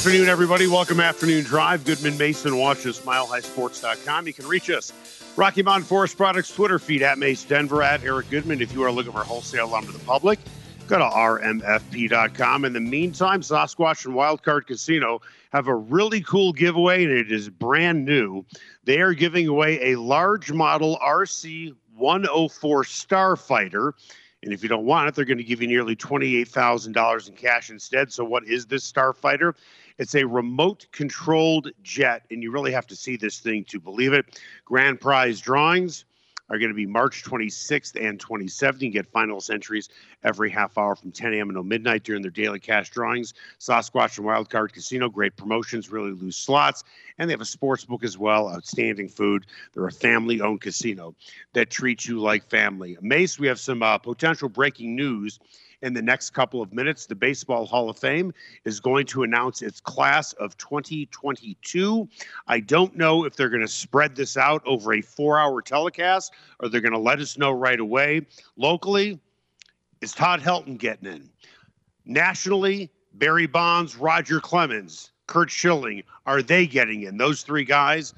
Afternoon, 0.00 0.30
everybody. 0.30 0.66
Welcome 0.66 0.98
Afternoon 0.98 1.44
Drive. 1.44 1.84
Goodman 1.84 2.16
Mason, 2.16 2.56
watch 2.56 2.86
us, 2.86 3.00
milehighsports.com. 3.00 4.26
You 4.26 4.32
can 4.32 4.46
reach 4.46 4.70
us, 4.70 4.94
Rocky 5.36 5.62
Mountain 5.62 5.84
Forest 5.84 6.16
Products 6.16 6.50
Twitter 6.54 6.78
feed 6.78 7.02
at 7.02 7.18
Mace 7.18 7.44
Denver, 7.44 7.82
at 7.82 8.02
Eric 8.02 8.30
Goodman. 8.30 8.62
If 8.62 8.72
you 8.72 8.82
are 8.82 8.90
looking 8.90 9.12
for 9.12 9.18
wholesale 9.18 9.68
lumber 9.68 9.92
to 9.92 9.98
the 9.98 10.04
public, 10.06 10.38
go 10.88 10.96
to 10.96 11.04
rmfp.com. 11.04 12.64
In 12.64 12.72
the 12.72 12.80
meantime, 12.80 13.42
Sasquatch 13.42 14.06
and 14.06 14.14
Wildcard 14.14 14.66
Casino 14.66 15.20
have 15.52 15.66
a 15.66 15.74
really 15.74 16.22
cool 16.22 16.54
giveaway, 16.54 17.04
and 17.04 17.12
it 17.12 17.30
is 17.30 17.50
brand 17.50 18.06
new. 18.06 18.42
They 18.84 19.00
are 19.02 19.12
giving 19.12 19.48
away 19.48 19.92
a 19.92 20.00
large 20.00 20.50
model 20.50 20.98
RC 21.04 21.74
104 21.94 22.84
Starfighter. 22.84 23.92
And 24.42 24.54
if 24.54 24.62
you 24.62 24.70
don't 24.70 24.86
want 24.86 25.08
it, 25.08 25.14
they're 25.14 25.26
going 25.26 25.36
to 25.36 25.44
give 25.44 25.60
you 25.60 25.68
nearly 25.68 25.94
$28,000 25.94 27.28
in 27.28 27.34
cash 27.34 27.68
instead. 27.68 28.10
So, 28.10 28.24
what 28.24 28.46
is 28.46 28.64
this 28.64 28.90
Starfighter? 28.90 29.52
It's 30.00 30.14
a 30.14 30.24
remote 30.24 30.86
controlled 30.92 31.70
jet, 31.82 32.24
and 32.30 32.42
you 32.42 32.50
really 32.50 32.72
have 32.72 32.86
to 32.86 32.96
see 32.96 33.18
this 33.18 33.38
thing 33.38 33.64
to 33.64 33.78
believe 33.78 34.14
it. 34.14 34.40
Grand 34.64 34.98
prize 34.98 35.42
drawings 35.42 36.06
are 36.48 36.58
going 36.58 36.70
to 36.70 36.74
be 36.74 36.86
March 36.86 37.22
26th 37.22 38.02
and 38.02 38.18
27th. 38.18 38.80
You 38.80 38.88
get 38.88 39.12
finals 39.12 39.50
entries 39.50 39.90
every 40.24 40.48
half 40.48 40.78
hour 40.78 40.96
from 40.96 41.12
10 41.12 41.34
a.m. 41.34 41.50
until 41.50 41.64
midnight 41.64 42.02
during 42.02 42.22
their 42.22 42.30
daily 42.30 42.58
cash 42.58 42.88
drawings. 42.88 43.34
Sasquatch 43.58 44.16
and 44.16 44.26
Wildcard 44.26 44.72
Casino, 44.72 45.10
great 45.10 45.36
promotions, 45.36 45.92
really 45.92 46.12
loose 46.12 46.38
slots, 46.38 46.82
and 47.18 47.28
they 47.28 47.34
have 47.34 47.42
a 47.42 47.44
sports 47.44 47.84
book 47.84 48.02
as 48.02 48.16
well. 48.16 48.48
Outstanding 48.48 49.10
food. 49.10 49.44
They're 49.74 49.86
a 49.86 49.92
family 49.92 50.40
owned 50.40 50.62
casino 50.62 51.14
that 51.52 51.68
treats 51.68 52.08
you 52.08 52.22
like 52.22 52.48
family. 52.48 52.96
Mace, 53.02 53.38
we 53.38 53.48
have 53.48 53.60
some 53.60 53.82
uh, 53.82 53.98
potential 53.98 54.48
breaking 54.48 54.96
news 54.96 55.38
in 55.82 55.94
the 55.94 56.02
next 56.02 56.30
couple 56.30 56.60
of 56.62 56.72
minutes. 56.72 57.06
The 57.06 57.14
Baseball 57.14 57.66
Hall 57.66 57.90
of 57.90 57.98
Fame 57.98 58.32
is 58.64 58.80
going 58.80 59.06
to 59.06 59.22
announce 59.22 59.62
its 59.62 59.80
class 59.80 60.32
of 60.34 60.56
2022. 60.58 62.08
I 62.46 62.60
don't 62.60 62.96
know 62.96 63.24
if 63.24 63.36
they're 63.36 63.48
going 63.48 63.60
to 63.62 63.68
spread 63.68 64.14
this 64.14 64.36
out 64.36 64.62
over 64.66 64.94
a 64.94 65.00
four 65.00 65.38
hour 65.38 65.62
telecast 65.62 66.32
or 66.60 66.68
they're 66.68 66.80
going 66.80 66.92
to 66.92 66.98
let 66.98 67.20
us 67.20 67.38
know 67.38 67.50
right 67.50 67.80
away. 67.80 68.26
Locally, 68.56 69.18
is 70.00 70.12
Todd 70.12 70.40
Helton 70.40 70.78
getting 70.78 71.12
in? 71.12 71.30
Nationally, 72.04 72.90
Barry 73.14 73.46
Bonds, 73.46 73.96
Roger 73.96 74.40
Clemens, 74.40 75.10
Curt 75.26 75.50
Schilling, 75.50 76.02
are 76.26 76.42
they 76.42 76.66
getting 76.66 77.02
in? 77.02 77.16
Those 77.16 77.42
three 77.42 77.64
guys, 77.64 78.14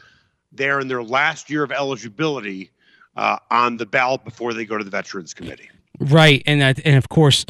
they're 0.52 0.80
in 0.80 0.88
their 0.88 1.02
last 1.02 1.50
year 1.50 1.62
of 1.62 1.72
eligibility 1.72 2.70
uh, 3.16 3.38
on 3.50 3.76
the 3.76 3.86
ballot 3.86 4.24
before 4.24 4.54
they 4.54 4.64
go 4.64 4.78
to 4.78 4.84
the 4.84 4.90
Veterans 4.90 5.34
Committee. 5.34 5.68
Right, 6.02 6.42
and 6.46 6.60
that, 6.60 6.80
and 6.84 6.96
of 6.96 7.08
course, 7.08 7.46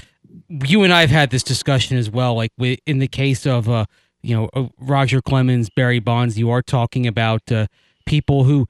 you 0.49 0.83
and 0.83 0.93
I 0.93 1.01
have 1.01 1.11
had 1.11 1.31
this 1.31 1.43
discussion 1.43 1.97
as 1.97 2.11
well. 2.11 2.35
Like 2.35 2.53
in 2.59 2.99
the 2.99 3.09
case 3.09 3.47
of 3.47 3.69
uh, 3.69 3.87
you 4.23 4.37
know 4.37 4.71
Roger 4.79 5.23
Clemens, 5.23 5.71
Barry 5.71 6.01
Bonds, 6.01 6.39
you 6.39 6.51
are 6.51 6.63
talking 6.63 7.07
about 7.07 7.51
uh, 7.51 7.67
people 8.07 8.45
who 8.45 8.69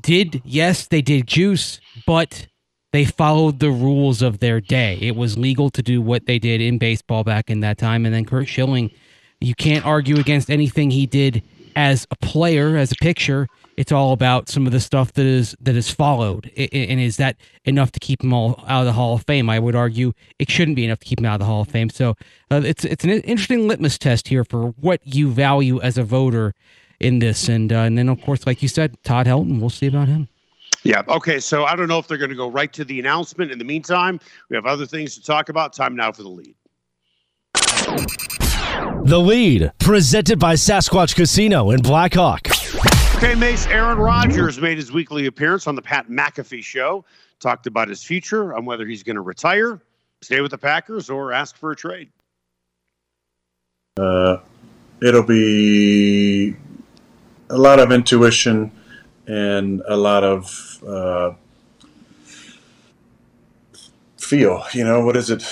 did 0.00 0.42
yes, 0.44 0.86
they 0.86 1.02
did 1.02 1.26
juice, 1.26 1.80
but 2.06 2.48
they 2.92 3.04
followed 3.04 3.60
the 3.60 3.70
rules 3.70 4.22
of 4.22 4.38
their 4.38 4.60
day. 4.60 4.98
It 5.00 5.16
was 5.16 5.38
legal 5.38 5.70
to 5.70 5.82
do 5.82 6.00
what 6.00 6.26
they 6.26 6.38
did 6.38 6.60
in 6.60 6.78
baseball 6.78 7.24
back 7.24 7.50
in 7.50 7.60
that 7.60 7.78
time. 7.78 8.06
And 8.06 8.14
then 8.14 8.24
Curt 8.24 8.48
Schilling, 8.48 8.90
you 9.40 9.54
can't 9.54 9.84
argue 9.84 10.18
against 10.18 10.50
anything 10.50 10.90
he 10.90 11.06
did 11.06 11.42
as 11.76 12.06
a 12.10 12.16
player, 12.16 12.76
as 12.76 12.92
a 12.92 12.96
pitcher. 12.96 13.48
It's 13.76 13.92
all 13.92 14.12
about 14.12 14.48
some 14.48 14.66
of 14.66 14.72
the 14.72 14.80
stuff 14.80 15.12
that 15.12 15.26
is 15.26 15.54
that 15.60 15.76
is 15.76 15.90
followed, 15.90 16.50
and 16.56 16.98
is 17.00 17.18
that 17.18 17.36
enough 17.66 17.92
to 17.92 18.00
keep 18.00 18.24
him 18.24 18.32
all 18.32 18.64
out 18.66 18.80
of 18.80 18.86
the 18.86 18.92
Hall 18.92 19.14
of 19.14 19.24
Fame? 19.24 19.50
I 19.50 19.58
would 19.58 19.74
argue 19.74 20.12
it 20.38 20.50
shouldn't 20.50 20.76
be 20.76 20.84
enough 20.86 21.00
to 21.00 21.04
keep 21.04 21.18
him 21.18 21.26
out 21.26 21.34
of 21.34 21.40
the 21.40 21.44
Hall 21.44 21.60
of 21.60 21.68
Fame. 21.68 21.90
So 21.90 22.16
uh, 22.50 22.62
it's 22.64 22.86
it's 22.86 23.04
an 23.04 23.10
interesting 23.10 23.68
litmus 23.68 23.98
test 23.98 24.28
here 24.28 24.44
for 24.44 24.68
what 24.80 25.00
you 25.04 25.30
value 25.30 25.78
as 25.82 25.98
a 25.98 26.02
voter 26.02 26.54
in 27.00 27.18
this, 27.18 27.48
and 27.48 27.70
uh, 27.72 27.80
and 27.80 27.98
then 27.98 28.08
of 28.08 28.20
course, 28.22 28.46
like 28.46 28.62
you 28.62 28.68
said, 28.68 28.96
Todd 29.04 29.26
Helton. 29.26 29.60
We'll 29.60 29.70
see 29.70 29.88
about 29.88 30.08
him. 30.08 30.28
Yeah. 30.82 31.02
Okay. 31.08 31.40
So 31.40 31.64
I 31.64 31.76
don't 31.76 31.88
know 31.88 31.98
if 31.98 32.08
they're 32.08 32.16
going 32.18 32.30
to 32.30 32.36
go 32.36 32.48
right 32.48 32.72
to 32.72 32.84
the 32.84 32.98
announcement. 32.98 33.50
In 33.50 33.58
the 33.58 33.64
meantime, 33.64 34.20
we 34.48 34.56
have 34.56 34.66
other 34.66 34.86
things 34.86 35.14
to 35.16 35.22
talk 35.22 35.48
about. 35.48 35.72
Time 35.72 35.94
now 35.94 36.12
for 36.12 36.22
the 36.22 36.28
lead. 36.28 36.54
The 39.04 39.18
lead, 39.18 39.72
presented 39.78 40.38
by 40.38 40.54
Sasquatch 40.54 41.14
Casino 41.14 41.70
in 41.70 41.82
Blackhawk. 41.82 42.55
Okay, 43.16 43.34
Mace. 43.34 43.66
Aaron 43.68 43.96
Rodgers 43.96 44.60
made 44.60 44.76
his 44.76 44.92
weekly 44.92 45.24
appearance 45.24 45.66
on 45.66 45.74
the 45.74 45.80
Pat 45.80 46.10
McAfee 46.10 46.62
show. 46.62 47.02
Talked 47.40 47.66
about 47.66 47.88
his 47.88 48.04
future, 48.04 48.54
on 48.54 48.66
whether 48.66 48.86
he's 48.86 49.02
going 49.02 49.16
to 49.16 49.22
retire, 49.22 49.80
stay 50.20 50.42
with 50.42 50.50
the 50.50 50.58
Packers, 50.58 51.08
or 51.08 51.32
ask 51.32 51.56
for 51.56 51.70
a 51.70 51.76
trade. 51.76 52.10
Uh, 53.96 54.36
it'll 55.00 55.22
be 55.22 56.56
a 57.48 57.56
lot 57.56 57.78
of 57.78 57.90
intuition 57.90 58.70
and 59.26 59.82
a 59.88 59.96
lot 59.96 60.22
of 60.22 60.84
uh, 60.86 61.32
feel. 64.18 64.62
You 64.74 64.84
know, 64.84 65.02
what 65.06 65.16
is 65.16 65.30
it? 65.30 65.42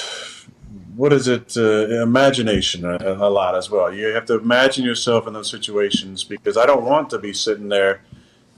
What 0.96 1.12
is 1.12 1.28
it? 1.28 1.56
Uh, 1.56 2.02
imagination 2.02 2.84
a, 2.84 2.96
a, 2.98 3.30
lot 3.30 3.56
as 3.56 3.70
well. 3.70 3.92
You 3.92 4.06
have 4.08 4.26
to 4.26 4.38
imagine 4.38 4.84
yourself 4.84 5.26
in 5.26 5.32
those 5.32 5.50
situations 5.50 6.22
because 6.24 6.56
I 6.56 6.66
don't 6.66 6.84
want 6.84 7.10
to 7.10 7.18
be 7.18 7.32
sitting 7.32 7.68
there 7.68 8.02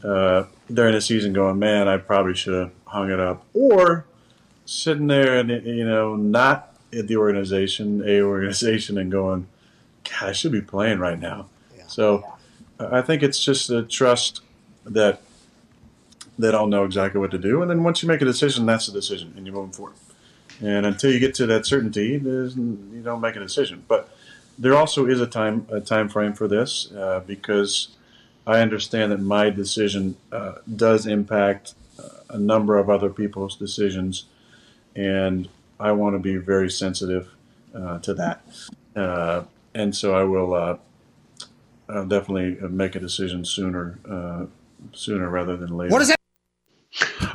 uh, 0.04 0.44
during 0.72 0.94
the 0.94 1.00
season 1.00 1.32
going, 1.32 1.58
"Man, 1.58 1.88
I 1.88 1.96
probably 1.96 2.34
should 2.34 2.54
have 2.54 2.72
hung 2.84 3.10
it 3.10 3.20
up," 3.20 3.46
or 3.54 4.06
sitting 4.64 5.06
there 5.06 5.38
and 5.38 5.50
you 5.50 5.86
know 5.86 6.16
not 6.16 6.74
at 6.92 7.08
the 7.08 7.16
organization, 7.16 8.02
a 8.06 8.20
organization, 8.20 8.98
and 8.98 9.10
going, 9.10 9.46
"God, 10.04 10.28
I 10.30 10.32
should 10.32 10.52
be 10.52 10.60
playing 10.60 10.98
right 10.98 11.18
now." 11.18 11.46
Yeah. 11.76 11.86
So, 11.86 12.24
I 12.78 13.00
think 13.00 13.22
it's 13.22 13.42
just 13.42 13.70
a 13.70 13.82
trust 13.82 14.42
that 14.84 15.22
they 16.38 16.50
don't 16.50 16.70
know 16.70 16.84
exactly 16.84 17.20
what 17.20 17.30
to 17.30 17.38
do. 17.38 17.62
And 17.62 17.70
then 17.70 17.82
once 17.82 18.02
you 18.02 18.08
make 18.08 18.20
a 18.20 18.26
decision, 18.26 18.66
that's 18.66 18.86
the 18.86 18.92
decision, 18.92 19.32
and 19.36 19.46
you're 19.46 19.54
moving 19.54 19.72
forward. 19.72 19.94
And 20.60 20.86
until 20.86 21.12
you 21.12 21.18
get 21.18 21.34
to 21.36 21.46
that 21.46 21.66
certainty, 21.66 22.20
you 22.22 23.02
don't 23.04 23.20
make 23.20 23.36
a 23.36 23.40
decision. 23.40 23.84
But 23.86 24.08
there 24.58 24.74
also 24.74 25.06
is 25.06 25.20
a 25.20 25.26
time 25.26 25.66
a 25.70 25.80
time 25.80 26.08
frame 26.08 26.32
for 26.32 26.48
this 26.48 26.90
uh, 26.92 27.20
because 27.26 27.88
I 28.46 28.60
understand 28.60 29.12
that 29.12 29.20
my 29.20 29.50
decision 29.50 30.16
uh, 30.32 30.56
does 30.74 31.06
impact 31.06 31.74
uh, 31.98 32.08
a 32.30 32.38
number 32.38 32.78
of 32.78 32.88
other 32.88 33.10
people's 33.10 33.56
decisions, 33.56 34.24
and 34.94 35.48
I 35.78 35.92
want 35.92 36.14
to 36.14 36.18
be 36.18 36.36
very 36.36 36.70
sensitive 36.70 37.28
uh, 37.74 37.98
to 37.98 38.14
that. 38.14 38.42
Uh, 38.94 39.42
and 39.74 39.94
so 39.94 40.14
I 40.14 40.22
will 40.22 40.54
uh, 40.54 40.76
definitely 42.04 42.56
make 42.68 42.94
a 42.94 43.00
decision 43.00 43.44
sooner 43.44 43.98
sooner 44.92 45.28
rather 45.28 45.56
than 45.56 45.76
later. 45.76 45.92
What 45.92 46.02
is 46.02 46.08
that? 46.08 46.15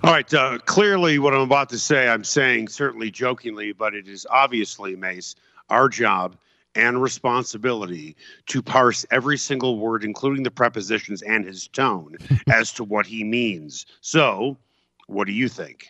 All 0.04 0.12
right. 0.12 0.34
Uh, 0.34 0.58
clearly, 0.66 1.20
what 1.20 1.36
I'm 1.36 1.42
about 1.42 1.70
to 1.70 1.78
say, 1.78 2.08
I'm 2.08 2.24
saying 2.24 2.70
certainly 2.70 3.12
jokingly, 3.12 3.72
but 3.72 3.94
it 3.94 4.08
is 4.08 4.26
obviously, 4.32 4.96
Mace, 4.96 5.36
our 5.70 5.90
job 5.90 6.36
and 6.74 7.02
responsibility 7.02 8.16
to 8.48 8.64
parse 8.64 9.06
every 9.12 9.38
single 9.38 9.78
word, 9.78 10.04
including 10.04 10.42
the 10.42 10.50
prepositions 10.50 11.22
and 11.22 11.46
his 11.46 11.68
tone, 11.68 12.16
as 12.52 12.74
to 12.74 12.84
what 12.84 13.06
he 13.06 13.24
means. 13.24 13.86
So, 14.02 14.58
what 15.06 15.28
do 15.28 15.34
you 15.34 15.48
think? 15.48 15.90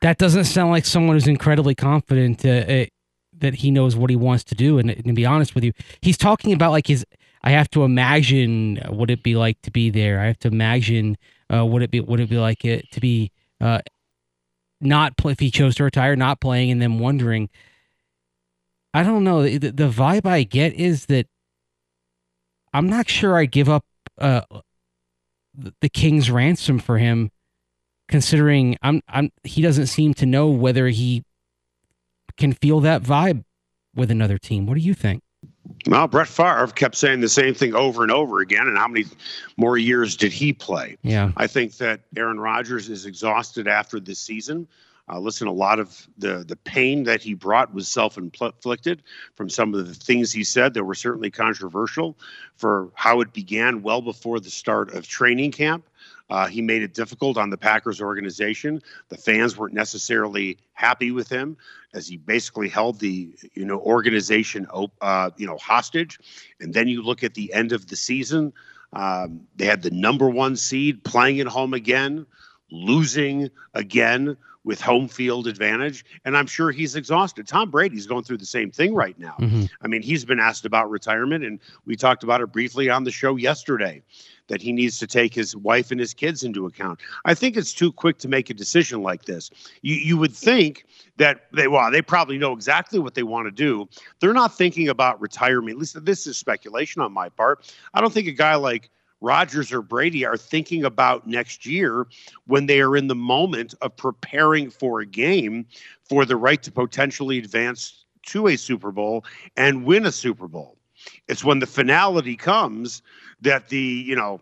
That 0.00 0.18
doesn't 0.18 0.44
sound 0.44 0.70
like 0.70 0.86
someone 0.86 1.16
who's 1.16 1.26
incredibly 1.26 1.74
confident 1.74 2.44
uh, 2.44 2.48
uh, 2.48 2.86
that 3.38 3.54
he 3.54 3.72
knows 3.72 3.96
what 3.96 4.08
he 4.08 4.16
wants 4.16 4.44
to 4.44 4.54
do. 4.54 4.78
And, 4.78 4.90
and 4.90 5.04
to 5.04 5.12
be 5.12 5.26
honest 5.26 5.54
with 5.54 5.64
you, 5.64 5.72
he's 6.00 6.16
talking 6.16 6.52
about 6.52 6.70
like 6.70 6.86
his. 6.86 7.04
I 7.42 7.50
have 7.52 7.70
to 7.70 7.84
imagine 7.84 8.76
what 8.88 9.10
it'd 9.10 9.22
be 9.22 9.34
like 9.34 9.60
to 9.62 9.70
be 9.70 9.88
there. 9.88 10.20
I 10.20 10.26
have 10.26 10.38
to 10.40 10.48
imagine 10.48 11.16
uh, 11.52 11.64
would 11.64 11.82
it 11.82 11.90
be 11.90 12.00
would 12.00 12.20
it 12.20 12.30
be 12.30 12.38
like 12.38 12.64
it 12.64 12.90
to 12.92 13.00
be 13.00 13.32
uh, 13.60 13.80
not 14.80 15.16
play, 15.16 15.32
if 15.32 15.40
he 15.40 15.50
chose 15.50 15.74
to 15.76 15.84
retire, 15.84 16.16
not 16.16 16.40
playing, 16.40 16.70
and 16.70 16.80
then 16.80 16.98
wondering? 16.98 17.48
I 18.92 19.02
don't 19.02 19.24
know. 19.24 19.42
The, 19.42 19.70
the 19.70 19.88
vibe 19.88 20.26
I 20.26 20.42
get 20.42 20.74
is 20.74 21.06
that 21.06 21.26
I'm 22.72 22.88
not 22.88 23.08
sure 23.08 23.36
I 23.36 23.44
give 23.44 23.68
up 23.68 23.84
uh, 24.18 24.42
the 25.80 25.88
king's 25.88 26.30
ransom 26.30 26.78
for 26.78 26.98
him, 26.98 27.30
considering 28.08 28.76
I'm 28.82 29.02
I'm 29.08 29.30
he 29.44 29.62
doesn't 29.62 29.86
seem 29.86 30.14
to 30.14 30.26
know 30.26 30.48
whether 30.48 30.88
he 30.88 31.24
can 32.36 32.52
feel 32.52 32.80
that 32.80 33.02
vibe 33.02 33.44
with 33.94 34.10
another 34.10 34.38
team. 34.38 34.66
What 34.66 34.74
do 34.74 34.80
you 34.80 34.94
think? 34.94 35.22
Well, 35.86 36.06
Brett 36.06 36.28
Favre 36.28 36.66
kept 36.68 36.94
saying 36.96 37.20
the 37.20 37.28
same 37.28 37.54
thing 37.54 37.74
over 37.74 38.02
and 38.02 38.12
over 38.12 38.40
again. 38.40 38.66
And 38.66 38.76
how 38.76 38.88
many 38.88 39.06
more 39.56 39.78
years 39.78 40.16
did 40.16 40.32
he 40.32 40.52
play? 40.52 40.96
Yeah. 41.02 41.32
I 41.36 41.46
think 41.46 41.78
that 41.78 42.00
Aaron 42.16 42.38
Rodgers 42.38 42.88
is 42.88 43.06
exhausted 43.06 43.66
after 43.66 43.98
this 43.98 44.18
season. 44.18 44.68
Uh, 45.10 45.18
listen, 45.18 45.48
a 45.48 45.52
lot 45.52 45.80
of 45.80 46.06
the 46.18 46.44
the 46.46 46.54
pain 46.54 47.02
that 47.02 47.20
he 47.20 47.34
brought 47.34 47.74
was 47.74 47.88
self 47.88 48.16
inflicted 48.16 49.02
from 49.34 49.48
some 49.48 49.74
of 49.74 49.88
the 49.88 49.94
things 49.94 50.32
he 50.32 50.44
said 50.44 50.72
that 50.74 50.84
were 50.84 50.94
certainly 50.94 51.30
controversial 51.30 52.16
for 52.56 52.90
how 52.94 53.20
it 53.20 53.32
began 53.32 53.82
well 53.82 54.02
before 54.02 54.38
the 54.38 54.50
start 54.50 54.94
of 54.94 55.08
training 55.08 55.50
camp. 55.50 55.84
Uh, 56.30 56.46
he 56.46 56.62
made 56.62 56.82
it 56.82 56.94
difficult 56.94 57.36
on 57.36 57.50
the 57.50 57.58
Packers 57.58 58.00
organization. 58.00 58.80
The 59.08 59.16
fans 59.16 59.58
weren't 59.58 59.74
necessarily 59.74 60.58
happy 60.72 61.10
with 61.10 61.28
him 61.28 61.56
as 61.92 62.06
he 62.06 62.16
basically 62.16 62.68
held 62.68 63.00
the 63.00 63.34
you 63.54 63.66
know 63.66 63.80
organization 63.80 64.66
uh, 65.00 65.30
you 65.36 65.46
know 65.46 65.56
hostage. 65.56 66.18
And 66.60 66.72
then 66.72 66.88
you 66.88 67.02
look 67.02 67.24
at 67.24 67.34
the 67.34 67.52
end 67.52 67.72
of 67.72 67.88
the 67.88 67.96
season. 67.96 68.52
Um, 68.92 69.46
they 69.56 69.66
had 69.66 69.82
the 69.82 69.90
number 69.90 70.28
one 70.28 70.56
seed 70.56 71.04
playing 71.04 71.40
at 71.40 71.46
home 71.46 71.74
again, 71.74 72.26
losing 72.70 73.50
again 73.74 74.36
with 74.64 74.80
home 74.80 75.08
field 75.08 75.46
advantage. 75.46 76.04
And 76.24 76.36
I'm 76.36 76.46
sure 76.46 76.70
he's 76.70 76.96
exhausted. 76.96 77.46
Tom 77.46 77.70
Brady's 77.70 78.06
going 78.06 78.24
through 78.24 78.38
the 78.38 78.46
same 78.46 78.70
thing 78.70 78.94
right 78.94 79.18
now. 79.18 79.36
Mm-hmm. 79.40 79.64
I 79.82 79.88
mean, 79.88 80.02
he's 80.02 80.24
been 80.24 80.40
asked 80.40 80.64
about 80.64 80.90
retirement, 80.90 81.44
and 81.44 81.60
we 81.86 81.96
talked 81.96 82.22
about 82.22 82.40
it 82.40 82.52
briefly 82.52 82.90
on 82.90 83.04
the 83.04 83.10
show 83.10 83.36
yesterday 83.36 84.02
that 84.48 84.60
he 84.60 84.72
needs 84.72 84.98
to 84.98 85.06
take 85.06 85.32
his 85.32 85.56
wife 85.56 85.90
and 85.90 86.00
his 86.00 86.12
kids 86.12 86.42
into 86.42 86.66
account. 86.66 87.00
I 87.24 87.34
think 87.34 87.56
it's 87.56 87.72
too 87.72 87.92
quick 87.92 88.18
to 88.18 88.28
make 88.28 88.50
a 88.50 88.54
decision 88.54 89.00
like 89.00 89.24
this. 89.24 89.48
You 89.82 89.94
you 89.94 90.16
would 90.18 90.34
think 90.34 90.84
that 91.16 91.46
they 91.52 91.68
well, 91.68 91.90
they 91.90 92.02
probably 92.02 92.36
know 92.36 92.52
exactly 92.52 92.98
what 92.98 93.14
they 93.14 93.22
want 93.22 93.46
to 93.46 93.52
do. 93.52 93.88
They're 94.18 94.34
not 94.34 94.56
thinking 94.56 94.88
about 94.88 95.20
retirement. 95.20 95.76
At 95.76 95.78
least 95.78 96.04
this 96.04 96.26
is 96.26 96.36
speculation 96.36 97.00
on 97.00 97.12
my 97.12 97.28
part. 97.28 97.72
I 97.94 98.00
don't 98.00 98.12
think 98.12 98.26
a 98.26 98.32
guy 98.32 98.56
like 98.56 98.90
Rodgers 99.20 99.72
or 99.72 99.82
Brady 99.82 100.24
are 100.24 100.36
thinking 100.36 100.84
about 100.84 101.26
next 101.26 101.66
year 101.66 102.06
when 102.46 102.66
they 102.66 102.80
are 102.80 102.96
in 102.96 103.06
the 103.06 103.14
moment 103.14 103.74
of 103.82 103.96
preparing 103.96 104.70
for 104.70 105.00
a 105.00 105.06
game 105.06 105.66
for 106.08 106.24
the 106.24 106.36
right 106.36 106.62
to 106.62 106.72
potentially 106.72 107.38
advance 107.38 108.04
to 108.26 108.48
a 108.48 108.56
Super 108.56 108.92
Bowl 108.92 109.24
and 109.56 109.84
win 109.84 110.06
a 110.06 110.12
Super 110.12 110.48
Bowl. 110.48 110.76
It's 111.28 111.44
when 111.44 111.58
the 111.58 111.66
finality 111.66 112.36
comes 112.36 113.02
that 113.40 113.68
the, 113.68 113.78
you 113.78 114.14
know, 114.14 114.40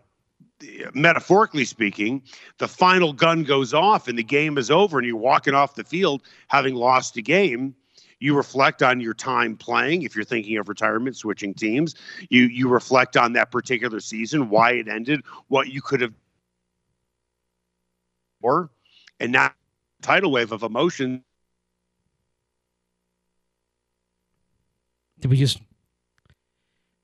metaphorically 0.93 1.65
speaking, 1.65 2.23
the 2.59 2.67
final 2.67 3.13
gun 3.13 3.45
goes 3.45 3.73
off 3.73 4.09
and 4.09 4.19
the 4.19 4.25
game 4.25 4.59
is 4.59 4.71
over 4.71 4.99
and 4.99 5.07
you're 5.07 5.17
walking 5.17 5.55
off 5.55 5.77
the 5.77 5.85
field 5.85 6.23
having 6.49 6.75
lost 6.75 7.17
a 7.17 7.23
game 7.23 7.75
you 8.21 8.37
reflect 8.37 8.83
on 8.83 9.01
your 9.01 9.15
time 9.15 9.57
playing 9.57 10.03
if 10.03 10.15
you're 10.15 10.25
thinking 10.25 10.57
of 10.57 10.69
retirement 10.69 11.17
switching 11.17 11.55
teams 11.55 11.95
you 12.31 12.45
you 12.45 12.69
reflect 12.69 13.17
on 13.17 13.33
that 13.33 13.51
particular 13.51 14.01
season 14.01 14.49
why 14.49 14.73
it 14.73 14.89
ended 14.89 15.23
what 15.49 15.69
you 15.69 15.81
could 15.81 16.01
have 16.01 16.13
or 18.43 18.71
and 19.21 19.33
now 19.33 19.53
tidal 20.03 20.31
wave 20.31 20.53
of 20.53 20.63
emotion 20.63 21.23
did 25.21 25.31
we 25.31 25.37
just 25.37 25.59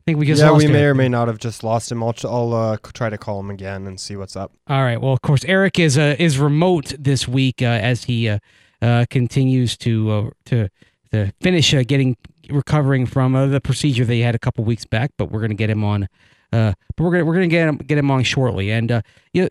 I 0.04 0.10
think 0.10 0.18
we 0.18 0.26
just 0.26 0.42
yeah, 0.42 0.52
we 0.52 0.66
him. 0.66 0.72
may 0.72 0.84
or 0.84 0.94
may 0.94 1.08
not 1.08 1.28
have 1.28 1.38
just 1.38 1.64
lost 1.64 1.90
him. 1.90 2.02
I'll, 2.02 2.14
I'll 2.24 2.52
uh, 2.52 2.76
try 2.92 3.08
to 3.08 3.16
call 3.16 3.40
him 3.40 3.48
again 3.48 3.86
and 3.86 3.98
see 3.98 4.16
what's 4.16 4.36
up. 4.36 4.52
All 4.66 4.82
right. 4.82 5.00
Well, 5.00 5.14
of 5.14 5.22
course, 5.22 5.46
Eric 5.46 5.78
is 5.78 5.96
uh, 5.96 6.14
is 6.18 6.38
remote 6.38 6.92
this 6.98 7.26
week 7.26 7.62
uh, 7.62 7.64
as 7.64 8.04
he 8.04 8.28
uh, 8.28 8.38
uh 8.82 9.06
continues 9.08 9.78
to 9.78 10.10
uh, 10.10 10.30
to 10.44 10.68
to 11.14 11.32
finish 11.40 11.72
uh, 11.74 11.82
getting 11.82 12.16
recovering 12.50 13.06
from 13.06 13.34
uh, 13.34 13.46
the 13.46 13.60
procedure 13.60 14.04
they 14.04 14.20
had 14.20 14.34
a 14.34 14.38
couple 14.38 14.64
weeks 14.64 14.84
back. 14.84 15.10
But 15.16 15.30
we're 15.30 15.40
gonna 15.40 15.54
get 15.54 15.70
him 15.70 15.84
on. 15.84 16.08
Uh, 16.52 16.72
but 16.96 17.04
we're 17.04 17.12
gonna 17.12 17.24
we're 17.24 17.34
gonna 17.34 17.48
get 17.48 17.68
him 17.68 17.76
get 17.78 17.98
him 17.98 18.10
on 18.10 18.22
shortly. 18.22 18.70
And 18.70 18.90
uh, 18.92 19.02
you 19.32 19.42
know, 19.42 19.48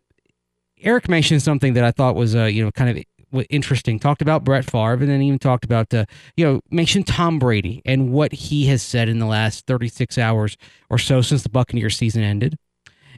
Eric 0.81 1.10
mentioned 1.10 1.42
something 1.42 1.74
that 1.74 1.83
I 1.83 1.92
thought 1.92 2.15
was 2.15 2.36
uh, 2.36 2.45
you 2.45 2.63
know 2.63 2.71
kind 2.71 2.98
of 2.98 3.44
interesting. 3.50 4.00
Talked 4.00 4.21
about 4.21 4.44
Brett 4.44 4.69
Favre, 4.69 4.94
and 4.94 5.10
then 5.10 5.21
even 5.21 5.39
talked 5.39 5.65
about 5.65 5.94
uh, 5.94 6.06
you 6.38 6.45
know 6.45 6.62
mentioned 6.71 7.07
Tom 7.07 7.39
Brady 7.39 7.81
and 7.86 8.12
what 8.12 8.31
he 8.31 8.68
has 8.68 8.81
said 8.81 9.10
in 9.10 9.19
the 9.19 9.25
last 9.25 9.65
36 9.65 10.18
hours 10.18 10.57
or 10.89 10.98
so 10.98 11.21
since 11.21 11.44
the 11.44 11.50
Buccaneer 11.50 11.89
season 11.89 12.24
ended, 12.24 12.57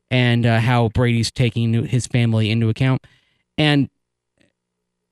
and 0.09 0.45
uh, 0.45 0.59
how 0.59 0.89
Brady's 0.89 1.31
taking 1.31 1.85
his 1.85 2.07
family 2.07 2.49
into 2.49 2.69
account. 2.69 3.05
And 3.57 3.89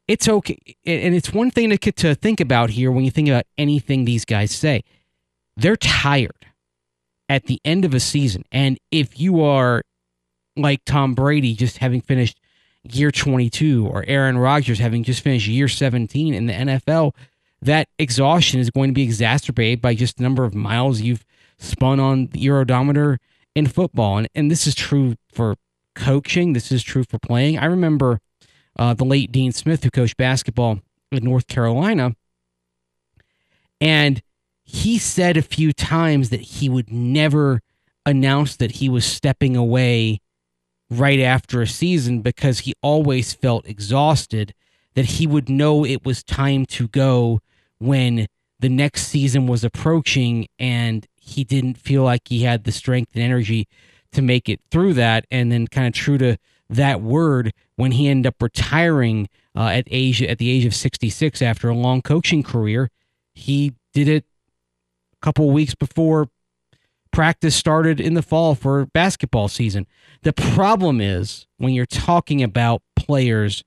it's 0.07 0.27
okay. 0.27 0.57
And 0.85 1.15
it's 1.15 1.33
one 1.33 1.51
thing 1.51 1.69
to, 1.69 1.91
to 1.91 2.15
think 2.15 2.39
about 2.39 2.71
here 2.71 2.91
when 2.91 3.05
you 3.05 3.11
think 3.11 3.29
about 3.29 3.45
anything 3.57 4.05
these 4.05 4.25
guys 4.25 4.51
say. 4.51 4.83
They're 5.55 5.77
tired 5.77 6.45
at 7.29 7.45
the 7.45 7.61
end 7.63 7.85
of 7.85 7.93
a 7.93 7.99
season. 7.99 8.43
And 8.51 8.77
if 8.91 9.19
you 9.19 9.41
are 9.41 9.83
like 10.55 10.81
Tom 10.85 11.13
Brady, 11.13 11.55
just 11.55 11.77
having 11.77 12.01
finished 12.01 12.39
year 12.83 13.11
22, 13.11 13.87
or 13.87 14.03
Aaron 14.07 14.37
Rodgers 14.37 14.79
having 14.79 15.03
just 15.03 15.21
finished 15.21 15.47
year 15.47 15.67
17 15.67 16.33
in 16.33 16.47
the 16.47 16.53
NFL, 16.53 17.15
that 17.61 17.87
exhaustion 17.97 18.59
is 18.59 18.69
going 18.69 18.89
to 18.89 18.93
be 18.93 19.03
exacerbated 19.03 19.81
by 19.81 19.95
just 19.95 20.17
the 20.17 20.23
number 20.23 20.43
of 20.43 20.53
miles 20.53 21.01
you've 21.01 21.25
spun 21.57 21.99
on 21.99 22.27
the 22.27 22.49
odometer 22.51 23.19
in 23.55 23.67
football. 23.67 24.17
And, 24.17 24.27
and 24.35 24.51
this 24.51 24.67
is 24.67 24.75
true 24.75 25.15
for 25.31 25.55
coaching, 25.95 26.53
this 26.53 26.71
is 26.71 26.83
true 26.83 27.03
for 27.03 27.19
playing. 27.19 27.57
I 27.57 27.65
remember 27.65 28.19
uh, 28.77 28.93
the 28.93 29.05
late 29.05 29.31
Dean 29.31 29.51
Smith, 29.51 29.83
who 29.83 29.89
coached 29.89 30.17
basketball 30.17 30.79
in 31.11 31.23
North 31.23 31.47
Carolina. 31.47 32.15
And 33.79 34.21
he 34.63 34.97
said 34.97 35.37
a 35.37 35.41
few 35.41 35.73
times 35.73 36.29
that 36.29 36.41
he 36.41 36.69
would 36.69 36.91
never 36.91 37.61
announce 38.05 38.55
that 38.55 38.73
he 38.73 38.89
was 38.89 39.05
stepping 39.05 39.55
away 39.55 40.21
right 40.89 41.19
after 41.19 41.61
a 41.61 41.67
season 41.67 42.21
because 42.21 42.59
he 42.59 42.73
always 42.81 43.33
felt 43.33 43.67
exhausted, 43.67 44.53
that 44.95 45.05
he 45.05 45.27
would 45.27 45.49
know 45.49 45.85
it 45.85 46.05
was 46.05 46.23
time 46.23 46.65
to 46.65 46.87
go 46.87 47.39
when 47.79 48.27
the 48.59 48.69
next 48.69 49.07
season 49.07 49.47
was 49.47 49.63
approaching 49.63 50.47
and 50.59 51.07
he 51.15 51.43
didn't 51.43 51.77
feel 51.77 52.03
like 52.03 52.21
he 52.27 52.43
had 52.43 52.63
the 52.63 52.71
strength 52.71 53.11
and 53.13 53.23
energy 53.23 53.67
to 54.11 54.21
make 54.21 54.47
it 54.47 54.61
through 54.69 54.93
that. 54.93 55.25
And 55.31 55.51
then, 55.51 55.67
kind 55.67 55.87
of 55.87 55.93
true 55.93 56.17
to 56.19 56.37
that 56.75 57.01
word 57.01 57.53
when 57.75 57.93
he 57.93 58.07
ended 58.07 58.27
up 58.27 58.41
retiring 58.41 59.29
uh, 59.55 59.67
at 59.67 59.87
age 59.89 60.21
at 60.21 60.37
the 60.37 60.49
age 60.49 60.65
of 60.65 60.73
66 60.73 61.41
after 61.41 61.69
a 61.69 61.75
long 61.75 62.01
coaching 62.01 62.43
career. 62.43 62.89
He 63.33 63.73
did 63.93 64.07
it 64.07 64.25
a 65.13 65.25
couple 65.25 65.49
weeks 65.51 65.75
before 65.75 66.29
practice 67.11 67.55
started 67.55 68.01
in 68.01 68.15
the 68.15 68.21
fall 68.21 68.55
for 68.55 68.85
basketball 68.87 69.47
season. 69.47 69.85
The 70.23 70.33
problem 70.33 70.99
is 70.99 71.45
when 71.57 71.73
you're 71.73 71.85
talking 71.85 72.41
about 72.41 72.81
players 72.95 73.63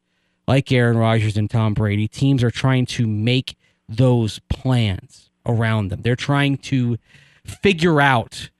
like 0.48 0.70
Aaron 0.70 0.98
Rodgers 0.98 1.36
and 1.36 1.48
Tom 1.48 1.75
Brady, 1.75 2.08
teams 2.08 2.42
are 2.42 2.50
trying 2.50 2.86
to 2.86 3.06
make 3.06 3.56
those 3.88 4.40
plans 4.48 5.30
around 5.46 5.88
them. 5.88 6.02
They're 6.02 6.16
trying 6.16 6.58
to 6.58 6.98
figure 7.44 8.00
out 8.00 8.50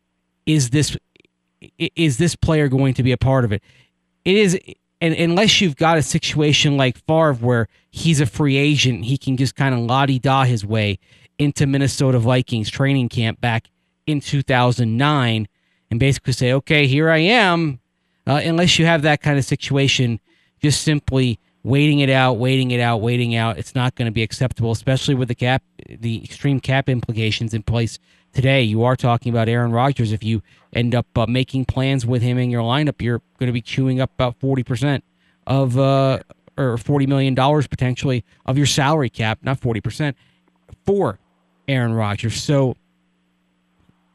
is 0.47 0.71
this 0.71 0.97
is 1.79 2.19
this 2.19 2.37
player 2.37 2.69
going 2.69 2.95
to 2.95 3.03
be 3.03 3.13
a 3.13 3.17
part 3.17 3.45
of 3.45 3.53
it? 3.53 3.63
It 4.27 4.37
is 4.37 4.59
and 5.01 5.15
unless 5.15 5.61
you've 5.61 5.77
got 5.77 5.99
a 5.99 6.03
situation 6.03 6.77
like 6.77 6.99
Favre 7.07 7.35
where 7.35 7.69
he's 7.91 8.21
a 8.21 8.27
free 8.27 8.57
agent, 8.57 9.05
he 9.05 9.17
can 9.17 9.37
just 9.37 9.55
kind 9.55 9.75
of 9.75 9.81
la 9.81 10.05
da 10.07 10.45
his 10.45 10.67
way 10.67 10.99
into 11.39 11.67
Minnesota 11.67 12.19
Vikings 12.19 12.71
training 12.71 13.09
camp 13.09 13.41
back 13.41 13.69
in 14.07 14.21
2009 14.21 15.49
and 15.91 16.01
basically 16.01 16.33
say, 16.33 16.53
okay, 16.53 16.87
here 16.87 17.11
I 17.11 17.19
am. 17.19 17.79
Uh, 18.27 18.41
unless 18.43 18.79
you 18.79 18.87
have 18.87 19.03
that 19.03 19.21
kind 19.21 19.39
of 19.39 19.45
situation, 19.45 20.19
just 20.61 20.83
simply 20.83 21.39
waiting 21.63 22.01
it 22.01 22.11
out, 22.11 22.35
waiting 22.35 22.73
it 22.73 22.81
out, 22.81 23.01
waiting 23.01 23.37
out, 23.37 23.59
it's 23.59 23.75
not 23.75 23.95
going 23.95 24.07
to 24.07 24.13
be 24.13 24.23
acceptable, 24.23 24.73
especially 24.73 25.15
with 25.15 25.29
the 25.29 25.35
cap, 25.35 25.63
the 25.89 26.25
extreme 26.25 26.59
cap 26.59 26.89
implications 26.89 27.55
in 27.55 27.63
place 27.63 27.99
today. 28.37 28.63
You 28.63 28.85
are 28.85 28.97
talking 28.97 29.33
about 29.33 29.49
Aaron 29.49 29.73
Rodgers. 29.73 30.13
If 30.13 30.23
you 30.23 30.43
end 30.75 30.95
up 30.95 31.07
uh, 31.17 31.27
making 31.27 31.65
plans 31.65 32.05
with 32.05 32.21
him 32.21 32.37
in 32.37 32.51
your 32.51 32.61
lineup, 32.61 33.01
you're 33.01 33.23
going 33.39 33.47
to 33.47 33.53
be 33.53 33.63
chewing 33.63 33.99
up 33.99 34.11
about 34.13 34.39
40% 34.39 35.01
of, 35.47 35.79
uh, 35.79 36.19
or 36.59 36.77
$40 36.77 37.09
million 37.09 37.35
potentially 37.35 38.25
of 38.45 38.59
your 38.59 38.67
salary 38.67 39.09
cap, 39.09 39.39
not 39.43 39.59
40%, 39.59 40.15
for 40.85 41.19
Aaron 41.67 41.95
Rodgers. 41.95 42.41
So 42.41 42.77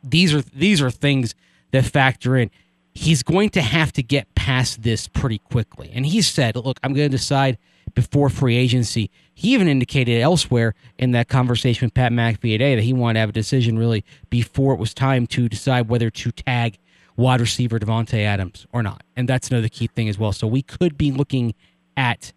these 0.03 0.35
are 0.35 0.41
these 0.41 0.81
are 0.81 0.91
things 0.91 1.33
that 1.71 1.85
factor 1.85 2.37
in. 2.37 2.51
He's 2.93 3.23
going 3.23 3.49
to 3.51 3.61
have 3.61 3.91
to 3.93 4.03
get 4.03 4.33
past 4.35 4.83
this 4.83 5.07
pretty 5.07 5.39
quickly. 5.39 5.91
And 5.93 6.05
he 6.05 6.21
said, 6.21 6.55
look, 6.55 6.79
I'm 6.83 6.93
going 6.93 7.09
to 7.09 7.17
decide 7.17 7.57
before 7.93 8.29
free 8.29 8.57
agency. 8.57 9.09
He 9.33 9.53
even 9.53 9.67
indicated 9.67 10.21
elsewhere 10.21 10.75
in 10.97 11.11
that 11.11 11.27
conversation 11.27 11.87
with 11.87 11.93
Pat 11.93 12.11
McAfee 12.11 12.53
today 12.53 12.75
that 12.75 12.83
he 12.83 12.93
wanted 12.93 13.15
to 13.15 13.19
have 13.21 13.29
a 13.29 13.33
decision 13.33 13.77
really 13.77 14.03
before 14.29 14.73
it 14.73 14.79
was 14.79 14.93
time 14.93 15.27
to 15.27 15.49
decide 15.49 15.89
whether 15.89 16.09
to 16.09 16.31
tag 16.31 16.77
wide 17.17 17.41
receiver 17.41 17.79
Davante 17.79 18.23
Adams 18.23 18.67
or 18.71 18.83
not. 18.83 19.03
And 19.15 19.27
that's 19.27 19.49
another 19.49 19.69
key 19.69 19.87
thing 19.87 20.09
as 20.09 20.17
well. 20.17 20.31
So 20.31 20.47
we 20.47 20.61
could 20.61 20.97
be 20.97 21.11
looking 21.11 21.53
at 21.97 22.33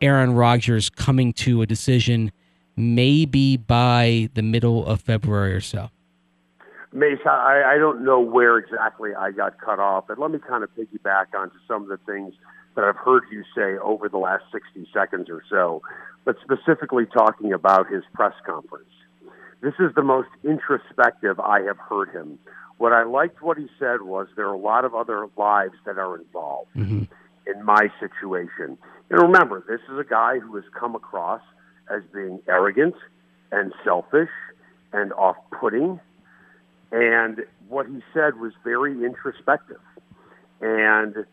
Aaron 0.00 0.34
Rodgers 0.34 0.90
coming 0.90 1.32
to 1.34 1.62
a 1.62 1.66
decision 1.66 2.32
maybe 2.76 3.56
by 3.56 4.30
the 4.34 4.42
middle 4.42 4.86
of 4.86 5.00
February 5.00 5.54
or 5.54 5.60
so. 5.60 5.90
Mace, 6.92 7.18
I, 7.24 7.62
I 7.74 7.78
don't 7.78 8.04
know 8.04 8.20
where 8.20 8.58
exactly 8.58 9.14
I 9.14 9.30
got 9.30 9.58
cut 9.58 9.78
off, 9.78 10.04
but 10.08 10.18
let 10.18 10.30
me 10.30 10.38
kind 10.46 10.62
of 10.62 10.70
piggyback 10.76 11.26
onto 11.34 11.56
some 11.66 11.82
of 11.82 11.88
the 11.88 11.96
things 12.04 12.34
that 12.74 12.84
I've 12.84 12.96
heard 12.96 13.24
you 13.30 13.44
say 13.54 13.76
over 13.78 14.08
the 14.08 14.18
last 14.18 14.44
60 14.52 14.88
seconds 14.92 15.28
or 15.28 15.42
so, 15.48 15.82
but 16.24 16.36
specifically 16.42 17.06
talking 17.06 17.52
about 17.52 17.88
his 17.88 18.02
press 18.14 18.34
conference. 18.46 18.88
This 19.60 19.74
is 19.78 19.94
the 19.94 20.02
most 20.02 20.28
introspective 20.42 21.38
I 21.38 21.60
have 21.62 21.78
heard 21.78 22.10
him. 22.10 22.38
What 22.78 22.92
I 22.92 23.04
liked 23.04 23.42
what 23.42 23.58
he 23.58 23.68
said 23.78 24.02
was 24.02 24.26
there 24.34 24.48
are 24.48 24.54
a 24.54 24.58
lot 24.58 24.84
of 24.84 24.94
other 24.94 25.28
lives 25.36 25.74
that 25.84 25.98
are 25.98 26.16
involved 26.16 26.74
Mhm. 26.74 27.08
in 27.46 27.62
my 27.62 27.92
situation. 28.00 28.76
And 29.10 29.22
remember, 29.22 29.60
this 29.60 29.80
is 29.88 29.98
a 29.98 30.04
guy 30.04 30.38
who 30.38 30.56
has 30.56 30.68
come 30.70 30.94
across 30.94 31.42
as 31.88 32.02
being 32.06 32.40
arrogant 32.48 32.96
and 33.52 33.72
selfish 33.84 34.30
and 34.92 35.12
off 35.12 35.36
putting. 35.50 36.00
And 36.90 37.44
what 37.68 37.86
he 37.86 38.02
said 38.12 38.38
was 38.40 38.52
very 38.64 39.04
introspective. 39.04 39.80
And 40.60 41.24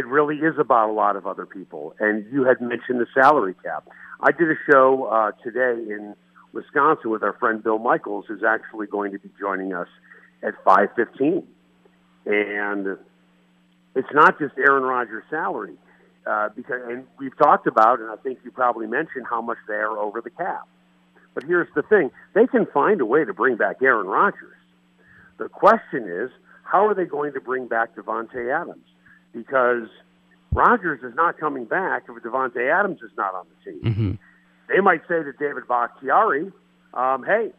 it 0.00 0.06
really 0.06 0.36
is 0.36 0.54
about 0.58 0.88
a 0.88 0.92
lot 0.92 1.14
of 1.14 1.26
other 1.26 1.44
people. 1.44 1.94
And 2.00 2.24
you 2.32 2.44
had 2.44 2.58
mentioned 2.62 3.00
the 3.00 3.06
salary 3.12 3.54
cap. 3.62 3.86
I 4.20 4.32
did 4.32 4.50
a 4.50 4.54
show 4.70 5.04
uh, 5.04 5.32
today 5.44 5.74
in 5.92 6.14
Wisconsin 6.54 7.10
with 7.10 7.22
our 7.22 7.34
friend 7.34 7.62
Bill 7.62 7.78
Michaels, 7.78 8.24
who's 8.26 8.42
actually 8.42 8.86
going 8.86 9.12
to 9.12 9.18
be 9.18 9.28
joining 9.38 9.74
us 9.74 9.88
at 10.42 10.54
5:15. 10.64 11.44
And 12.24 12.96
it's 13.94 14.08
not 14.14 14.38
just 14.38 14.54
Aaron 14.56 14.84
Rodgers' 14.84 15.24
salary, 15.28 15.76
uh, 16.26 16.48
because 16.56 16.80
and 16.88 17.04
we've 17.18 17.36
talked 17.36 17.66
about, 17.66 18.00
and 18.00 18.10
I 18.10 18.16
think 18.16 18.38
you 18.42 18.50
probably 18.50 18.86
mentioned 18.86 19.26
how 19.28 19.42
much 19.42 19.58
they 19.68 19.74
are 19.74 19.98
over 19.98 20.22
the 20.22 20.30
cap. 20.30 20.66
But 21.34 21.44
here's 21.44 21.68
the 21.74 21.82
thing: 21.82 22.10
they 22.32 22.46
can 22.46 22.64
find 22.72 23.02
a 23.02 23.06
way 23.06 23.26
to 23.26 23.34
bring 23.34 23.56
back 23.56 23.82
Aaron 23.82 24.06
Rodgers. 24.06 24.56
The 25.36 25.50
question 25.50 26.08
is, 26.08 26.30
how 26.64 26.86
are 26.86 26.94
they 26.94 27.04
going 27.04 27.34
to 27.34 27.40
bring 27.40 27.68
back 27.68 27.94
Davante 27.96 28.50
Adams? 28.50 28.86
Because 29.32 29.88
Rodgers 30.52 31.00
is 31.02 31.14
not 31.14 31.38
coming 31.38 31.64
back 31.64 32.04
if 32.08 32.22
Davante 32.22 32.70
Adams 32.70 33.00
is 33.02 33.10
not 33.16 33.34
on 33.34 33.46
the 33.48 33.70
team. 33.70 33.94
hmm 33.94 34.12
They 34.68 34.80
might 34.80 35.02
say 35.08 35.22
to 35.22 35.32
David 35.32 35.66
Bakhtiari, 35.68 36.52
um, 36.94 37.24
"Hey, 37.24 37.52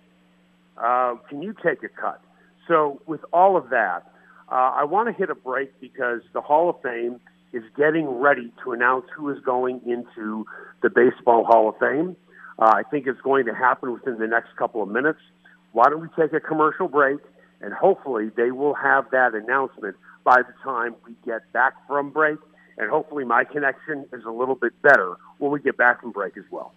uh, 0.77 1.15
can 1.29 1.41
you 1.41 1.53
take 1.53 1.83
a 1.83 1.89
cut?" 1.89 2.21
So, 2.67 3.01
with 3.05 3.21
all 3.33 3.57
of 3.57 3.69
that, 3.69 4.03
uh, 4.49 4.71
I 4.75 4.83
want 4.83 5.07
to 5.07 5.13
hit 5.13 5.29
a 5.29 5.35
break 5.35 5.79
because 5.79 6.21
the 6.33 6.41
Hall 6.41 6.69
of 6.69 6.81
Fame 6.81 7.19
is 7.53 7.63
getting 7.75 8.07
ready 8.07 8.51
to 8.63 8.71
announce 8.71 9.05
who 9.15 9.29
is 9.29 9.39
going 9.43 9.81
into 9.85 10.45
the 10.81 10.89
Baseball 10.89 11.43
Hall 11.43 11.69
of 11.69 11.77
Fame. 11.79 12.15
Uh, 12.59 12.71
I 12.75 12.83
think 12.83 13.07
it's 13.07 13.21
going 13.21 13.45
to 13.45 13.53
happen 13.53 13.91
within 13.91 14.19
the 14.19 14.27
next 14.27 14.55
couple 14.55 14.81
of 14.83 14.89
minutes. 14.89 15.19
Why 15.71 15.89
don't 15.89 16.01
we 16.01 16.07
take 16.19 16.33
a 16.33 16.39
commercial 16.39 16.87
break? 16.87 17.19
And 17.61 17.73
hopefully, 17.73 18.29
they 18.35 18.51
will 18.51 18.73
have 18.73 19.11
that 19.11 19.33
announcement 19.33 19.95
by 20.23 20.41
the 20.41 20.53
time 20.63 20.95
we 21.05 21.13
get 21.25 21.51
back 21.53 21.73
from 21.87 22.09
break. 22.09 22.39
And 22.77 22.89
hopefully, 22.89 23.25
my 23.25 23.43
connection 23.43 24.05
is 24.11 24.23
a 24.25 24.31
little 24.31 24.55
bit 24.55 24.73
better 24.81 25.15
when 25.37 25.51
we 25.51 25.59
get 25.59 25.77
back 25.77 26.01
from 26.01 26.11
break 26.11 26.37
as 26.37 26.45
well. 26.51 26.73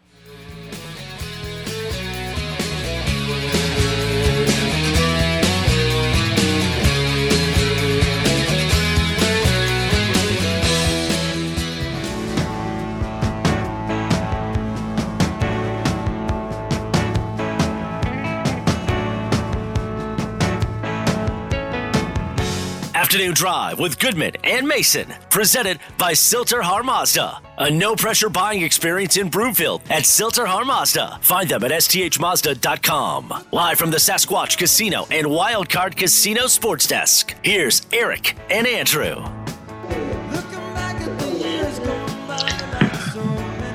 Afternoon 23.14 23.34
Drive 23.34 23.78
with 23.78 24.00
Goodman 24.00 24.32
and 24.42 24.66
Mason, 24.66 25.06
presented 25.30 25.78
by 25.96 26.14
Sill-TerHar 26.14 26.84
Mazda. 26.84 27.40
A 27.58 27.70
no 27.70 27.94
pressure 27.94 28.28
buying 28.28 28.62
experience 28.62 29.16
in 29.16 29.28
Broomfield 29.28 29.82
at 29.88 30.04
Sill-TerHar 30.04 30.66
Mazda. 30.66 31.20
Find 31.22 31.48
them 31.48 31.62
at 31.62 31.70
sthmazda.com. 31.70 33.46
Live 33.52 33.78
from 33.78 33.92
the 33.92 33.98
Sasquatch 33.98 34.58
Casino 34.58 35.06
and 35.12 35.28
Wildcard 35.28 35.96
Casino 35.96 36.48
Sports 36.48 36.88
Desk. 36.88 37.32
Here's 37.44 37.86
Eric 37.92 38.36
and 38.50 38.66
Andrew. 38.66 39.22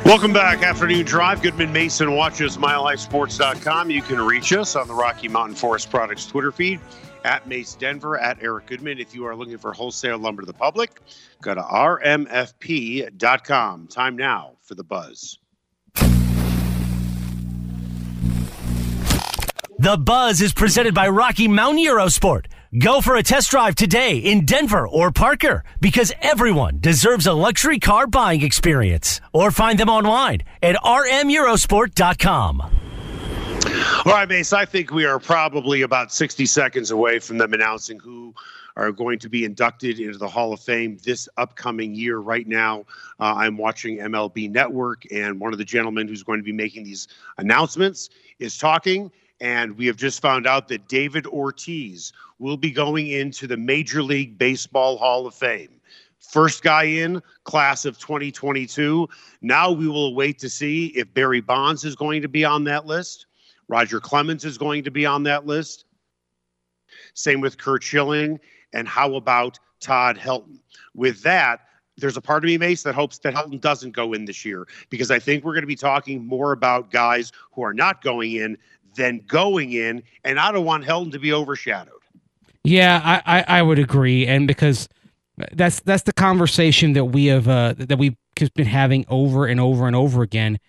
Welcome 0.04 0.34
back, 0.34 0.64
Afternoon 0.64 1.06
Drive. 1.06 1.42
Goodman 1.42 1.72
Mason 1.72 2.12
watches 2.14 2.58
MileHighSports.com. 2.58 3.90
You 3.90 4.02
can 4.02 4.20
reach 4.20 4.52
us 4.52 4.76
on 4.76 4.90
the 4.90 4.94
Rocky 4.94 5.30
Mountain 5.30 5.56
Forest 5.56 5.90
Products 5.90 6.26
Twitter 6.26 6.52
feed 6.52 6.82
at 7.24 7.48
Mace 7.48 7.76
Denver, 7.76 8.18
at 8.18 8.42
Eric 8.42 8.66
Goodman. 8.68 9.00
If 9.00 9.16
you 9.16 9.26
are 9.26 9.36
looking 9.36 9.58
for 9.58 9.74
wholesale 9.74 10.18
lumber 10.18 10.42
to 10.42 10.46
the 10.46 10.54
public, 10.54 11.02
go 11.42 11.56
to 11.56 11.62
rmfp.com. 11.62 12.28
Time 13.88 14.16
now 14.16 14.54
for 14.62 14.76
the 14.76 14.84
buzz. 14.84 15.40
The 19.82 19.98
Buzz 19.98 20.42
is 20.42 20.54
presented 20.54 20.94
by 20.94 21.08
Rocky 21.08 21.48
Mountain 21.48 21.86
Eurosport. 21.86 22.48
Go 22.78 23.00
for 23.00 23.16
a 23.16 23.24
test 23.24 23.50
drive 23.50 23.76
today 23.76 24.18
in 24.18 24.46
Denver 24.46 24.86
or 24.86 25.10
Parker 25.10 25.64
because 25.80 26.12
everyone 26.22 26.82
deserves 26.82 27.26
a 27.26 27.34
luxury 27.34 27.80
car 27.80 28.06
buying 28.06 28.42
experience. 28.42 29.22
Or 29.34 29.52
find 29.52 29.80
them 29.80 29.88
online 29.88 30.42
at 30.62 30.76
rmeurosport.com. 30.76 32.79
All 34.06 34.14
right, 34.14 34.30
Mace, 34.30 34.54
I 34.54 34.64
think 34.64 34.92
we 34.92 35.04
are 35.04 35.20
probably 35.20 35.82
about 35.82 36.14
60 36.14 36.46
seconds 36.46 36.90
away 36.90 37.20
from 37.20 37.38
them 37.38 37.54
announcing 37.54 38.00
who 38.00 38.34
are 38.78 38.94
going 38.94 39.20
to 39.20 39.28
be 39.28 39.44
inducted 39.44 40.00
into 40.00 40.18
the 40.18 40.28
Hall 40.28 40.54
of 40.54 40.62
Fame 40.62 40.98
this 41.04 41.28
upcoming 41.36 41.94
year. 41.94 42.20
Right 42.20 42.48
now, 42.48 42.86
uh, 43.20 43.34
I'm 43.36 43.58
watching 43.58 43.98
MLB 43.98 44.50
Network, 44.52 45.04
and 45.12 45.38
one 45.38 45.52
of 45.52 45.60
the 45.60 45.66
gentlemen 45.66 46.08
who's 46.08 46.24
going 46.24 46.40
to 46.40 46.46
be 46.46 46.54
making 46.54 46.86
these 46.86 47.10
announcements 47.40 48.10
is 48.40 48.58
talking. 48.58 49.12
And 49.42 49.78
we 49.78 49.86
have 49.88 49.98
just 49.98 50.22
found 50.22 50.48
out 50.48 50.70
that 50.70 50.88
David 50.88 51.28
Ortiz 51.28 52.14
will 52.40 52.58
be 52.58 52.72
going 52.72 53.08
into 53.08 53.48
the 53.48 53.58
Major 53.58 54.02
League 54.02 54.38
Baseball 54.38 54.98
Hall 54.98 55.28
of 55.28 55.36
Fame. 55.36 55.82
First 56.20 56.64
guy 56.64 56.84
in, 56.84 57.22
class 57.44 57.84
of 57.84 58.00
2022. 58.00 59.10
Now 59.42 59.72
we 59.74 59.90
will 59.90 60.16
wait 60.16 60.40
to 60.40 60.50
see 60.50 60.88
if 60.88 61.14
Barry 61.14 61.42
Bonds 61.42 61.84
is 61.84 61.98
going 61.98 62.22
to 62.22 62.30
be 62.30 62.46
on 62.46 62.64
that 62.64 62.86
list. 62.86 63.26
Roger 63.70 64.02
Clemens 64.02 64.44
is 64.44 64.58
going 64.58 64.84
to 64.84 64.92
be 64.92 65.06
on 65.06 65.24
that 65.24 65.46
list. 65.46 65.86
Same 67.14 67.40
with 67.40 67.58
Curt 67.58 67.84
Schilling. 67.84 68.40
And 68.74 68.88
how 68.88 69.16
about 69.16 69.58
Todd 69.80 70.18
Helton? 70.18 70.60
With 70.96 71.22
that, 71.22 71.62
there's 71.98 72.18
a 72.18 72.22
part 72.22 72.44
of 72.44 72.48
me, 72.48 72.58
Mace, 72.58 72.84
that 72.84 72.96
hopes 72.96 73.20
that 73.20 73.34
Helton 73.34 73.62
doesn't 73.62 73.92
go 73.92 74.14
in 74.14 74.26
this 74.26 74.44
year 74.44 74.68
because 74.90 75.12
I 75.12 75.20
think 75.20 75.44
we're 75.44 75.54
going 75.54 75.64
to 75.64 75.68
be 75.68 75.76
talking 75.76 76.26
more 76.26 76.52
about 76.52 76.92
guys 76.92 77.32
who 77.54 77.62
are 77.62 77.74
not 77.74 78.02
going 78.02 78.34
in 78.34 78.58
than 78.96 79.22
going 79.28 79.72
in. 79.72 80.04
And 80.24 80.40
I 80.40 80.52
don't 80.52 80.66
want 80.66 80.84
Helton 80.84 81.12
to 81.12 81.20
be 81.20 81.32
overshadowed. 81.32 81.94
Yeah, 82.64 83.02
I, 83.04 83.40
I, 83.40 83.60
I 83.60 83.62
would 83.62 83.80
agree, 83.80 84.28
and 84.28 84.46
because 84.46 84.90
that's 85.54 85.80
that's 85.80 86.04
the 86.04 86.14
conversation 86.14 86.94
that 86.94 87.06
we 87.06 87.28
have 87.28 87.48
uh, 87.48 87.74
that 87.78 87.98
we've 87.98 88.18
been 88.54 88.68
having 88.68 89.06
over 89.08 89.46
and 89.46 89.60
over 89.60 89.88
and 89.88 89.96
over 89.96 90.22
again 90.24 90.60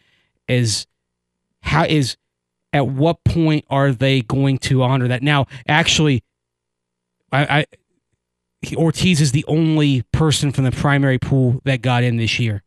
is 0.48 0.86
how 1.62 1.84
is 1.84 2.16
at 2.72 2.86
what 2.86 3.22
point 3.24 3.64
are 3.70 3.92
they 3.92 4.22
going 4.22 4.58
to 4.58 4.82
honor 4.82 5.08
that? 5.08 5.22
Now, 5.22 5.46
actually, 5.68 6.22
I, 7.32 7.60
I 7.60 8.74
Ortiz 8.74 9.20
is 9.20 9.32
the 9.32 9.44
only 9.48 10.02
person 10.12 10.52
from 10.52 10.64
the 10.64 10.70
primary 10.72 11.18
pool 11.18 11.60
that 11.64 11.82
got 11.82 12.02
in 12.02 12.16
this 12.16 12.38
year. 12.38 12.62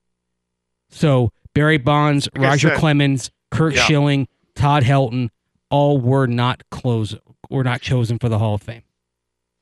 So 0.89 1.31
Barry 1.53 1.77
Bonds, 1.77 2.27
Like 2.35 2.43
Roger 2.43 2.69
said- 2.69 2.77
Clemens, 2.79 3.31
Curt 3.51 3.75
Yeah. 3.75 3.83
Schilling, 3.85 4.27
Todd 4.55 4.83
Helton, 4.83 5.29
all 5.69 5.99
were 5.99 6.27
not 6.27 6.63
close 6.71 7.15
were 7.49 7.63
not 7.63 7.81
chosen 7.81 8.17
for 8.17 8.29
the 8.29 8.39
Hall 8.39 8.55
of 8.55 8.63
Fame. 8.63 8.81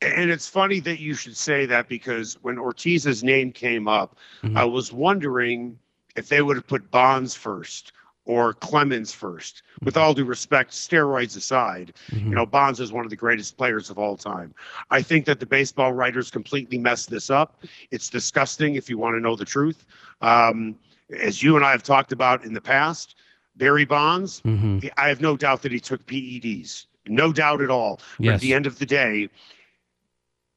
And 0.02 0.32
it's 0.32 0.48
funny 0.48 0.80
that 0.82 1.00
you 1.00 1.14
should 1.14 1.36
say 1.36 1.66
that 1.66 1.88
because 1.90 2.38
when 2.42 2.58
Ortiz's 2.58 3.24
name 3.24 3.52
came 3.52 3.88
up, 3.88 4.18
Mhm. 4.44 4.58
I 4.58 4.64
was 4.66 4.94
wondering 4.94 5.78
if 6.16 6.30
they 6.30 6.42
would 6.42 6.56
have 6.56 6.68
put 6.68 6.90
Bonds 6.90 7.36
first 7.36 7.92
or 8.26 8.54
Clemens 8.54 9.14
first. 9.14 9.64
With 9.84 9.98
all 9.98 10.14
due 10.14 10.26
respect, 10.26 10.72
steroids 10.72 11.36
aside, 11.36 11.94
Mhm. 12.12 12.26
you 12.26 12.36
know, 12.36 12.46
Bonds 12.46 12.80
is 12.80 12.92
one 12.92 13.04
of 13.04 13.10
the 13.10 13.16
greatest 13.16 13.58
players 13.58 13.90
of 13.90 13.98
all 13.98 14.16
time. 14.16 14.54
I 14.92 15.02
think 15.02 15.26
that 15.26 15.40
the 15.40 15.46
baseball 15.46 15.94
writers 15.94 16.30
completely 16.30 16.78
messed 16.78 17.10
this 17.10 17.30
up. 17.30 17.64
It's 17.90 18.10
disgusting 18.10 18.76
if 18.76 18.90
you 18.90 18.98
want 18.98 19.16
to 19.16 19.20
know 19.20 19.36
the 19.36 19.46
truth. 19.46 19.86
Um, 20.22 20.76
as 21.20 21.42
you 21.42 21.56
and 21.56 21.66
I 21.66 21.72
have 21.72 21.84
talked 21.84 22.12
about 22.12 22.46
in 22.46 22.54
the 22.54 22.62
past, 22.62 23.16
Barry 23.56 23.86
Bonds, 23.86 24.42
Mhm. 24.46 24.90
I 24.98 25.08
have 25.10 25.20
no 25.20 25.36
doubt 25.36 25.62
that 25.64 25.72
he 25.72 25.80
took 25.80 26.06
PEDs. 26.06 26.86
No 27.08 27.34
doubt 27.34 27.62
at 27.62 27.70
all. 27.72 28.00
But 28.20 28.28
at 28.36 28.40
the 28.42 28.54
end 28.54 28.68
of 28.68 28.78
the 28.78 28.86
day, 28.86 29.30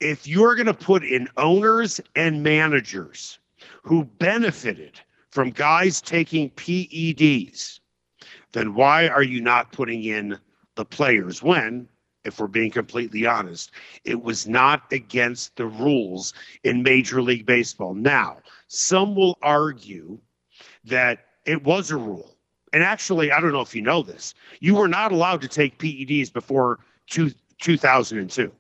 if 0.01 0.27
you're 0.27 0.55
going 0.55 0.67
to 0.67 0.75
put 0.75 1.03
in 1.03 1.29
owners 1.39 1.99
and 2.15 2.43
managers 2.43 3.39
who 3.83 4.05
benefited 4.05 5.01
from 5.35 5.51
guys 5.51 6.01
taking 6.01 6.49
PEDs, 6.51 7.81
then 8.53 8.75
why 8.75 9.09
are 9.09 9.25
you 9.25 9.41
not 9.41 9.73
putting 9.73 10.05
in 10.05 10.39
the 10.77 10.85
players 10.85 11.43
when 11.43 11.89
if 12.25 12.39
we're 12.39 12.47
being 12.47 12.71
completely 12.71 13.27
honest. 13.27 13.73
It 14.05 14.23
was 14.23 14.47
not 14.47 14.85
against 14.93 15.57
the 15.57 15.67
rules 15.67 16.33
in 16.63 16.85
Major 16.85 17.21
League 17.21 17.47
Baseball. 17.47 17.95
Now, 17.95 18.39
some 18.69 19.15
will 19.15 19.37
argue 19.43 20.19
that 20.85 21.27
it 21.45 21.65
was 21.65 21.91
a 21.91 21.97
rule. 21.97 22.37
And 22.73 22.83
actually, 22.83 23.31
I 23.31 23.41
don't 23.41 23.53
know 23.53 23.61
if 23.61 23.75
you 23.75 23.83
know 23.83 24.03
this, 24.03 24.35
you 24.61 24.77
were 24.77 24.89
not 24.89 25.13
allowed 25.13 25.43
to 25.43 25.49
take 25.49 25.79
PEDs 25.79 26.33
before 26.33 26.79
two, 27.11 27.33
2002. 27.61 28.53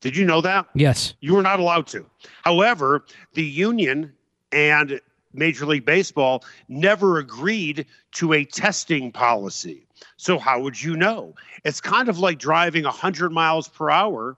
Did 0.00 0.16
you 0.16 0.24
know 0.24 0.40
that? 0.40 0.66
Yes. 0.74 1.14
You 1.20 1.34
were 1.34 1.42
not 1.42 1.60
allowed 1.60 1.86
to. 1.88 2.04
However, 2.42 3.04
the 3.34 3.44
union 3.44 4.12
and 4.52 5.00
Major 5.32 5.66
League 5.66 5.84
Baseball 5.84 6.44
never 6.68 7.18
agreed 7.18 7.86
to 8.12 8.32
a 8.32 8.44
testing 8.44 9.12
policy. 9.12 9.86
So, 10.16 10.38
how 10.38 10.60
would 10.60 10.80
you 10.80 10.96
know? 10.96 11.34
It's 11.64 11.80
kind 11.80 12.08
of 12.08 12.18
like 12.18 12.38
driving 12.38 12.84
100 12.84 13.30
miles 13.30 13.68
per 13.68 13.90
hour 13.90 14.36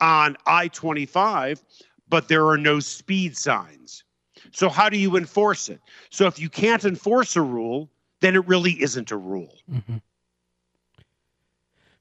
on 0.00 0.36
I 0.46 0.68
25, 0.68 1.62
but 2.08 2.28
there 2.28 2.46
are 2.46 2.58
no 2.58 2.80
speed 2.80 3.36
signs. 3.36 4.04
So, 4.52 4.68
how 4.68 4.88
do 4.88 4.98
you 4.98 5.16
enforce 5.16 5.68
it? 5.68 5.80
So, 6.10 6.26
if 6.26 6.38
you 6.38 6.48
can't 6.48 6.84
enforce 6.84 7.36
a 7.36 7.42
rule, 7.42 7.90
then 8.20 8.34
it 8.34 8.46
really 8.46 8.80
isn't 8.82 9.10
a 9.10 9.16
rule. 9.16 9.54
Mm-hmm. 9.70 9.96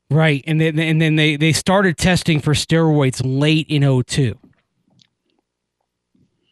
Right, 0.10 0.44
and 0.48 0.62
then 0.62 0.80
and 0.80 1.02
then 1.02 1.18
they 1.18 1.36
they 1.36 1.52
started 1.52 1.98
testing 1.98 2.40
for 2.40 2.54
steroids 2.54 3.22
late 3.26 3.68
in 3.68 4.04
02. 4.04 4.38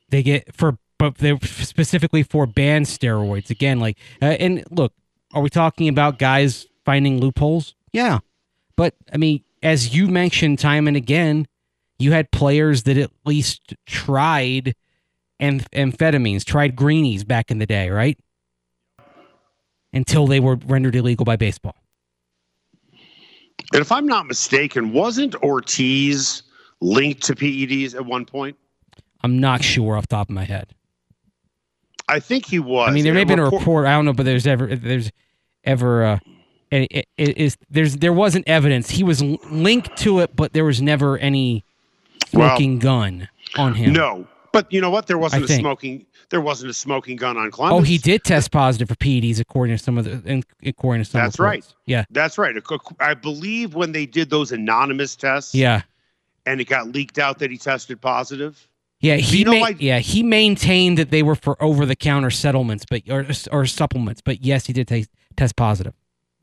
They 0.09 0.23
get 0.23 0.53
for 0.53 0.77
but 1.11 1.19
they 1.19 1.37
specifically 1.39 2.23
for 2.23 2.45
banned 2.45 2.85
steroids 2.85 3.49
again. 3.49 3.79
Like, 3.79 3.97
uh, 4.21 4.25
and 4.25 4.63
look, 4.71 4.93
are 5.33 5.41
we 5.41 5.49
talking 5.49 5.87
about 5.87 6.17
guys 6.19 6.67
finding 6.83 7.19
loopholes? 7.19 7.75
Yeah, 7.93 8.19
but 8.75 8.95
I 9.13 9.17
mean, 9.17 9.43
as 9.61 9.95
you 9.95 10.07
mentioned 10.07 10.59
time 10.59 10.87
and 10.87 10.97
again, 10.97 11.47
you 11.99 12.11
had 12.11 12.31
players 12.31 12.83
that 12.83 12.97
at 12.97 13.11
least 13.25 13.73
tried 13.85 14.75
and 15.39 15.69
amphetamines, 15.71 16.43
tried 16.43 16.75
greenies 16.75 17.23
back 17.23 17.51
in 17.51 17.59
the 17.59 17.65
day, 17.65 17.89
right? 17.89 18.17
Until 19.93 20.27
they 20.27 20.39
were 20.39 20.55
rendered 20.55 20.95
illegal 20.95 21.25
by 21.25 21.35
baseball. 21.35 21.75
And 23.73 23.81
if 23.81 23.91
I'm 23.91 24.05
not 24.05 24.27
mistaken, 24.27 24.91
wasn't 24.91 25.35
Ortiz 25.35 26.43
linked 26.81 27.23
to 27.23 27.35
PEDs 27.35 27.95
at 27.95 28.05
one 28.05 28.25
point? 28.25 28.57
I'm 29.23 29.39
not 29.39 29.63
sure 29.63 29.97
off 29.97 30.07
the 30.07 30.15
top 30.15 30.29
of 30.29 30.35
my 30.35 30.43
head. 30.43 30.73
I 32.07 32.19
think 32.19 32.45
he 32.45 32.59
was. 32.59 32.89
I 32.89 32.91
mean, 32.91 33.03
there 33.03 33.13
may 33.13 33.19
have 33.19 33.27
been 33.27 33.39
a 33.39 33.49
report. 33.49 33.87
I 33.87 33.91
don't 33.91 34.05
know, 34.05 34.13
but 34.13 34.25
there's 34.25 34.45
ever 34.47 34.75
there's 34.75 35.11
ever 35.63 36.03
uh, 36.03 36.19
it, 36.71 36.87
it, 36.91 37.07
it 37.17 37.37
is 37.37 37.57
there's 37.69 37.97
there 37.97 38.13
wasn't 38.13 38.47
evidence 38.47 38.89
he 38.89 39.03
was 39.03 39.21
linked 39.21 39.97
to 39.97 40.19
it, 40.19 40.35
but 40.35 40.53
there 40.53 40.65
was 40.65 40.81
never 40.81 41.17
any 41.17 41.63
smoking 42.27 42.73
well, 42.73 42.81
gun 42.81 43.29
on 43.57 43.73
him. 43.73 43.93
No, 43.93 44.27
but 44.51 44.71
you 44.71 44.81
know 44.81 44.89
what? 44.89 45.07
There 45.07 45.17
wasn't 45.17 45.43
I 45.43 45.45
a 45.45 45.47
think. 45.47 45.61
smoking. 45.61 46.05
There 46.29 46.41
wasn't 46.41 46.71
a 46.71 46.73
smoking 46.73 47.17
gun 47.17 47.37
on 47.37 47.51
Clemens. 47.51 47.79
Oh, 47.79 47.83
he 47.83 47.97
did 47.97 48.23
test 48.23 48.51
positive 48.51 48.87
for 48.87 48.95
PEDs, 48.95 49.39
according 49.39 49.77
to 49.77 49.83
some 49.83 49.97
of 49.97 50.05
the. 50.05 50.43
According 50.65 51.03
to 51.03 51.09
some. 51.09 51.21
That's 51.21 51.39
right. 51.39 51.65
Yeah, 51.85 52.05
that's 52.09 52.37
right. 52.37 52.55
I 52.99 53.13
believe 53.13 53.75
when 53.75 53.91
they 53.91 54.05
did 54.05 54.29
those 54.29 54.51
anonymous 54.51 55.15
tests. 55.15 55.55
Yeah. 55.55 55.81
And 56.47 56.61
it 56.61 56.65
got 56.65 56.87
leaked 56.87 57.17
out 57.17 57.39
that 57.39 57.49
he 57.49 57.57
tested 57.57 57.99
positive. 57.99 58.67
Yeah, 59.05 59.17
he 59.17 59.39
you 59.39 59.45
know 59.45 59.59
ma- 59.59 59.69
yeah 59.77 59.99
he 59.99 60.23
maintained 60.23 60.97
that 60.97 61.11
they 61.11 61.21
were 61.21 61.35
for 61.35 61.61
over 61.61 61.85
the 61.85 61.95
counter 61.95 62.31
settlements, 62.31 62.85
but 62.89 63.03
or 63.07 63.27
or 63.51 63.67
supplements. 63.67 64.21
But 64.21 64.43
yes, 64.43 64.65
he 64.65 64.73
did 64.73 64.87
t- 64.87 65.05
test 65.37 65.55
positive. 65.55 65.93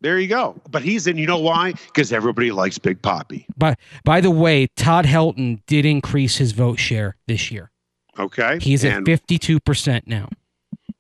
There 0.01 0.19
you 0.21 0.29
go. 0.29 0.61
But 0.71 0.83
he's 0.83 1.09
in. 1.09 1.19
You 1.19 1.27
know 1.27 1.41
why? 1.41 1.73
Because 1.73 2.13
everybody 2.13 2.53
likes 2.53 2.79
Big 2.79 3.03
Papi. 3.03 3.47
But 3.57 3.81
by 4.05 4.21
the 4.21 4.31
way, 4.31 4.69
Todd 4.77 5.07
Helton 5.07 5.61
did 5.67 5.85
increase 5.85 6.37
his 6.37 6.53
vote 6.53 6.79
share 6.79 7.17
this 7.27 7.51
year. 7.51 7.73
Okay, 8.17 8.61
he's 8.61 8.85
at 8.85 9.05
fifty 9.05 9.39
two 9.39 9.59
percent 9.59 10.07
now. 10.07 10.29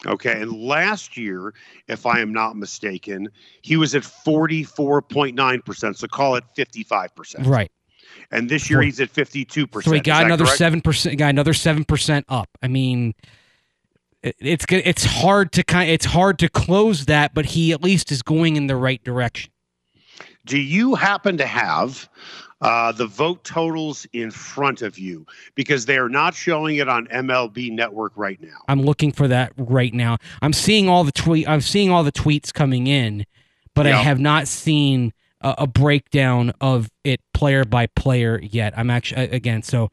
Okay, 0.05 0.41
and 0.41 0.53
last 0.53 1.17
year, 1.17 1.55
if 1.87 2.07
I 2.07 2.19
am 2.19 2.33
not 2.33 2.57
mistaken, 2.57 3.29
he 3.61 3.77
was 3.77 3.95
at 3.95 4.03
forty 4.03 4.65
four 4.65 5.01
point 5.01 5.37
nine 5.37 5.63
percent. 5.63 5.97
So 5.97 6.09
call 6.09 6.35
it 6.35 6.43
fifty 6.57 6.83
five 6.83 7.15
percent. 7.15 7.47
Right 7.47 7.71
and 8.31 8.49
this 8.49 8.71
year 8.71 8.83
he's 8.83 9.01
at 9.01 9.11
fifty 9.11 9.45
two 9.45 9.67
percent. 9.67 9.91
So 9.91 9.95
he 9.95 10.01
got 10.01 10.25
another 10.25 10.47
seven 10.47 10.81
percent. 10.81 11.19
Got 11.19 11.31
another 11.31 11.55
seven 11.55 11.85
percent 11.85 12.27
up. 12.29 12.49
I 12.63 12.69
mean, 12.69 13.15
it, 14.23 14.37
it's 14.41 14.65
it's 14.69 15.05
hard 15.05 15.53
to 15.53 15.63
kind. 15.63 15.91
It's 15.91 16.07
hard 16.07 16.39
to 16.41 16.49
close 16.49 17.07
that, 17.07 17.35
but 17.35 17.47
he 17.47 17.73
at 17.73 17.83
least 17.83 18.13
is 18.13 18.23
going 18.23 18.57
in 18.57 18.67
the 18.67 18.77
right 18.77 19.03
direction. 19.05 19.53
Do 20.45 20.59
you 20.59 20.97
happen 20.97 21.37
to 21.39 21.47
have 21.47 22.09
uh, 22.63 22.93
the 22.93 23.07
vote 23.07 23.43
totals 23.43 24.07
in 24.13 24.31
front 24.31 24.83
of 24.83 24.97
you 24.97 25.27
because 25.57 25.85
they 25.85 25.99
are 25.99 26.09
not 26.09 26.33
showing 26.33 26.77
it 26.77 26.89
on 26.89 27.09
MLB 27.09 27.73
Network 27.73 28.13
right 28.15 28.41
now. 28.41 28.57
I'm 28.69 28.83
looking 28.83 29.11
for 29.11 29.27
that 29.29 29.53
right 29.57 29.93
now. 29.93 30.19
I'm 30.41 30.53
seeing 30.53 30.89
all 30.89 31.03
the 31.03 31.13
tweet. 31.13 31.49
I'm 31.49 31.61
seeing 31.61 31.91
all 31.91 32.05
the 32.05 32.13
tweets 32.13 32.55
coming 32.55 32.87
in, 32.87 33.27
but 33.75 33.87
yep. 33.87 33.97
I 33.97 33.99
have 33.99 34.21
not 34.21 34.47
seen 34.47 35.13
a, 35.43 35.55
a 35.59 35.67
breakdown 35.67 36.53
of 36.61 36.91
it 37.05 37.21
player 37.35 37.65
by 37.65 37.87
player 37.87 38.41
yet. 38.43 38.77
I'm 38.77 38.91
actually 38.91 39.31
again 39.31 39.63
so 39.63 39.91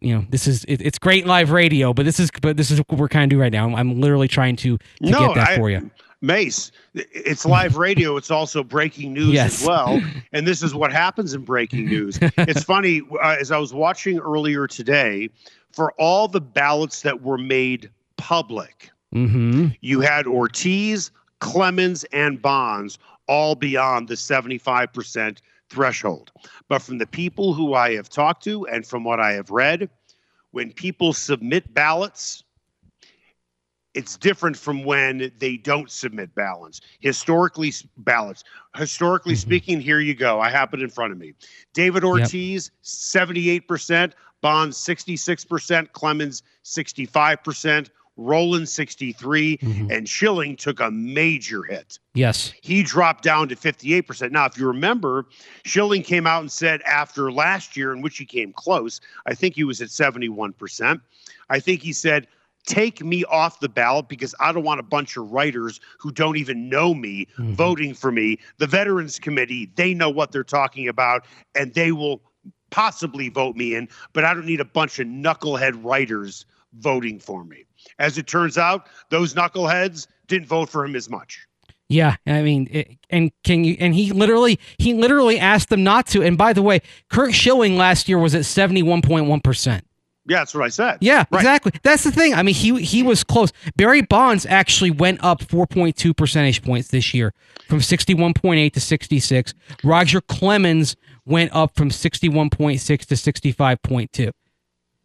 you 0.00 0.14
know 0.14 0.24
this 0.30 0.46
is 0.46 0.64
it, 0.64 0.80
it's 0.82 0.98
great 0.98 1.26
live 1.26 1.50
radio 1.50 1.92
but 1.92 2.04
this 2.04 2.20
is 2.20 2.30
but 2.42 2.56
this 2.56 2.70
is 2.70 2.78
what 2.78 2.98
we're 2.98 3.08
kind 3.08 3.24
of 3.24 3.30
doing 3.30 3.42
right 3.42 3.52
now 3.52 3.66
i'm, 3.66 3.74
I'm 3.74 4.00
literally 4.00 4.28
trying 4.28 4.56
to, 4.56 4.78
to 4.78 4.84
no, 5.00 5.26
get 5.26 5.34
that 5.34 5.48
I, 5.50 5.56
for 5.56 5.70
you 5.70 5.90
mace 6.20 6.70
it's 6.94 7.44
live 7.44 7.76
radio 7.76 8.16
it's 8.16 8.30
also 8.30 8.62
breaking 8.62 9.12
news 9.12 9.32
yes. 9.32 9.60
as 9.60 9.68
well 9.68 10.00
and 10.32 10.46
this 10.46 10.62
is 10.62 10.74
what 10.74 10.92
happens 10.92 11.34
in 11.34 11.42
breaking 11.42 11.86
news 11.86 12.18
it's 12.20 12.64
funny 12.64 13.02
uh, 13.22 13.36
as 13.40 13.50
i 13.50 13.58
was 13.58 13.74
watching 13.74 14.18
earlier 14.18 14.66
today 14.66 15.28
for 15.72 15.92
all 15.92 16.28
the 16.28 16.40
ballots 16.40 17.02
that 17.02 17.22
were 17.22 17.38
made 17.38 17.90
public 18.16 18.90
mm-hmm. 19.14 19.68
you 19.80 20.00
had 20.00 20.26
ortiz 20.26 21.10
clemens 21.40 22.04
and 22.04 22.40
bonds 22.40 22.98
all 23.26 23.54
beyond 23.54 24.08
the 24.08 24.14
75% 24.14 25.38
threshold. 25.70 26.32
But 26.68 26.80
from 26.80 26.98
the 26.98 27.06
people 27.06 27.54
who 27.54 27.74
I 27.74 27.94
have 27.94 28.08
talked 28.08 28.42
to 28.44 28.66
and 28.66 28.86
from 28.86 29.04
what 29.04 29.20
I 29.20 29.32
have 29.32 29.50
read, 29.50 29.88
when 30.50 30.72
people 30.72 31.12
submit 31.12 31.72
ballots, 31.74 32.44
it's 33.94 34.16
different 34.16 34.56
from 34.56 34.84
when 34.84 35.30
they 35.38 35.56
don't 35.56 35.90
submit 35.90 36.34
ballots. 36.34 36.80
Historically, 37.00 37.72
ballots. 37.98 38.44
Historically 38.76 39.34
mm-hmm. 39.34 39.40
speaking, 39.40 39.80
here 39.80 40.00
you 40.00 40.14
go. 40.14 40.40
I 40.40 40.50
have 40.50 40.74
it 40.74 40.82
in 40.82 40.90
front 40.90 41.12
of 41.12 41.18
me. 41.18 41.34
David 41.72 42.04
Ortiz, 42.04 42.70
yep. 42.82 43.64
78%, 43.66 44.12
Bonds, 44.40 44.76
66%, 44.76 45.92
Clemens, 45.92 46.42
65%. 46.64 47.88
Rolen 48.16 48.66
63, 48.66 49.58
mm-hmm. 49.58 49.90
and 49.90 50.08
Schilling 50.08 50.56
took 50.56 50.80
a 50.80 50.90
major 50.90 51.62
hit. 51.64 51.98
Yes. 52.14 52.52
He 52.60 52.82
dropped 52.82 53.24
down 53.24 53.48
to 53.48 53.56
58%. 53.56 54.30
Now, 54.30 54.46
if 54.46 54.56
you 54.56 54.66
remember, 54.66 55.26
Schilling 55.64 56.02
came 56.02 56.26
out 56.26 56.40
and 56.40 56.52
said 56.52 56.80
after 56.82 57.32
last 57.32 57.76
year, 57.76 57.92
in 57.92 58.02
which 58.02 58.16
he 58.16 58.24
came 58.24 58.52
close, 58.52 59.00
I 59.26 59.34
think 59.34 59.56
he 59.56 59.64
was 59.64 59.80
at 59.80 59.88
71%. 59.88 61.00
I 61.50 61.60
think 61.60 61.82
he 61.82 61.92
said, 61.92 62.28
take 62.66 63.04
me 63.04 63.24
off 63.24 63.60
the 63.60 63.68
ballot 63.68 64.08
because 64.08 64.34
I 64.40 64.52
don't 64.52 64.64
want 64.64 64.80
a 64.80 64.84
bunch 64.84 65.16
of 65.16 65.30
writers 65.30 65.80
who 65.98 66.10
don't 66.10 66.36
even 66.36 66.68
know 66.68 66.94
me 66.94 67.26
mm-hmm. 67.38 67.52
voting 67.54 67.94
for 67.94 68.10
me. 68.10 68.38
The 68.58 68.66
Veterans 68.66 69.18
Committee, 69.18 69.70
they 69.74 69.92
know 69.94 70.10
what 70.10 70.32
they're 70.32 70.44
talking 70.44 70.88
about 70.88 71.26
and 71.54 71.74
they 71.74 71.92
will 71.92 72.22
possibly 72.70 73.28
vote 73.28 73.56
me 73.56 73.74
in, 73.74 73.88
but 74.12 74.24
I 74.24 74.34
don't 74.34 74.46
need 74.46 74.60
a 74.60 74.64
bunch 74.64 74.98
of 74.98 75.06
knucklehead 75.06 75.84
writers 75.84 76.46
voting 76.78 77.20
for 77.20 77.44
me. 77.44 77.64
As 77.98 78.18
it 78.18 78.26
turns 78.26 78.58
out, 78.58 78.86
those 79.10 79.34
knuckleheads 79.34 80.06
didn't 80.26 80.46
vote 80.46 80.68
for 80.68 80.84
him 80.84 80.96
as 80.96 81.08
much. 81.08 81.46
Yeah, 81.88 82.16
I 82.26 82.42
mean, 82.42 82.68
it, 82.70 82.96
and 83.10 83.30
can 83.44 83.62
you? 83.62 83.76
And 83.78 83.94
he 83.94 84.10
literally, 84.12 84.58
he 84.78 84.94
literally 84.94 85.38
asked 85.38 85.68
them 85.68 85.84
not 85.84 86.06
to. 86.08 86.22
And 86.22 86.38
by 86.38 86.52
the 86.52 86.62
way, 86.62 86.80
Curt 87.10 87.34
Schilling 87.34 87.76
last 87.76 88.08
year 88.08 88.18
was 88.18 88.34
at 88.34 88.46
seventy 88.46 88.82
one 88.82 89.02
point 89.02 89.26
one 89.26 89.40
percent. 89.40 89.86
Yeah, 90.26 90.38
that's 90.38 90.54
what 90.54 90.64
I 90.64 90.68
said. 90.68 90.98
Yeah, 91.02 91.24
right. 91.30 91.40
exactly. 91.40 91.72
That's 91.82 92.04
the 92.04 92.10
thing. 92.10 92.32
I 92.32 92.42
mean, 92.42 92.54
he 92.54 92.82
he 92.82 93.02
was 93.02 93.22
close. 93.22 93.52
Barry 93.76 94.00
Bonds 94.00 94.46
actually 94.46 94.90
went 94.90 95.22
up 95.22 95.40
4.2 95.40 96.16
percentage 96.16 96.62
points 96.62 96.88
this 96.88 97.12
year 97.12 97.34
from 97.68 97.80
61.8 97.80 98.72
to 98.72 98.80
66. 98.80 99.54
Roger 99.82 100.22
Clemens 100.22 100.96
went 101.26 101.52
up 101.54 101.76
from 101.76 101.90
61.6 101.90 103.06
to 103.06 103.14
65.2. 103.14 104.32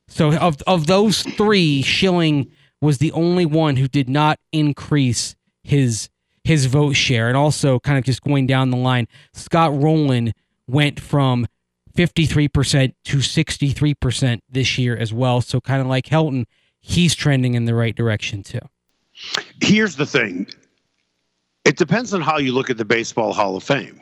So 0.08 0.34
of 0.38 0.62
of 0.66 0.88
those 0.88 1.24
three, 1.24 1.82
Schilling 1.82 2.50
was 2.82 2.98
the 3.00 3.12
only 3.12 3.46
one 3.46 3.76
who 3.76 3.88
did 3.88 4.10
not 4.10 4.40
increase 4.52 5.36
his 5.64 6.10
his 6.44 6.66
vote 6.66 6.96
share. 6.96 7.28
And 7.28 7.38
also 7.38 7.80
kind 7.80 7.98
of 7.98 8.04
just 8.04 8.22
going 8.22 8.48
down 8.48 8.72
the 8.72 8.78
line, 8.78 9.08
Scott 9.34 9.72
Rolen 9.72 10.34
went 10.68 11.00
from 11.00 11.46
53% 11.96 12.94
to 13.06 13.18
63% 13.18 14.40
this 14.50 14.78
year 14.78 14.96
as 14.96 15.14
well. 15.14 15.42
So 15.42 15.60
kind 15.60 15.82
of 15.82 15.88
like 15.88 16.06
Helton, 16.06 16.46
he's 16.80 17.14
trending 17.14 17.56
in 17.56 17.66
the 17.66 17.76
right 17.76 17.96
direction 17.96 18.44
too. 18.44 18.60
Here's 19.62 19.96
the 19.96 20.06
thing. 20.06 20.48
It 21.66 21.78
depends 21.78 22.14
on 22.14 22.22
how 22.22 22.38
you 22.38 22.54
look 22.54 22.70
at 22.70 22.78
the 22.78 22.86
Baseball 22.86 23.34
Hall 23.34 23.56
of 23.56 23.64
Fame. 23.64 24.02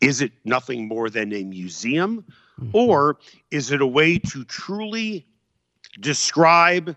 Is 0.00 0.20
it 0.20 0.32
nothing 0.44 0.88
more 0.88 1.10
than 1.10 1.32
a 1.32 1.44
museum? 1.44 2.24
Mm-hmm. 2.60 2.70
Or 2.72 3.18
is 3.50 3.70
it 3.70 3.80
a 3.80 3.86
way 3.86 4.18
to 4.18 4.44
truly 4.44 5.26
describe 6.00 6.96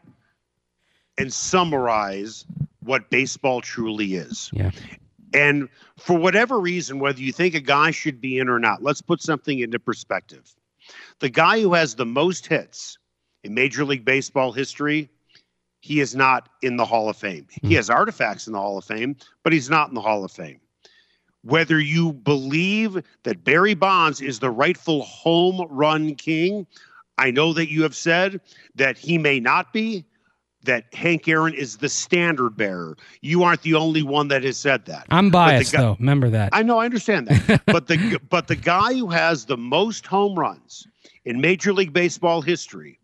and 1.18 1.32
summarize 1.34 2.46
what 2.82 3.10
baseball 3.10 3.62
truly 3.62 4.16
is? 4.16 4.50
Yeah. 4.54 4.72
And 5.34 5.70
for 5.98 6.18
whatever 6.18 6.60
reason, 6.60 7.00
whether 7.00 7.20
you 7.20 7.32
think 7.32 7.54
a 7.54 7.60
guy 7.60 7.92
should 7.92 8.22
be 8.22 8.40
in 8.40 8.50
or 8.50 8.60
not, 8.60 8.82
let's 8.82 9.02
put 9.02 9.22
something 9.22 9.60
into 9.60 9.80
perspective. 9.80 10.56
The 11.20 11.30
guy 11.30 11.60
who 11.60 11.74
has 11.74 11.96
the 11.96 12.06
most 12.06 12.48
hits 12.48 12.98
in 13.44 13.54
Major 13.54 13.84
League 13.84 14.06
Baseball 14.06 14.52
history, 14.52 15.10
he 15.82 16.00
is 16.00 16.16
not 16.16 16.50
in 16.62 16.78
the 16.78 16.86
Hall 16.86 17.10
of 17.10 17.18
Fame. 17.18 17.48
He 17.50 17.68
hmm. 17.68 17.74
has 17.74 17.90
artifacts 17.90 18.48
in 18.48 18.54
the 18.54 18.60
Hall 18.60 18.78
of 18.78 18.86
Fame, 18.86 19.16
but 19.44 19.54
he's 19.54 19.70
not 19.70 19.90
in 19.90 19.96
the 19.96 20.02
Hall 20.02 20.24
of 20.24 20.32
Fame. 20.32 20.60
Whether 21.44 21.80
you 21.80 22.14
believe 22.14 23.02
that 23.24 23.44
Barry 23.44 23.74
Bonds 23.74 24.22
is 24.22 24.40
the 24.40 24.50
rightful 24.50 25.04
home 25.04 25.66
run 25.70 26.16
king, 26.16 26.68
I 27.18 27.32
know 27.32 27.54
that 27.54 27.72
you 27.72 27.84
have 27.84 27.96
said 27.96 28.42
that 28.76 28.98
he 28.98 29.18
may 29.18 29.40
not 29.40 29.72
be, 29.72 30.06
that 30.64 30.94
Hank 30.94 31.28
Aaron 31.28 31.54
is 31.54 31.78
the 31.78 31.90
standard 31.90 32.58
bearer. 32.58 32.98
You 33.22 33.44
aren't 33.44 33.62
the 33.62 33.76
only 33.76 34.04
one 34.04 34.28
that 34.30 34.44
has 34.44 34.58
said 34.58 34.86
that. 34.86 35.06
I'm 35.10 35.30
biased 35.30 35.74
guy- 35.74 35.82
though. 35.82 35.98
Remember 36.00 36.30
that. 36.30 36.50
I 36.54 36.64
know, 36.64 36.80
I 36.80 36.86
understand 36.86 37.28
that. 37.28 37.62
but 37.66 37.88
the 37.88 38.20
but 38.30 38.48
the 38.48 38.56
guy 38.56 38.94
who 38.94 39.08
has 39.10 39.46
the 39.46 39.58
most 39.58 40.06
home 40.06 40.38
runs 40.38 40.88
in 41.26 41.42
Major 41.42 41.74
League 41.74 41.94
Baseball 41.94 42.42
history 42.42 43.00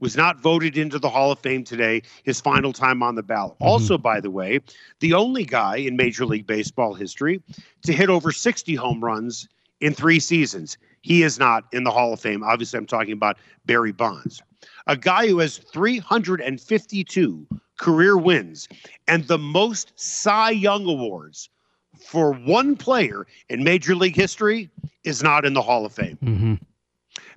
was 0.00 0.16
not 0.16 0.38
voted 0.38 0.76
into 0.76 0.98
the 0.98 1.08
Hall 1.08 1.32
of 1.32 1.38
Fame 1.38 1.64
today, 1.64 2.02
his 2.24 2.40
final 2.40 2.72
time 2.72 3.02
on 3.02 3.14
the 3.14 3.22
ballot. 3.22 3.54
Mm-hmm. 3.54 3.64
Also, 3.64 3.96
by 3.96 4.20
the 4.20 4.30
way, 4.30 4.60
the 5.00 5.14
only 5.14 5.44
guy 5.44 5.76
in 5.76 5.96
Major 5.96 6.26
League 6.26 6.46
Baseball 6.46 6.94
history 6.94 7.42
to 7.82 7.92
hit 7.92 8.10
over 8.10 8.32
60 8.32 8.74
home 8.74 9.02
runs 9.02 9.48
in 9.80 9.94
three 9.94 10.20
seasons. 10.20 10.76
He 11.04 11.22
is 11.22 11.38
not 11.38 11.64
in 11.70 11.84
the 11.84 11.90
Hall 11.90 12.14
of 12.14 12.20
Fame. 12.20 12.42
Obviously, 12.42 12.78
I'm 12.78 12.86
talking 12.86 13.12
about 13.12 13.36
Barry 13.66 13.92
Bonds, 13.92 14.42
a 14.86 14.96
guy 14.96 15.28
who 15.28 15.38
has 15.38 15.58
352 15.58 17.46
career 17.78 18.16
wins 18.16 18.68
and 19.06 19.26
the 19.26 19.36
most 19.36 19.92
Cy 19.96 20.50
Young 20.50 20.86
awards 20.86 21.50
for 22.00 22.32
one 22.32 22.74
player 22.74 23.26
in 23.50 23.62
Major 23.62 23.94
League 23.94 24.16
history 24.16 24.70
is 25.04 25.22
not 25.22 25.44
in 25.44 25.52
the 25.52 25.60
Hall 25.60 25.84
of 25.84 25.92
Fame 25.92 26.16
hmm 26.16 26.54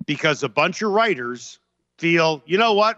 because 0.06 0.42
a 0.42 0.48
bunch 0.48 0.80
of 0.80 0.90
writers 0.90 1.58
feel, 1.98 2.42
you 2.46 2.56
know 2.56 2.72
what? 2.72 2.96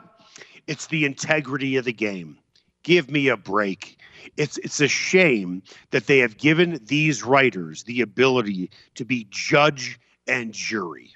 It's 0.68 0.86
the 0.86 1.04
integrity 1.04 1.76
of 1.76 1.84
the 1.84 1.92
game. 1.92 2.38
Give 2.84 3.10
me 3.10 3.28
a 3.28 3.36
break. 3.36 3.98
It's 4.36 4.56
it's 4.58 4.80
a 4.80 4.86
shame 4.88 5.62
that 5.90 6.06
they 6.06 6.18
have 6.18 6.38
given 6.38 6.78
these 6.84 7.24
writers 7.24 7.82
the 7.82 8.00
ability 8.02 8.70
to 8.94 9.04
be 9.04 9.26
judge 9.30 9.98
and 10.30 10.54
jury. 10.54 11.10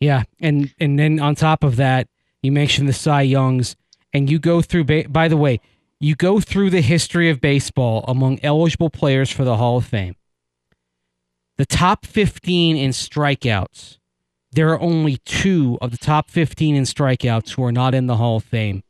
Yeah, 0.00 0.24
and 0.40 0.74
and 0.80 0.98
then 0.98 1.20
on 1.20 1.36
top 1.36 1.62
of 1.62 1.76
that, 1.76 2.08
you 2.42 2.50
mentioned 2.50 2.88
the 2.88 2.92
Cy 2.92 3.22
Youngs, 3.22 3.76
and 4.12 4.28
you 4.28 4.38
go 4.38 4.60
through. 4.60 4.84
Ba- 4.84 5.08
by 5.08 5.28
the 5.28 5.36
way, 5.36 5.60
you 6.00 6.16
go 6.16 6.40
through 6.40 6.70
the 6.70 6.80
history 6.80 7.30
of 7.30 7.40
baseball 7.40 8.04
among 8.08 8.40
eligible 8.42 8.90
players 8.90 9.30
for 9.30 9.44
the 9.44 9.56
Hall 9.56 9.76
of 9.76 9.86
Fame. 9.86 10.16
The 11.56 11.66
top 11.66 12.04
fifteen 12.04 12.76
in 12.76 12.90
strikeouts. 12.90 13.98
There 14.50 14.70
are 14.70 14.80
only 14.80 15.18
two 15.24 15.78
of 15.80 15.92
the 15.92 15.98
top 15.98 16.28
fifteen 16.28 16.74
in 16.74 16.82
strikeouts 16.82 17.50
who 17.50 17.64
are 17.64 17.72
not 17.72 17.94
in 17.94 18.08
the 18.08 18.16
Hall 18.16 18.38
of 18.38 18.44
Fame, 18.44 18.82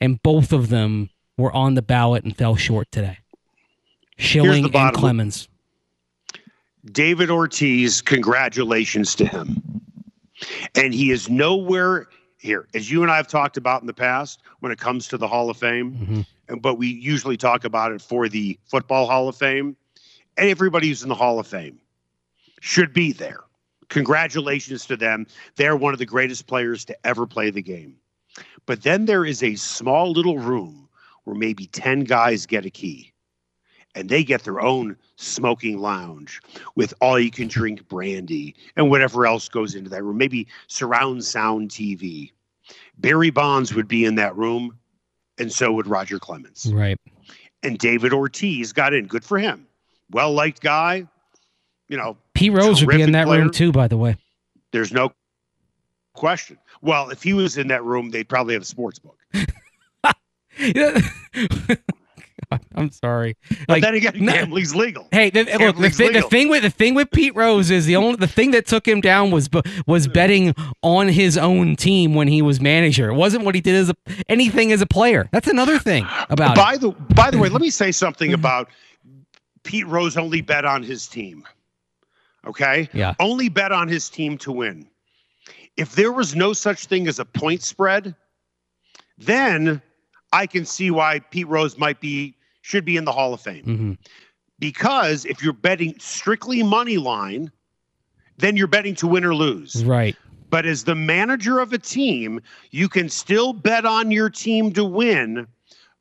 and 0.00 0.22
both 0.22 0.52
of 0.52 0.68
them 0.68 1.08
were 1.38 1.52
on 1.52 1.74
the 1.74 1.82
ballot 1.82 2.22
and 2.22 2.36
fell 2.36 2.54
short 2.54 2.92
today. 2.92 3.18
Schilling 4.18 4.72
and 4.72 4.94
Clemens. 4.94 5.48
David 6.92 7.30
Ortiz, 7.30 8.02
congratulations 8.02 9.14
to 9.16 9.26
him. 9.26 9.62
And 10.74 10.92
he 10.92 11.10
is 11.10 11.30
nowhere 11.30 12.08
here, 12.38 12.68
as 12.74 12.90
you 12.90 13.02
and 13.02 13.10
I 13.10 13.16
have 13.16 13.28
talked 13.28 13.56
about 13.56 13.80
in 13.80 13.86
the 13.86 13.94
past, 13.94 14.42
when 14.60 14.70
it 14.70 14.78
comes 14.78 15.08
to 15.08 15.16
the 15.16 15.26
Hall 15.26 15.48
of 15.48 15.56
Fame. 15.56 16.26
Mhm. 16.48 16.60
But 16.60 16.74
we 16.74 16.88
usually 16.88 17.38
talk 17.38 17.64
about 17.64 17.92
it 17.92 18.02
for 18.02 18.28
the 18.28 18.58
Football 18.66 19.06
Hall 19.06 19.28
of 19.28 19.36
Fame. 19.36 19.76
And 20.36 20.50
everybody 20.50 20.88
who's 20.88 21.02
in 21.02 21.08
the 21.08 21.14
Hall 21.14 21.38
of 21.38 21.46
Fame 21.46 21.78
should 22.60 22.92
be 22.92 23.12
there. 23.12 23.40
Congratulations 23.88 24.84
to 24.86 24.96
them. 24.96 25.26
They're 25.56 25.76
one 25.76 25.92
of 25.92 25.98
the 25.98 26.06
greatest 26.06 26.46
players 26.46 26.84
to 26.86 27.06
ever 27.06 27.26
play 27.26 27.50
the 27.50 27.62
game. 27.62 27.96
But 28.66 28.82
then 28.82 29.06
there 29.06 29.24
is 29.24 29.42
a 29.42 29.54
small 29.54 30.10
little 30.10 30.38
room 30.38 30.88
where 31.22 31.36
maybe 31.36 31.66
10 31.68 32.04
guys 32.04 32.44
get 32.44 32.66
a 32.66 32.70
key 32.70 33.13
and 33.94 34.08
they 34.08 34.24
get 34.24 34.44
their 34.44 34.60
own 34.60 34.96
smoking 35.16 35.78
lounge 35.78 36.40
with 36.74 36.92
all 37.00 37.18
you 37.18 37.30
can 37.30 37.48
drink 37.48 37.86
brandy 37.88 38.54
and 38.76 38.90
whatever 38.90 39.26
else 39.26 39.48
goes 39.48 39.74
into 39.74 39.90
that 39.90 40.02
room, 40.02 40.18
maybe 40.18 40.46
surround 40.66 41.24
sound 41.24 41.70
TV. 41.70 42.32
Barry 42.98 43.30
Bonds 43.30 43.74
would 43.74 43.88
be 43.88 44.04
in 44.04 44.14
that 44.16 44.36
room, 44.36 44.78
and 45.38 45.52
so 45.52 45.72
would 45.72 45.86
Roger 45.86 46.18
Clemens. 46.18 46.70
Right. 46.72 46.98
And 47.62 47.78
David 47.78 48.12
Ortiz 48.12 48.72
got 48.72 48.92
in. 48.92 49.06
Good 49.06 49.24
for 49.24 49.38
him. 49.38 49.66
Well 50.10 50.32
liked 50.32 50.60
guy. 50.60 51.06
You 51.88 51.96
know, 51.96 52.16
Pete 52.34 52.52
Rose 52.52 52.84
would 52.84 52.94
be 52.94 53.02
in 53.02 53.12
that 53.12 53.26
player. 53.26 53.40
room 53.40 53.50
too. 53.50 53.72
By 53.72 53.88
the 53.88 53.96
way. 53.96 54.16
there's 54.72 54.92
no 54.92 55.12
question. 56.14 56.58
Well, 56.82 57.10
if 57.10 57.22
he 57.22 57.32
was 57.32 57.58
in 57.58 57.68
that 57.68 57.84
room, 57.84 58.10
they'd 58.10 58.28
probably 58.28 58.54
have 58.54 58.62
a 58.62 58.66
sports 58.66 58.98
book. 58.98 59.18
I'm 62.74 62.90
sorry. 62.90 63.36
But 63.48 63.68
Like, 63.68 63.82
then 63.82 63.94
again, 63.94 64.12
gambling's 64.24 64.74
legal. 64.74 65.08
Hey, 65.12 65.30
the, 65.30 65.44
look, 65.44 65.76
the, 65.76 65.90
thi- 65.90 66.12
the 66.12 66.22
thing 66.22 66.48
with 66.48 66.62
the 66.62 66.70
thing 66.70 66.94
with 66.94 67.10
Pete 67.10 67.34
Rose 67.34 67.70
is 67.70 67.86
the 67.86 67.96
only 67.96 68.16
the 68.16 68.26
thing 68.26 68.50
that 68.52 68.66
took 68.66 68.86
him 68.86 69.00
down 69.00 69.30
was 69.30 69.48
was 69.86 70.08
betting 70.08 70.54
on 70.82 71.08
his 71.08 71.36
own 71.36 71.76
team 71.76 72.14
when 72.14 72.28
he 72.28 72.42
was 72.42 72.60
manager. 72.60 73.10
It 73.10 73.14
wasn't 73.14 73.44
what 73.44 73.54
he 73.54 73.60
did 73.60 73.74
as 73.74 73.90
a, 73.90 73.94
anything 74.28 74.72
as 74.72 74.80
a 74.80 74.86
player. 74.86 75.28
That's 75.32 75.48
another 75.48 75.78
thing 75.78 76.06
about 76.30 76.52
it. 76.52 76.56
by 76.56 76.76
the 76.76 76.90
by 77.14 77.30
the 77.30 77.38
way, 77.38 77.48
let 77.48 77.60
me 77.60 77.70
say 77.70 77.92
something 77.92 78.30
mm-hmm. 78.30 78.40
about 78.40 78.68
Pete 79.64 79.86
Rose 79.86 80.16
only 80.16 80.40
bet 80.40 80.64
on 80.64 80.82
his 80.82 81.08
team. 81.08 81.44
Okay? 82.46 82.88
Yeah. 82.92 83.14
Only 83.18 83.48
bet 83.48 83.72
on 83.72 83.88
his 83.88 84.08
team 84.08 84.38
to 84.38 84.52
win. 84.52 84.86
If 85.76 85.94
there 85.94 86.12
was 86.12 86.36
no 86.36 86.52
such 86.52 86.86
thing 86.86 87.08
as 87.08 87.18
a 87.18 87.24
point 87.24 87.62
spread, 87.62 88.14
then 89.18 89.82
I 90.32 90.46
can 90.46 90.64
see 90.64 90.90
why 90.90 91.18
Pete 91.18 91.48
Rose 91.48 91.78
might 91.78 92.00
be 92.00 92.36
should 92.64 92.86
be 92.86 92.96
in 92.96 93.04
the 93.04 93.12
Hall 93.12 93.34
of 93.34 93.42
Fame. 93.42 93.64
Mhm. 93.66 93.98
Because 94.58 95.26
if 95.26 95.42
you're 95.42 95.52
betting 95.52 95.94
strictly 95.98 96.62
money 96.62 96.96
line, 96.96 97.52
then 98.38 98.56
you're 98.56 98.66
betting 98.66 98.94
to 98.94 99.06
win 99.06 99.22
or 99.22 99.34
lose. 99.34 99.84
Right. 99.84 100.16
But 100.48 100.64
as 100.64 100.84
the 100.84 100.94
manager 100.94 101.58
of 101.58 101.74
a 101.74 101.78
team, 101.78 102.40
you 102.70 102.88
can 102.88 103.10
still 103.10 103.52
bet 103.52 103.84
on 103.84 104.10
your 104.10 104.30
team 104.30 104.72
to 104.72 104.84
win, 104.84 105.46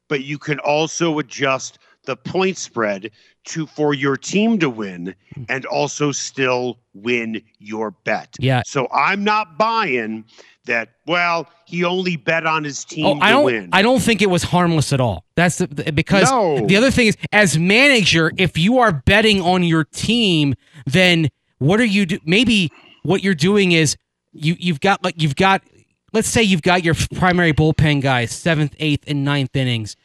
but 0.08 0.24
you 0.24 0.40
can 0.40 0.58
also 0.60 1.20
adjust 1.20 1.80
the 2.06 2.16
point 2.16 2.58
spread 2.58 3.12
to 3.46 3.66
for 3.68 3.94
your 3.94 4.16
team 4.18 4.60
to 4.60 4.70
win 4.70 5.16
hmm. 5.34 5.44
and 5.50 5.66
also 5.66 6.12
still 6.12 6.80
win 6.94 7.42
your 7.60 7.92
bet. 7.92 8.36
Yeah. 8.40 8.62
So 8.66 8.88
I'm 8.94 9.24
not 9.24 9.58
buying 9.58 10.26
that, 10.66 10.90
well, 11.08 11.48
he 11.66 11.84
only 11.84 12.16
bet 12.16 12.46
on 12.46 12.64
his 12.64 12.86
team 12.86 13.06
Oh, 13.06 13.20
I 13.22 13.28
to 13.28 13.34
don't. 13.34 13.46
win. 13.46 13.70
I 13.74 13.82
don't 13.82 14.02
think 14.02 14.22
it 14.22 14.30
was 14.30 14.44
harmless 14.44 14.94
at 14.94 15.02
all. 15.02 15.26
That's 15.36 15.58
the, 15.58 15.68
the- 15.68 15.92
because 15.92 16.30
No. 16.32 16.66
the 16.66 16.78
other 16.78 16.92
thing 16.92 17.08
is, 17.08 17.18
as 17.32 17.58
manager, 17.58 18.32
if 18.38 18.58
you 18.58 18.80
are 18.80 18.92
betting 18.92 19.42
on 19.42 19.64
your 19.64 19.84
team, 19.84 20.56
then 20.86 21.30
what 21.60 21.80
are 21.80 21.86
you 21.86 22.06
do? 22.06 22.20
Maybe 22.26 22.72
what 23.04 23.24
you're 23.24 23.36
doing 23.36 23.72
is 23.74 23.98
you 24.32 24.56
you've 24.60 24.80
got 24.80 25.04
like 25.04 25.22
you've 25.22 25.36
got. 25.36 25.64
Let's 26.12 26.28
say 26.28 26.44
you've 26.44 26.62
got 26.62 26.84
your 26.84 26.94
primary 27.16 27.54
bullpen 27.54 28.02
guys, 28.02 28.32
seventh, 28.32 28.76
eighth, 28.78 29.06
and 29.08 29.26
ninth 29.26 29.56
innings, 29.56 29.96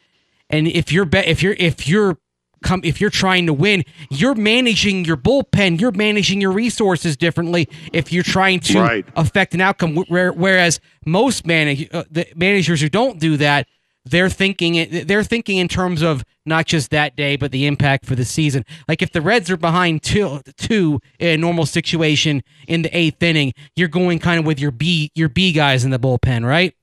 and 0.49 0.67
if 0.67 0.91
you're 0.91 1.05
bet 1.05 1.27
if 1.27 1.41
you're 1.43 1.55
if 1.59 1.87
you're 1.87 2.17
come 2.63 2.81
if 2.83 2.99
you're 2.99 3.09
trying 3.09 3.45
to 3.45 3.53
win, 3.53 3.83
you're 4.09 4.35
managing 4.35 5.05
your 5.05 5.17
bullpen, 5.17 5.79
you're 5.79 5.91
managing 5.91 6.41
your 6.41 6.51
resources 6.51 7.15
differently. 7.15 7.67
If 7.93 8.11
you're 8.11 8.23
trying 8.23 8.59
to 8.61 8.79
Right. 8.79 9.05
affect 9.15 9.53
an 9.53 9.61
outcome, 9.61 9.95
whereas 10.09 10.79
most 11.05 11.45
manage 11.45 11.87
uh, 11.93 12.03
the 12.09 12.27
managers 12.35 12.81
who 12.81 12.89
don't 12.89 13.19
do 13.19 13.37
that, 13.37 13.67
they're 14.05 14.29
thinking 14.29 15.05
they're 15.05 15.23
thinking 15.23 15.57
in 15.57 15.67
terms 15.67 16.01
of 16.01 16.23
not 16.45 16.65
just 16.65 16.89
that 16.91 17.15
day, 17.15 17.35
but 17.35 17.51
the 17.51 17.65
impact 17.67 18.05
for 18.05 18.15
the 18.15 18.25
season. 18.25 18.65
Like 18.87 19.01
if 19.01 19.11
the 19.11 19.21
Reds 19.21 19.49
are 19.51 19.57
behind 19.57 20.03
two 20.03 20.41
two 20.57 20.99
in 21.19 21.27
a 21.29 21.37
normal 21.37 21.65
situation 21.65 22.41
in 22.67 22.81
the 22.81 22.97
eighth 22.97 23.21
inning, 23.21 23.53
you're 23.75 23.87
going 23.87 24.19
kind 24.19 24.39
of 24.39 24.45
with 24.45 24.59
your 24.59 24.71
B 24.71 25.11
your 25.15 25.29
B 25.29 25.51
guys 25.53 25.85
in 25.85 25.91
the 25.91 25.99
bullpen, 25.99 26.43
right? 26.45 26.73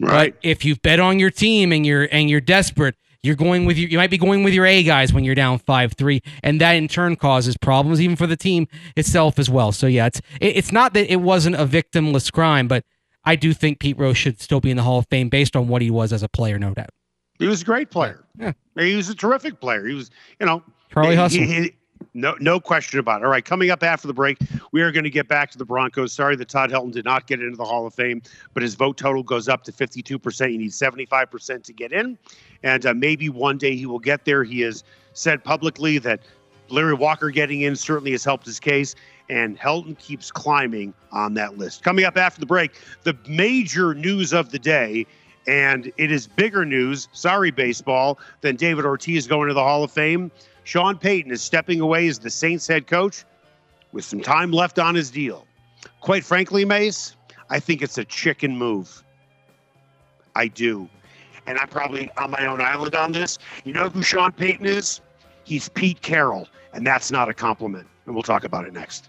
right. 0.00 0.32
But 0.34 0.40
if 0.42 0.64
you've 0.64 0.80
bet 0.80 1.00
on 1.00 1.18
your 1.18 1.30
team 1.30 1.72
and 1.72 1.84
you're 1.84 2.08
and 2.10 2.30
you're 2.30 2.40
desperate, 2.40 2.94
you're 3.22 3.36
going 3.36 3.64
with 3.64 3.76
your 3.78 3.88
you 3.88 3.98
might 3.98 4.10
be 4.10 4.18
going 4.18 4.42
with 4.44 4.54
your 4.54 4.66
A 4.66 4.82
guys 4.82 5.12
when 5.12 5.24
you're 5.24 5.34
down 5.34 5.58
five 5.58 5.92
three, 5.94 6.22
and 6.42 6.60
that 6.60 6.72
in 6.72 6.88
turn 6.88 7.16
causes 7.16 7.56
problems 7.56 8.00
even 8.00 8.16
for 8.16 8.26
the 8.26 8.36
team 8.36 8.68
itself 8.96 9.38
as 9.38 9.50
well. 9.50 9.72
So 9.72 9.86
yeah, 9.86 10.06
it's 10.06 10.20
it, 10.40 10.56
it's 10.56 10.72
not 10.72 10.94
that 10.94 11.12
it 11.12 11.16
wasn't 11.20 11.56
a 11.56 11.66
victimless 11.66 12.32
crime, 12.32 12.68
but 12.68 12.84
I 13.24 13.36
do 13.36 13.52
think 13.52 13.80
Pete 13.80 13.98
Rose 13.98 14.16
should 14.16 14.40
still 14.40 14.60
be 14.60 14.70
in 14.70 14.76
the 14.76 14.82
Hall 14.82 14.98
of 14.98 15.06
Fame 15.10 15.28
based 15.28 15.56
on 15.56 15.68
what 15.68 15.82
he 15.82 15.90
was 15.90 16.12
as 16.12 16.22
a 16.22 16.28
player, 16.28 16.58
no 16.58 16.72
doubt. 16.74 16.90
He 17.38 17.46
was 17.46 17.62
a 17.62 17.64
great 17.64 17.90
player. 17.90 18.24
Yeah. 18.38 18.52
He 18.76 18.96
was 18.96 19.08
a 19.08 19.14
terrific 19.14 19.60
player. 19.60 19.86
He 19.86 19.94
was, 19.94 20.10
you 20.40 20.46
know, 20.46 20.62
Charlie 20.92 21.10
he- 21.10 21.16
Hustle. 21.16 21.42
he- 21.42 21.72
No, 22.18 22.34
no 22.40 22.58
question 22.58 22.98
about 22.98 23.22
it. 23.22 23.24
All 23.24 23.30
right, 23.30 23.44
coming 23.44 23.70
up 23.70 23.84
after 23.84 24.08
the 24.08 24.14
break, 24.14 24.38
we 24.72 24.82
are 24.82 24.90
going 24.90 25.04
to 25.04 25.10
get 25.10 25.28
back 25.28 25.52
to 25.52 25.58
the 25.58 25.64
Broncos. 25.64 26.12
Sorry 26.12 26.34
that 26.34 26.48
Todd 26.48 26.70
Helton 26.70 26.90
did 26.90 27.04
not 27.04 27.28
get 27.28 27.40
into 27.40 27.56
the 27.56 27.64
Hall 27.64 27.86
of 27.86 27.94
Fame, 27.94 28.22
but 28.54 28.62
his 28.62 28.74
vote 28.74 28.96
total 28.96 29.22
goes 29.22 29.48
up 29.48 29.62
to 29.64 29.72
52%. 29.72 30.52
You 30.52 30.58
need 30.58 30.72
75% 30.72 31.62
to 31.62 31.72
get 31.72 31.92
in, 31.92 32.18
and 32.64 32.86
uh, 32.86 32.92
maybe 32.92 33.28
one 33.28 33.56
day 33.56 33.76
he 33.76 33.86
will 33.86 34.00
get 34.00 34.24
there. 34.24 34.42
He 34.42 34.60
has 34.62 34.82
said 35.12 35.44
publicly 35.44 35.98
that 35.98 36.20
Larry 36.70 36.94
Walker 36.94 37.30
getting 37.30 37.60
in 37.60 37.76
certainly 37.76 38.10
has 38.10 38.24
helped 38.24 38.46
his 38.46 38.58
case, 38.58 38.96
and 39.30 39.56
Helton 39.56 39.96
keeps 39.96 40.32
climbing 40.32 40.94
on 41.12 41.34
that 41.34 41.56
list. 41.56 41.84
Coming 41.84 42.04
up 42.04 42.16
after 42.16 42.40
the 42.40 42.46
break, 42.46 42.72
the 43.04 43.16
major 43.28 43.94
news 43.94 44.32
of 44.32 44.50
the 44.50 44.58
day 44.58 45.06
and 45.46 45.90
it 45.96 46.12
is 46.12 46.26
bigger 46.26 46.66
news, 46.66 47.08
sorry, 47.12 47.50
baseball, 47.50 48.18
than 48.42 48.54
David 48.54 48.84
Ortiz 48.84 49.26
going 49.26 49.48
to 49.48 49.54
the 49.54 49.62
Hall 49.62 49.82
of 49.82 49.90
Fame. 49.90 50.30
Sean 50.68 50.98
Payton 50.98 51.32
is 51.32 51.40
stepping 51.40 51.80
away 51.80 52.08
as 52.08 52.18
the 52.18 52.28
Saints 52.28 52.66
head 52.66 52.86
coach 52.86 53.24
with 53.92 54.04
some 54.04 54.20
time 54.20 54.52
left 54.52 54.78
on 54.78 54.94
his 54.94 55.10
deal. 55.10 55.46
Quite 56.02 56.26
frankly, 56.26 56.66
Mace, 56.66 57.16
I 57.48 57.58
think 57.58 57.80
it's 57.80 57.96
a 57.96 58.04
chicken 58.04 58.54
move. 58.54 59.02
I 60.36 60.48
do. 60.48 60.86
And 61.46 61.56
I'm 61.56 61.68
probably 61.68 62.10
on 62.18 62.30
my 62.30 62.44
own 62.44 62.60
island 62.60 62.94
on 62.94 63.12
this. 63.12 63.38
You 63.64 63.72
know 63.72 63.88
who 63.88 64.02
Sean 64.02 64.30
Payton 64.30 64.66
is? 64.66 65.00
He's 65.44 65.70
Pete 65.70 66.02
Carroll, 66.02 66.46
and 66.74 66.86
that's 66.86 67.10
not 67.10 67.30
a 67.30 67.32
compliment. 67.32 67.86
And 68.04 68.14
we'll 68.14 68.22
talk 68.22 68.44
about 68.44 68.66
it 68.66 68.74
next. 68.74 69.08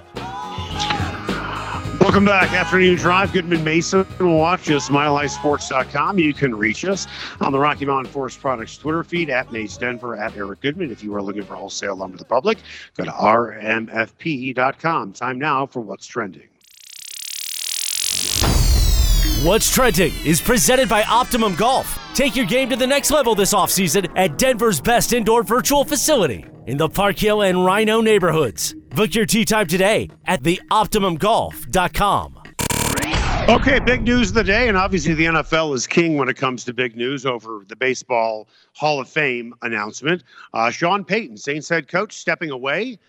Welcome 2.11 2.25
back. 2.25 2.51
Afternoon 2.51 2.97
Drive. 2.97 3.31
Goodman 3.31 3.63
Mason. 3.63 4.05
Watch 4.19 4.69
us, 4.69 4.89
milehighsports.com. 4.89 6.19
You 6.19 6.33
can 6.33 6.53
reach 6.53 6.83
us 6.83 7.07
on 7.39 7.53
the 7.53 7.57
Rocky 7.57 7.85
Mountain 7.85 8.11
Forest 8.11 8.41
Products 8.41 8.77
Twitter 8.77 9.05
feed 9.05 9.29
at 9.29 9.49
Mace 9.53 9.77
Denver 9.77 10.17
at 10.17 10.35
Eric 10.35 10.59
Goodman. 10.59 10.91
If 10.91 11.05
you 11.05 11.15
are 11.15 11.21
looking 11.21 11.43
for 11.43 11.55
wholesale 11.55 11.95
lumber 11.95 12.17
to 12.17 12.25
the 12.25 12.27
public, 12.27 12.57
go 12.97 13.05
to 13.05 13.11
rmfp.com. 13.11 15.13
Time 15.13 15.39
now 15.39 15.65
for 15.65 15.79
What's 15.79 16.05
Trending. 16.05 16.49
What's 19.45 19.73
Trending 19.73 20.11
is 20.25 20.41
presented 20.41 20.89
by 20.89 21.03
Optimum 21.03 21.55
Golf. 21.55 21.97
Take 22.13 22.35
your 22.35 22.45
game 22.45 22.69
to 22.71 22.75
the 22.75 22.87
next 22.87 23.11
level 23.11 23.35
this 23.35 23.53
offseason 23.53 24.11
at 24.17 24.37
Denver's 24.37 24.81
best 24.81 25.13
indoor 25.13 25.43
virtual 25.43 25.85
facility 25.85 26.45
in 26.67 26.75
the 26.75 26.89
Park 26.89 27.17
Hill 27.17 27.43
and 27.43 27.59
RiNo 27.59 28.03
neighborhoods. 28.03 28.75
Book 28.93 29.15
your 29.15 29.25
tee 29.25 29.45
time 29.45 29.67
today 29.67 30.09
at 30.25 30.43
theoptimumgolf.com. 30.43 32.37
Okay, 33.49 33.79
big 33.79 34.03
news 34.03 34.29
of 34.29 34.35
the 34.35 34.43
day, 34.43 34.67
and 34.67 34.77
obviously 34.77 35.13
the 35.13 35.25
NFL 35.25 35.73
is 35.73 35.87
king 35.87 36.17
when 36.17 36.29
it 36.29 36.35
comes 36.35 36.63
to 36.65 36.73
big 36.73 36.95
news 36.95 37.25
over 37.25 37.63
the 37.67 37.75
Baseball 37.75 38.47
Hall 38.75 38.99
of 38.99 39.09
Fame 39.09 39.55
announcement. 39.61 40.23
Uh, 40.53 40.69
Sean 40.69 41.03
Payton, 41.03 41.37
Saints 41.37 41.67
head 41.67 41.87
coach, 41.87 42.13
stepping 42.13 42.51
away 42.51 42.99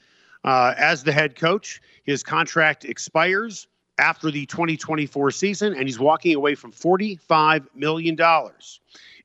uh, 0.44 0.74
as 0.78 1.02
the 1.04 1.12
head 1.12 1.36
coach. 1.36 1.82
His 2.04 2.22
contract 2.22 2.84
expires 2.84 3.66
after 3.98 4.30
the 4.30 4.46
2024 4.46 5.32
season, 5.32 5.74
and 5.74 5.84
he's 5.84 5.98
walking 5.98 6.34
away 6.34 6.54
from 6.54 6.72
$45 6.72 7.66
million. 7.74 8.16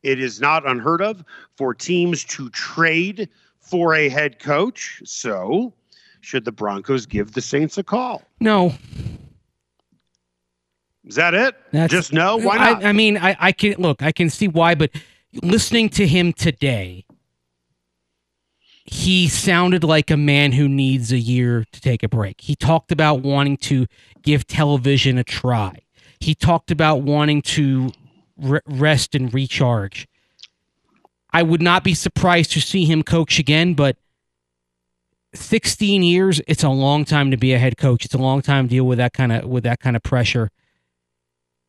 It 0.04 0.20
is 0.20 0.42
not 0.42 0.68
unheard 0.68 1.02
of 1.02 1.24
for 1.56 1.74
teams 1.74 2.24
to 2.26 2.50
trade 2.50 3.30
for 3.60 3.94
a 3.96 4.10
head 4.10 4.40
coach. 4.40 5.02
So, 5.06 5.74
should 6.22 6.46
the 6.46 6.52
Broncos 6.52 7.06
give 7.06 7.34
the 7.34 7.42
Saints 7.42 7.78
a 7.78 7.84
call? 7.84 8.24
No. 8.40 8.74
Is 11.06 11.16
that 11.16 11.34
it? 11.34 11.56
That's, 11.72 11.92
Just 11.92 12.14
no? 12.14 12.38
Why 12.38 12.58
not? 12.58 12.84
I, 12.84 12.90
I 12.90 12.92
mean, 12.92 13.18
I, 13.18 13.36
I 13.40 13.52
can 13.52 13.76
look, 13.78 14.04
I 14.04 14.12
can 14.12 14.30
see 14.30 14.48
why, 14.48 14.76
but 14.76 14.92
listening 15.42 15.90
to 15.90 16.06
him 16.06 16.34
today, 16.34 17.06
he 18.84 19.28
sounded 19.28 19.84
like 19.84 20.12
a 20.12 20.18
man 20.18 20.54
who 20.54 20.68
needs 20.68 21.12
a 21.12 21.18
year 21.18 21.66
to 21.72 21.82
take 21.82 22.04
a 22.04 22.10
break. 22.10 22.42
He 22.42 22.56
talked 22.56 22.92
about 22.92 23.22
wanting 23.22 23.58
to 23.58 23.86
give 24.22 24.48
television 24.48 25.18
a 25.18 25.24
try. 25.24 25.80
He 26.20 26.34
talked 26.34 26.72
about 26.72 27.04
wanting 27.04 27.42
to 27.44 27.92
re- 28.38 28.62
rest 28.66 29.14
and 29.14 29.34
recharge. 29.34 30.08
I 31.32 31.44
would 31.44 31.62
not 31.62 31.84
be 31.84 31.94
surprised 31.94 32.52
to 32.52 32.62
see 32.62 32.86
him 32.86 33.04
coach 33.04 33.40
again, 33.40 33.74
but 33.74 33.98
16 35.34 36.04
years, 36.04 36.42
it's 36.48 36.64
a 36.64 36.70
long 36.70 37.06
time 37.06 37.32
to 37.32 37.38
be 37.38 37.54
a 37.54 37.60
head 37.60 37.78
coach. 37.78 38.06
It's 38.06 38.14
a 38.14 38.20
long 38.20 38.42
time 38.42 38.66
to 38.66 38.70
deal 38.70 38.86
with 38.86 38.98
that 38.98 39.14
kind 39.14 39.32
of 39.32 39.46
with 39.46 39.64
that 39.64 39.80
kind 39.80 39.96
of 39.96 40.04
pressure. 40.04 40.50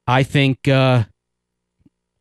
I 0.07 0.23
think 0.23 0.69
uh 0.69 1.05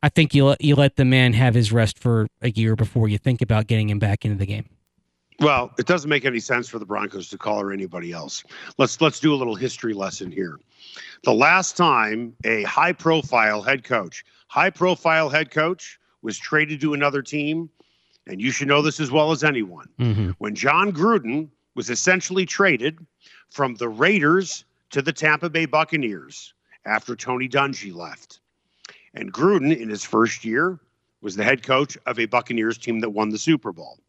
I 0.01 0.09
think 0.09 0.35
you 0.35 0.45
let, 0.45 0.61
you 0.61 0.75
let 0.75 0.95
the 0.95 1.05
man 1.05 1.33
have 1.33 1.53
his 1.53 1.71
rest 1.71 1.97
for 1.99 2.27
a 2.41 2.49
year 2.51 2.75
before 2.75 3.07
you 3.07 3.17
think 3.17 3.41
about 3.41 3.67
getting 3.67 3.89
him 3.89 3.99
back 3.99 4.25
into 4.25 4.37
the 4.37 4.45
game. 4.45 4.65
Well, 5.39 5.71
it 5.77 5.85
doesn't 5.85 6.09
make 6.09 6.25
any 6.25 6.39
sense 6.39 6.67
for 6.67 6.79
the 6.79 6.85
Broncos 6.85 7.29
to 7.29 7.37
call 7.37 7.61
or 7.61 7.71
anybody 7.71 8.11
else. 8.11 8.43
Let's 8.77 8.99
let's 9.01 9.19
do 9.19 9.33
a 9.33 9.37
little 9.37 9.55
history 9.55 9.93
lesson 9.93 10.31
here. 10.31 10.59
The 11.23 11.33
last 11.33 11.77
time 11.77 12.33
a 12.43 12.63
high 12.63 12.93
profile 12.93 13.61
head 13.61 13.83
coach, 13.83 14.23
high 14.47 14.71
profile 14.71 15.29
head 15.29 15.51
coach 15.51 15.99
was 16.23 16.37
traded 16.37 16.81
to 16.81 16.93
another 16.93 17.21
team, 17.21 17.69
and 18.27 18.41
you 18.41 18.51
should 18.51 18.67
know 18.67 18.81
this 18.81 18.99
as 18.99 19.11
well 19.11 19.31
as 19.31 19.43
anyone. 19.43 19.87
Mm-hmm. 19.99 20.31
When 20.37 20.55
Jon 20.55 20.91
Gruden 20.91 21.49
was 21.75 21.89
essentially 21.89 22.45
traded 22.45 23.05
from 23.49 23.75
the 23.75 23.89
Raiders 23.89 24.65
to 24.91 25.01
the 25.01 25.13
Tampa 25.13 25.49
Bay 25.49 25.65
Buccaneers 25.65 26.53
after 26.85 27.15
Tony 27.15 27.47
Dungy 27.47 27.93
left. 27.93 28.39
And 29.13 29.33
Gruden, 29.33 29.75
in 29.75 29.89
his 29.89 30.03
first 30.03 30.45
year, 30.45 30.79
was 31.21 31.35
the 31.35 31.43
head 31.43 31.63
coach 31.63 31.97
of 32.05 32.19
a 32.19 32.25
Buccaneers 32.25 32.77
team 32.77 32.99
that 32.99 33.09
won 33.09 33.29
the 33.29 33.37
Super 33.37 33.71
Bowl. 33.71 33.99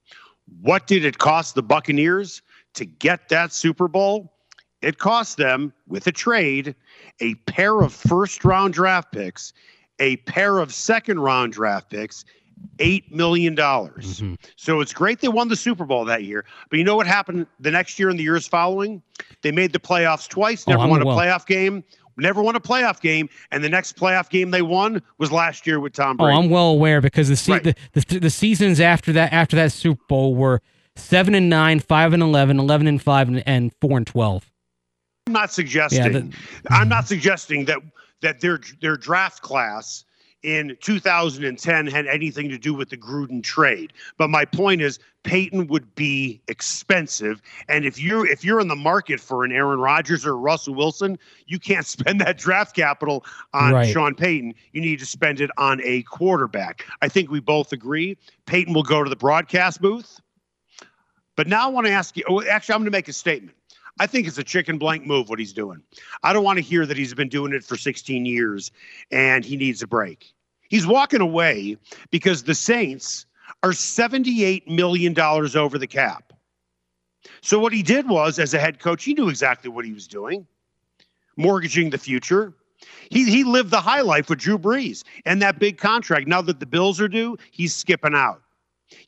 What 0.60 0.86
did 0.86 1.04
it 1.04 1.18
cost 1.18 1.54
the 1.54 1.62
Buccaneers 1.62 2.42
to 2.74 2.84
get 2.84 3.28
that 3.28 3.52
Super 3.52 3.88
Bowl? 3.88 4.32
It 4.80 4.98
cost 4.98 5.36
them, 5.36 5.72
with 5.88 6.06
a 6.06 6.12
trade, 6.12 6.74
a 7.20 7.34
pair 7.46 7.80
of 7.80 7.92
first 7.92 8.44
round 8.44 8.74
draft 8.74 9.12
picks, 9.12 9.52
a 9.98 10.16
pair 10.18 10.58
of 10.58 10.72
second 10.72 11.18
round 11.20 11.52
draft 11.52 11.90
picks, 11.90 12.24
$8 12.78 13.10
million. 13.12 13.56
Mm-hmm. 13.56 14.34
So 14.56 14.80
it's 14.80 14.92
great 14.92 15.20
they 15.20 15.28
won 15.28 15.48
the 15.48 15.56
Super 15.56 15.84
Bowl 15.84 16.04
that 16.06 16.24
year. 16.24 16.44
But 16.70 16.78
you 16.78 16.84
know 16.84 16.96
what 16.96 17.06
happened 17.06 17.46
the 17.60 17.70
next 17.70 17.98
year 17.98 18.08
and 18.08 18.18
the 18.18 18.22
years 18.22 18.46
following? 18.46 19.02
They 19.42 19.50
made 19.52 19.72
the 19.72 19.80
playoffs 19.80 20.28
twice, 20.28 20.64
Oh, 20.66 20.72
never 20.72 20.82
I'm 20.84 20.90
won 20.90 21.02
a 21.02 21.06
well- 21.06 21.16
playoff 21.18 21.46
game, 21.46 21.82
never 22.16 22.42
won 22.42 22.56
a 22.56 22.60
playoff 22.60 23.00
game. 23.00 23.28
And 23.50 23.62
the 23.62 23.68
next 23.68 23.96
playoff 23.96 24.28
game 24.30 24.50
they 24.50 24.62
won 24.62 25.02
was 25.18 25.30
last 25.32 25.66
year 25.66 25.80
with 25.80 25.92
Tom 25.92 26.16
Brady. 26.16 26.36
Oh, 26.36 26.40
I'm 26.40 26.50
well 26.50 26.68
aware 26.70 27.00
because 27.00 27.28
the, 27.28 27.36
se- 27.36 27.52
Right. 27.52 27.62
the, 27.64 27.74
the 27.92 28.18
the 28.20 28.30
seasons 28.30 28.80
after 28.80 29.12
that 29.12 29.32
after 29.32 29.56
that 29.56 29.72
Super 29.72 30.02
Bowl 30.08 30.34
were 30.34 30.60
seven 30.96 31.34
and 31.34 31.48
nine, 31.48 31.78
five 31.80 32.12
and 32.12 32.22
11, 32.22 32.58
11 32.58 32.86
and 32.88 33.00
five, 33.02 33.28
and, 33.28 33.42
and 33.46 33.72
four 33.80 33.96
and 33.96 34.06
twelve. 34.06 34.50
I'm 35.26 35.32
not 35.32 35.52
suggesting. 35.52 36.02
Yeah, 36.02 36.08
the- 36.08 36.32
I'm 36.70 36.88
not 36.88 37.06
suggesting 37.06 37.66
that 37.66 37.78
that 38.22 38.40
their 38.40 38.60
their 38.80 38.96
draft 38.96 39.42
class 39.42 40.04
in 40.42 40.76
2010 40.80 41.86
had 41.86 42.06
anything 42.06 42.48
to 42.48 42.58
do 42.58 42.72
with 42.72 42.90
the 42.90 42.96
Gruden 42.96 43.42
trade. 43.42 43.92
But 44.16 44.28
my 44.30 44.44
point 44.44 44.80
is, 44.80 44.98
Payton 45.24 45.66
would 45.66 45.94
be 45.94 46.40
expensive, 46.48 47.42
and 47.68 47.84
if 47.84 48.00
you're 48.00 48.26
if 48.26 48.44
you're 48.44 48.60
in 48.60 48.68
the 48.68 48.76
market 48.76 49.20
for 49.20 49.44
an 49.44 49.52
Aaron 49.52 49.80
Rodgers 49.80 50.24
or 50.24 50.36
Russell 50.36 50.74
Wilson, 50.74 51.18
you 51.46 51.58
can't 51.58 51.86
spend 51.96 52.20
that 52.20 52.38
draft 52.38 52.74
capital 52.74 53.24
on 53.52 53.72
Right. 53.74 53.88
Sean 53.92 54.14
Payton. 54.14 54.54
You 54.72 54.80
need 54.80 55.00
to 55.00 55.06
spend 55.06 55.40
it 55.40 55.50
on 55.58 55.80
a 55.84 56.02
quarterback. 56.04 56.86
I 57.02 57.08
think 57.08 57.30
we 57.30 57.40
both 57.40 57.72
agree. 57.72 58.16
Payton 58.46 58.72
will 58.72 58.84
go 58.84 59.02
to 59.02 59.10
the 59.10 59.16
broadcast 59.16 59.80
booth. 59.80 60.20
But 61.36 61.46
now 61.46 61.64
I 61.64 61.70
want 61.70 61.86
to 61.86 61.92
ask 61.92 62.16
you. 62.16 62.24
oh, 62.28 62.42
Actually, 62.42 62.74
I'm 62.74 62.80
going 62.80 62.86
to 62.86 62.96
make 62.96 63.08
a 63.08 63.12
statement. 63.12 63.56
I 64.00 64.06
think 64.06 64.26
it's 64.26 64.38
a 64.38 64.44
chicken 64.44 64.78
blank 64.78 65.06
move 65.06 65.28
what 65.28 65.38
he's 65.38 65.52
doing. 65.52 65.82
I 66.22 66.32
don't 66.32 66.44
want 66.44 66.58
to 66.58 66.62
hear 66.62 66.86
that 66.86 66.96
he's 66.96 67.14
been 67.14 67.28
doing 67.28 67.52
it 67.52 67.64
for 67.64 67.76
16 67.76 68.26
years 68.26 68.70
and 69.10 69.44
he 69.44 69.56
needs 69.56 69.82
a 69.82 69.86
break. 69.86 70.32
He's 70.68 70.86
walking 70.86 71.20
away 71.20 71.76
because 72.10 72.44
the 72.44 72.54
Saints 72.54 73.26
are 73.62 73.70
$78 73.70 74.68
million 74.68 75.18
over 75.20 75.78
the 75.78 75.86
cap. 75.86 76.32
So 77.40 77.58
what 77.58 77.72
he 77.72 77.82
did 77.82 78.08
was, 78.08 78.38
as 78.38 78.54
a 78.54 78.58
head 78.58 78.78
coach, 78.78 79.04
he 79.04 79.14
knew 79.14 79.28
exactly 79.28 79.70
what 79.70 79.84
he 79.84 79.92
was 79.92 80.06
doing. 80.08 80.46
mortgaging 81.36 81.90
the 81.90 81.98
future. 81.98 82.54
He 83.10 83.24
he 83.30 83.44
lived 83.44 83.70
the 83.70 83.80
high 83.80 84.02
life 84.02 84.28
with 84.28 84.38
Drew 84.40 84.58
Brees 84.58 85.04
and 85.24 85.40
that 85.42 85.58
big 85.58 85.78
contract. 85.78 86.28
Now 86.28 86.42
that 86.42 86.60
the 86.60 86.66
bills 86.66 87.00
are 87.00 87.08
due, 87.08 87.36
he's 87.50 87.74
skipping 87.74 88.14
out. 88.14 88.42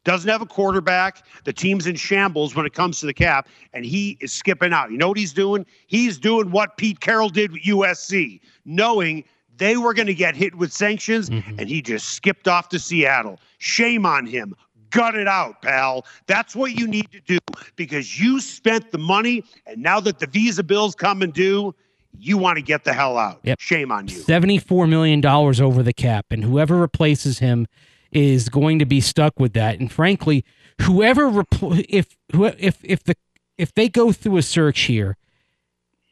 Doesn't 0.05 0.29
have 0.29 0.43
a 0.43 0.47
quarterback. 0.47 1.25
The 1.45 1.53
team's 1.53 1.87
in 1.87 1.97
shambles 1.97 2.55
when 2.55 2.67
it 2.67 2.73
comes 2.73 3.01
to 3.01 3.07
the 3.07 3.15
cap, 3.15 3.49
and 3.73 3.85
he 3.85 4.17
is 4.21 4.33
skipping 4.33 4.73
out. 4.73 4.91
You 4.91 4.99
know 4.99 5.09
what 5.09 5.19
he's 5.19 5.33
doing? 5.33 5.67
He's 5.87 6.19
doing 6.19 6.51
what 6.51 6.77
Pete 6.77 7.01
Carroll 7.01 7.29
did 7.29 7.53
with 7.53 7.63
USC, 7.63 8.41
knowing 8.65 9.25
they 9.57 9.77
were 9.77 9.95
going 9.95 10.07
to 10.07 10.15
get 10.15 10.35
hit 10.35 10.55
with 10.55 10.73
sanctions, 10.73 11.29
mm-hmm. 11.31 11.59
and 11.59 11.69
he 11.69 11.83
just 11.83 12.11
skipped 12.11 12.49
off 12.49 12.71
to 12.71 12.79
Seattle. 12.79 13.39
Shame 13.59 14.07
on 14.07 14.27
him. 14.27 14.55
Gut 14.89 15.15
it 15.15 15.29
out, 15.29 15.63
pal. 15.63 16.05
That's 16.27 16.57
what 16.57 16.73
you 16.73 16.89
need 16.89 17.13
to 17.13 17.21
do 17.21 17.39
because 17.77 18.19
you 18.19 18.41
spent 18.41 18.91
the 18.91 18.99
money, 18.99 19.45
and 19.67 19.81
now 19.83 20.01
that 20.01 20.19
the 20.19 20.27
visa 20.27 20.65
bills 20.65 20.95
come 20.95 21.23
and 21.23 21.33
due, 21.33 21.75
you 22.19 22.37
want 22.37 22.57
to 22.57 22.63
get 22.63 22.85
the 22.85 22.93
hell 22.93 23.17
out. 23.17 23.41
Yep. 23.45 23.61
Shame 23.61 23.93
on 23.93 24.09
you. 24.09 24.17
$74 24.17 24.89
million 24.89 25.25
over 25.25 25.83
the 25.83 25.93
cap, 25.93 26.27
and 26.31 26.43
whoever 26.43 26.77
replaces 26.77 27.39
him 27.39 27.67
is 28.13 28.49
going 28.49 28.79
to 28.79 28.85
be 28.85 29.01
stuck 29.01 29.39
with 29.39 29.53
that. 29.55 29.79
And 29.79 29.91
frankly, 29.91 30.45
whoever 30.83 31.31
repl- 31.31 31.85
if 31.89 32.17
if 32.33 32.79
if 32.83 33.05
the 33.05 33.15
if 33.57 33.75
they 33.75 33.89
go 33.89 34.13
through 34.13 34.39
a 34.39 34.43
search 34.43 34.83
here, 34.83 35.17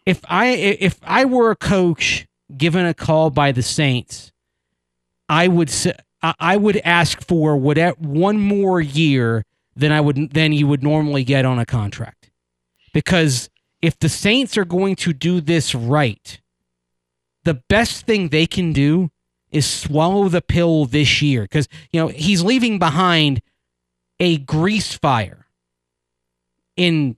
if 0.06 0.20
I 0.28 0.48
if 0.48 0.98
I 1.02 1.24
were 1.24 1.50
a 1.50 1.56
coach 1.56 2.26
given 2.56 2.86
a 2.86 2.94
call 2.94 3.30
by 3.30 3.52
the 3.52 3.62
Saints, 3.62 4.32
I 5.28 5.48
would 5.48 5.70
say 5.70 5.94
I 6.22 6.56
would 6.56 6.78
ask 6.78 7.24
for 7.26 7.56
whatever 7.56 7.96
one 7.98 8.38
more 8.38 8.80
year 8.80 9.44
than 9.76 9.92
I 9.92 10.00
would 10.00 10.30
than 10.32 10.52
you 10.52 10.66
would 10.66 10.82
normally 10.82 11.24
get 11.24 11.44
on 11.44 11.58
a 11.58 11.66
contract. 11.66 12.30
Because 12.92 13.50
if 13.80 13.98
the 13.98 14.08
Saints 14.08 14.56
are 14.56 14.64
going 14.64 14.96
to 14.96 15.12
do 15.12 15.40
this 15.40 15.74
right, 15.74 16.40
the 17.44 17.54
best 17.68 18.06
thing 18.06 18.28
they 18.28 18.46
can 18.46 18.72
do 18.72 19.10
is 19.50 19.66
swallow 19.66 20.28
the 20.28 20.42
pill 20.42 20.84
this 20.84 21.22
year 21.22 21.42
because 21.42 21.68
you 21.90 22.00
know 22.00 22.08
he's 22.08 22.42
leaving 22.42 22.78
behind 22.78 23.40
a 24.20 24.38
grease 24.38 24.94
fire 24.94 25.46
in 26.76 27.16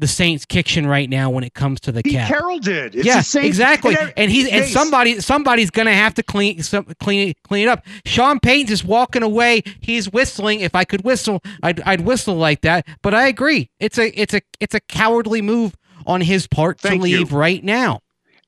the 0.00 0.08
Saints' 0.08 0.46
kitchen 0.46 0.86
right 0.86 1.10
now 1.10 1.28
when 1.28 1.44
it 1.44 1.52
comes 1.52 1.78
to 1.80 1.92
the 1.92 2.02
cap. 2.02 2.28
Carroll 2.28 2.58
did. 2.58 2.94
It's 2.94 3.34
yeah, 3.34 3.42
exactly. 3.42 3.94
And 4.16 4.30
he's 4.30 4.48
and 4.48 4.64
somebody 4.64 5.20
somebody's 5.20 5.70
gonna 5.70 5.92
have 5.92 6.14
to 6.14 6.22
clean 6.22 6.62
some, 6.62 6.86
clean 7.00 7.34
clean 7.44 7.68
it 7.68 7.70
up. 7.70 7.84
Sean 8.06 8.40
Payton's 8.40 8.70
just 8.70 8.84
walking 8.84 9.22
away. 9.22 9.62
He's 9.80 10.10
whistling. 10.10 10.60
If 10.60 10.74
I 10.74 10.84
could 10.84 11.04
whistle, 11.04 11.42
I'd 11.62 11.80
I'd 11.82 12.00
whistle 12.00 12.36
like 12.36 12.62
that. 12.62 12.86
But 13.02 13.14
I 13.14 13.28
agree. 13.28 13.70
It's 13.78 13.98
a 13.98 14.08
it's 14.18 14.32
a 14.32 14.40
it's 14.58 14.74
a 14.74 14.80
cowardly 14.80 15.42
move 15.42 15.76
on 16.06 16.22
his 16.22 16.46
part 16.46 16.80
Thank 16.80 16.96
to 16.96 17.02
leave 17.02 17.30
you. 17.30 17.36
right 17.36 17.62
now. 17.62 18.00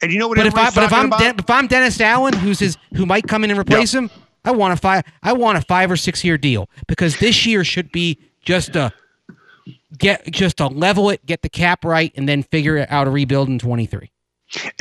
And 0.02 0.12
you 0.12 0.18
know 0.18 0.28
what? 0.28 0.36
But 0.36 0.46
if 0.46 0.54
I 0.54 0.70
but 0.70 0.84
if 0.84 0.92
I'm 0.92 1.10
De- 1.10 1.34
if 1.38 1.48
I'm 1.48 1.68
Dennis 1.68 2.00
Allen, 2.00 2.34
who's 2.34 2.58
his 2.58 2.76
who 2.94 3.06
might 3.06 3.26
come 3.28 3.44
in 3.44 3.50
and 3.50 3.58
replace 3.58 3.94
yep. 3.94 4.04
him, 4.04 4.10
I 4.44 4.50
want 4.50 4.74
a 4.74 4.76
five 4.76 5.04
I 5.22 5.32
want 5.32 5.58
a 5.58 5.62
five 5.62 5.90
or 5.90 5.96
six 5.96 6.24
year 6.24 6.36
deal 6.36 6.68
because 6.88 7.18
this 7.18 7.46
year 7.46 7.62
should 7.62 7.92
be 7.92 8.18
just 8.40 8.74
a 8.74 8.92
get 9.96 10.30
just 10.30 10.56
to 10.56 10.66
level 10.66 11.08
it, 11.10 11.24
get 11.24 11.42
the 11.42 11.48
cap 11.48 11.84
right, 11.84 12.12
and 12.16 12.28
then 12.28 12.42
figure 12.42 12.84
out 12.90 13.06
a 13.06 13.10
rebuild 13.10 13.48
in 13.48 13.58
23. 13.58 14.10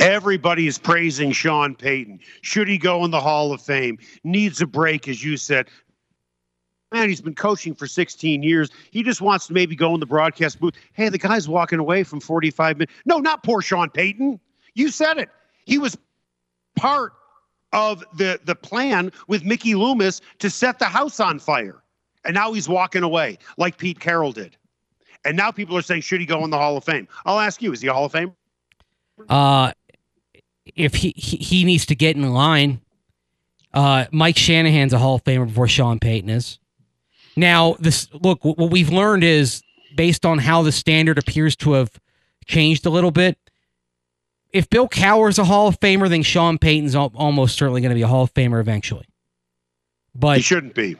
Everybody 0.00 0.66
is 0.66 0.76
praising 0.76 1.32
Sean 1.32 1.74
Payton. 1.74 2.20
Should 2.42 2.68
he 2.68 2.76
go 2.76 3.04
in 3.04 3.10
the 3.10 3.20
Hall 3.20 3.52
of 3.52 3.62
Fame? 3.62 3.98
Needs 4.24 4.60
a 4.60 4.66
break, 4.66 5.08
as 5.08 5.24
you 5.24 5.36
said. 5.36 5.68
Man, 6.92 7.08
he's 7.08 7.22
been 7.22 7.34
coaching 7.34 7.74
for 7.74 7.86
16 7.86 8.42
years. 8.42 8.68
He 8.90 9.02
just 9.02 9.22
wants 9.22 9.46
to 9.46 9.54
maybe 9.54 9.74
go 9.74 9.94
in 9.94 10.00
the 10.00 10.06
broadcast 10.06 10.60
booth. 10.60 10.74
Hey, 10.92 11.08
the 11.08 11.16
guy's 11.16 11.48
walking 11.48 11.78
away 11.78 12.02
from 12.02 12.20
45 12.20 12.76
minutes. 12.78 12.92
No, 13.06 13.18
not 13.18 13.42
poor 13.42 13.62
Sean 13.62 13.88
Payton. 13.88 14.38
You 14.74 14.90
said 14.90 15.18
it. 15.18 15.28
He 15.64 15.78
was 15.78 15.96
part 16.76 17.12
of 17.72 18.04
the 18.16 18.40
the 18.44 18.54
plan 18.54 19.12
with 19.28 19.44
Mickey 19.44 19.74
Loomis 19.74 20.20
to 20.38 20.50
set 20.50 20.78
the 20.78 20.86
house 20.86 21.20
on 21.20 21.38
fire. 21.38 21.82
And 22.24 22.34
now 22.34 22.52
he's 22.52 22.68
walking 22.68 23.02
away 23.02 23.38
like 23.56 23.78
Pete 23.78 23.98
Carroll 23.98 24.32
did. 24.32 24.56
And 25.24 25.36
now 25.36 25.50
people 25.50 25.76
are 25.76 25.82
saying, 25.82 26.02
should 26.02 26.20
he 26.20 26.26
go 26.26 26.44
in 26.44 26.50
the 26.50 26.58
Hall 26.58 26.76
of 26.76 26.84
Fame? 26.84 27.08
I'll 27.24 27.40
ask 27.40 27.62
you, 27.62 27.72
is 27.72 27.80
he 27.80 27.88
a 27.88 27.92
Hall 27.92 28.06
of 28.06 28.12
Fame? 28.12 28.32
Uh 29.28 29.72
if 30.76 30.94
he, 30.94 31.12
he, 31.16 31.36
he 31.38 31.64
needs 31.64 31.86
to 31.86 31.94
get 31.94 32.16
in 32.16 32.32
line. 32.32 32.80
Uh 33.72 34.06
Mike 34.12 34.36
Shanahan's 34.36 34.92
a 34.92 34.98
Hall 34.98 35.16
of 35.16 35.24
Famer 35.24 35.46
before 35.46 35.68
Sean 35.68 35.98
Payton 35.98 36.30
is. 36.30 36.58
Now, 37.36 37.76
this 37.78 38.08
look, 38.12 38.44
what 38.44 38.70
we've 38.70 38.90
learned 38.90 39.24
is 39.24 39.62
based 39.96 40.26
on 40.26 40.38
how 40.38 40.62
the 40.62 40.72
standard 40.72 41.18
appears 41.18 41.56
to 41.56 41.72
have 41.72 41.90
changed 42.46 42.84
a 42.86 42.90
little 42.90 43.10
bit, 43.10 43.38
if 44.52 44.68
Bill 44.68 44.88
Cowher's 44.88 45.38
a 45.38 45.44
Hall 45.44 45.68
of 45.68 45.80
Famer, 45.80 46.08
then 46.08 46.22
Sean 46.22 46.58
Payton's 46.58 46.94
almost 46.94 47.56
certainly 47.56 47.80
going 47.80 47.90
to 47.90 47.94
be 47.94 48.02
a 48.02 48.08
Hall 48.08 48.24
of 48.24 48.34
Famer 48.34 48.60
eventually. 48.60 49.06
But 50.14 50.36
he 50.36 50.42
shouldn't 50.42 50.74
be. 50.74 50.96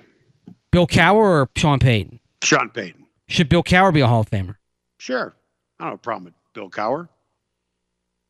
Bill 0.70 0.86
Cowher 0.86 1.16
or 1.16 1.50
Sean 1.56 1.78
Payton? 1.78 2.18
Sean 2.42 2.70
Payton. 2.70 3.06
Should 3.28 3.48
Bill 3.48 3.62
Cowher 3.62 3.92
be 3.92 4.00
a 4.00 4.06
Hall 4.06 4.20
of 4.20 4.30
Famer? 4.30 4.56
Sure. 4.98 5.34
I 5.78 5.84
don't 5.84 5.92
have 5.92 5.98
a 5.98 6.02
problem 6.02 6.24
with 6.24 6.34
Bill 6.54 6.70
Cowher. 6.70 7.08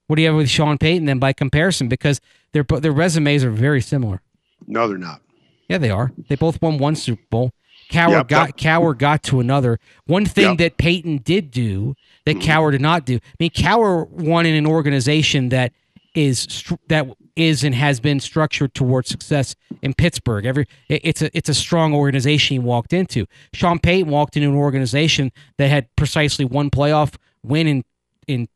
What 0.06 0.16
do 0.16 0.22
you 0.22 0.28
have 0.28 0.36
with 0.36 0.50
Sean 0.50 0.76
Payton 0.76 1.06
then 1.06 1.18
by 1.18 1.32
comparison? 1.32 1.88
Because 1.88 2.20
their 2.52 2.64
their 2.64 2.92
resumes 2.92 3.44
are 3.44 3.50
very 3.50 3.80
similar. 3.80 4.20
No, 4.66 4.88
they're 4.88 4.98
not. 4.98 5.22
Yeah, 5.68 5.78
they 5.78 5.90
are. 5.90 6.12
They 6.28 6.34
both 6.34 6.60
won 6.60 6.78
one 6.78 6.96
Super 6.96 7.22
Bowl. 7.30 7.52
Cowher 7.90 8.10
yep, 8.10 8.28
got 8.28 8.48
yep. 8.48 8.56
Cowher 8.56 8.96
got 8.96 9.22
to 9.24 9.40
another. 9.40 9.78
One 10.06 10.26
thing 10.26 10.50
yep. 10.50 10.58
that 10.58 10.76
Payton 10.76 11.18
did 11.18 11.50
do 11.50 11.94
that 12.24 12.36
mm-hmm. 12.36 12.50
Cowher 12.50 12.72
did 12.72 12.80
not 12.80 13.04
do. 13.04 13.16
I 13.16 13.36
mean, 13.38 13.50
Cowher 13.50 14.08
won 14.08 14.46
in 14.46 14.54
an 14.54 14.66
organization 14.66 15.48
that 15.50 15.72
is 16.14 16.64
that 16.88 17.08
is 17.36 17.64
and 17.64 17.74
has 17.74 18.00
been 18.00 18.20
structured 18.20 18.74
towards 18.74 19.08
success 19.08 19.54
in 19.80 19.94
Pittsburgh. 19.94 20.44
Every 20.44 20.66
it's 20.88 21.22
a 21.22 21.36
it's 21.36 21.48
a 21.48 21.54
strong 21.54 21.94
organization 21.94 22.54
he 22.54 22.58
walked 22.58 22.92
into. 22.92 23.26
Sean 23.52 23.78
Payton 23.78 24.10
walked 24.10 24.36
into 24.36 24.48
an 24.48 24.56
organization 24.56 25.32
that 25.56 25.68
had 25.68 25.94
precisely 25.96 26.44
one 26.44 26.70
playoff 26.70 27.16
win 27.42 27.66
in 27.66 27.84
in 28.26 28.48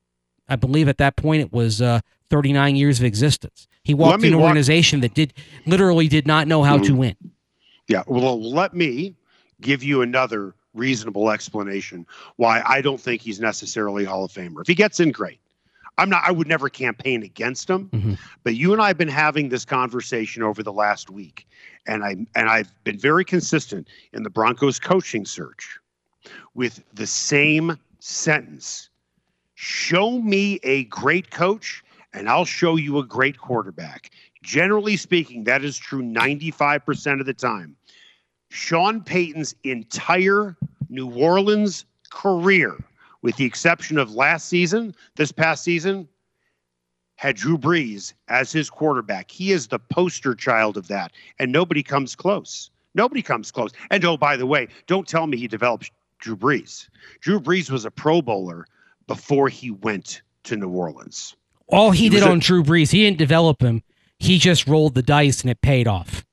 I 0.48 0.57
believe 0.57 0.88
at 0.88 0.98
that 0.98 1.16
point 1.16 1.42
it 1.42 1.52
was 1.52 1.81
uh, 1.81 2.00
39 2.31 2.76
years 2.76 2.98
of 2.98 3.05
existence. 3.05 3.66
He 3.83 3.94
walked 3.94 4.22
into 4.22 4.37
an 4.37 4.40
walk- 4.40 4.48
organization 4.48 5.00
that 5.00 5.14
did 5.14 5.33
literally 5.64 6.09
did 6.09 6.26
not 6.26 6.46
know 6.46 6.62
how 6.62 6.76
mm-hmm. 6.76 6.85
to 6.85 6.94
win. 6.94 7.16
Yeah, 7.88 8.02
well, 8.07 8.40
let 8.40 8.74
me 8.74 9.14
give 9.61 9.83
you 9.83 10.02
another 10.02 10.55
reasonable 10.77 11.31
explanation 11.31 12.07
why 12.37 12.62
I 12.65 12.81
don't 12.81 13.01
think 13.01 13.23
he's 13.23 13.41
necessarily 13.41 14.05
Hall 14.05 14.25
of 14.25 14.33
Famer. 14.33 14.61
If 14.61 14.69
he 14.69 14.75
gets 14.75 15.01
in, 15.01 15.11
great. 15.11 15.41
I'm 15.99 16.11
not. 16.11 16.23
I 16.27 16.31
would 16.31 16.47
never 16.47 16.69
campaign 16.69 17.23
against 17.23 17.71
him. 17.71 17.89
Mm-hmm. 17.89 18.15
But 18.45 18.55
you 18.55 18.73
and 18.73 18.83
I 18.83 18.89
have 18.89 18.99
been 18.99 19.09
having 19.09 19.49
this 19.49 19.65
conversation 19.65 20.43
over 20.43 20.62
the 20.62 20.73
last 20.73 21.11
week, 21.11 21.47
and 21.87 22.05
I 22.05 22.17
and 22.35 22.51
I've 22.51 22.73
been 22.85 22.99
very 22.99 23.25
consistent 23.25 23.89
in 24.12 24.23
the 24.23 24.31
Broncos 24.31 24.79
coaching 24.79 25.25
search 25.25 25.79
with 26.55 26.83
the 26.93 27.07
same 27.07 27.79
sentence. 27.99 28.91
Show 29.55 30.21
me 30.21 30.61
a 30.62 30.85
great 30.85 31.31
coach, 31.31 31.83
and 32.12 32.29
I'll 32.29 32.45
show 32.45 32.77
you 32.77 32.99
a 32.99 33.07
great 33.07 33.39
quarterback. 33.39 34.11
Generally 34.43 34.99
speaking, 34.99 35.45
that 35.45 35.65
is 35.65 35.77
true 35.77 36.03
95% 36.03 37.21
of 37.21 37.27
the 37.27 37.35
time. 37.35 37.75
Sean 38.48 39.02
Payton's 39.02 39.54
entire 39.64 40.56
New 40.88 41.12
Orleans 41.12 41.85
career, 42.11 42.76
with 43.22 43.37
the 43.37 43.44
exception 43.44 43.98
of 43.98 44.14
last 44.14 44.48
season, 44.48 44.94
this 45.16 45.32
past 45.32 45.64
season, 45.64 46.09
had 47.16 47.37
Drew 47.37 47.59
Brees 47.59 48.12
as 48.28 48.52
his 48.52 48.70
quarterback. 48.70 49.30
He 49.30 49.52
is 49.52 49.68
the 49.68 49.78
poster 49.78 50.35
child 50.35 50.76
of 50.76 50.88
that, 50.88 51.12
and 51.38 51.50
nobody 51.50 51.82
comes 51.82 52.14
close. 52.14 52.70
Nobody 52.94 53.22
comes 53.22 53.50
close. 53.50 53.72
And 53.90 54.04
oh, 54.04 54.16
by 54.16 54.37
the 54.37 54.46
way, 54.46 54.68
don't 54.87 55.06
tell 55.06 55.26
me 55.26 55.36
he 55.36 55.49
developed 55.49 55.90
Drew 56.18 56.36
Brees. 56.36 56.88
Drew 57.20 57.40
Brees 57.40 57.70
was 57.70 57.84
a 57.84 57.90
Pro 57.90 58.22
Bowler 58.22 58.66
before 59.07 59.49
he 59.49 59.70
went 59.70 60.22
to 60.44 60.57
New 60.57 60.70
Orleans. 60.70 61.36
All 61.68 61.90
he, 61.90 62.05
he 62.05 62.09
did 62.09 62.22
on 62.22 62.38
a, 62.38 62.40
Drew 62.40 62.62
Brees, 62.62 62.92
he 62.92 63.03
didn't 63.03 63.18
develop 63.18 63.61
him. 63.61 63.82
He 64.18 64.38
just 64.38 64.66
rolled 64.66 64.94
the 64.94 65.03
dice 65.03 65.42
and 65.42 65.51
it 65.51 65.61
paid 65.61 65.86
off. 65.86 66.26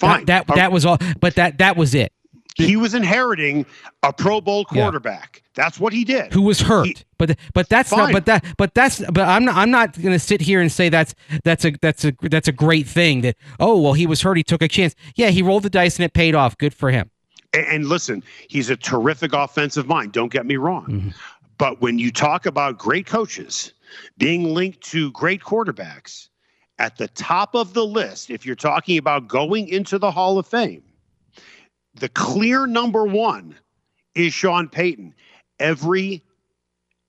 Fine. 0.00 0.24
That 0.24 0.46
that, 0.46 0.56
that 0.56 0.72
was 0.72 0.86
all, 0.86 0.98
but 1.20 1.34
that 1.34 1.58
that 1.58 1.76
was 1.76 1.94
it. 1.94 2.12
He 2.56 2.76
was 2.76 2.94
inheriting 2.94 3.64
a 4.02 4.12
Pro 4.12 4.40
Bowl 4.40 4.64
quarterback. 4.64 5.42
Yeah. 5.42 5.64
That's 5.64 5.78
what 5.78 5.92
he 5.92 6.04
did. 6.04 6.32
Who 6.32 6.42
was 6.42 6.60
hurt, 6.60 6.86
he, 6.86 6.96
but 7.18 7.36
but 7.54 7.68
that's 7.68 7.90
fine. 7.90 7.98
not. 7.98 8.12
But 8.12 8.26
that 8.26 8.44
but 8.56 8.74
that's. 8.74 9.00
But 9.10 9.28
I'm 9.28 9.44
not. 9.44 9.56
I'm 9.56 9.70
not 9.70 10.00
going 10.00 10.12
to 10.12 10.18
sit 10.18 10.40
here 10.40 10.60
and 10.60 10.72
say 10.72 10.88
that's 10.88 11.14
that's 11.44 11.64
a 11.64 11.72
that's 11.80 12.04
a 12.04 12.12
that's 12.22 12.48
a 12.48 12.52
great 12.52 12.86
thing. 12.86 13.20
That 13.20 13.36
oh 13.58 13.80
well, 13.80 13.92
he 13.92 14.06
was 14.06 14.22
hurt. 14.22 14.36
He 14.36 14.42
took 14.42 14.62
a 14.62 14.68
chance. 14.68 14.94
Yeah, 15.16 15.28
he 15.28 15.42
rolled 15.42 15.62
the 15.62 15.70
dice 15.70 15.96
and 15.96 16.04
it 16.04 16.12
paid 16.12 16.34
off. 16.34 16.56
Good 16.58 16.74
for 16.74 16.90
him. 16.90 17.10
And, 17.52 17.66
and 17.66 17.86
listen, 17.86 18.22
he's 18.48 18.70
a 18.70 18.76
terrific 18.76 19.32
offensive 19.32 19.86
mind. 19.86 20.12
Don't 20.12 20.32
get 20.32 20.46
me 20.46 20.56
wrong. 20.56 20.86
Mm-hmm. 20.86 21.08
But 21.58 21.80
when 21.82 21.98
you 21.98 22.10
talk 22.10 22.46
about 22.46 22.78
great 22.78 23.06
coaches 23.06 23.74
being 24.16 24.54
linked 24.54 24.80
to 24.92 25.10
great 25.12 25.42
quarterbacks, 25.42 26.28
at 26.80 26.96
the 26.96 27.08
top 27.08 27.54
of 27.54 27.74
the 27.74 27.84
list, 27.84 28.30
if 28.30 28.46
you're 28.46 28.56
talking 28.56 28.96
about 28.96 29.28
going 29.28 29.68
into 29.68 29.98
the 29.98 30.10
Hall 30.10 30.38
of 30.38 30.46
Fame, 30.46 30.82
the 31.94 32.08
clear 32.08 32.66
number 32.66 33.04
one 33.04 33.54
is 34.14 34.32
Sean 34.32 34.66
Payton. 34.68 35.14
Every 35.60 36.24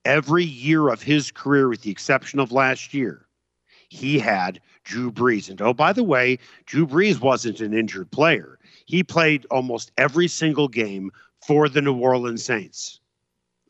every 0.04 0.44
year 0.44 0.88
of 0.88 1.02
his 1.02 1.30
career, 1.30 1.68
with 1.68 1.80
the 1.82 1.90
exception 1.90 2.38
of 2.38 2.52
last 2.52 2.92
year, 2.92 3.26
he 3.88 4.18
had 4.18 4.60
Drew 4.84 5.10
Brees. 5.10 5.48
And 5.48 5.60
oh, 5.62 5.72
by 5.72 5.94
the 5.94 6.04
way, 6.04 6.38
Drew 6.66 6.86
Brees 6.86 7.20
wasn't 7.20 7.60
an 7.60 7.72
injured 7.72 8.10
player. 8.10 8.58
He 8.84 9.02
played 9.02 9.46
almost 9.50 9.90
every 9.96 10.28
single 10.28 10.68
game 10.68 11.10
for 11.46 11.68
the 11.68 11.80
New 11.80 11.96
Orleans 11.96 12.44
Saints, 12.44 13.00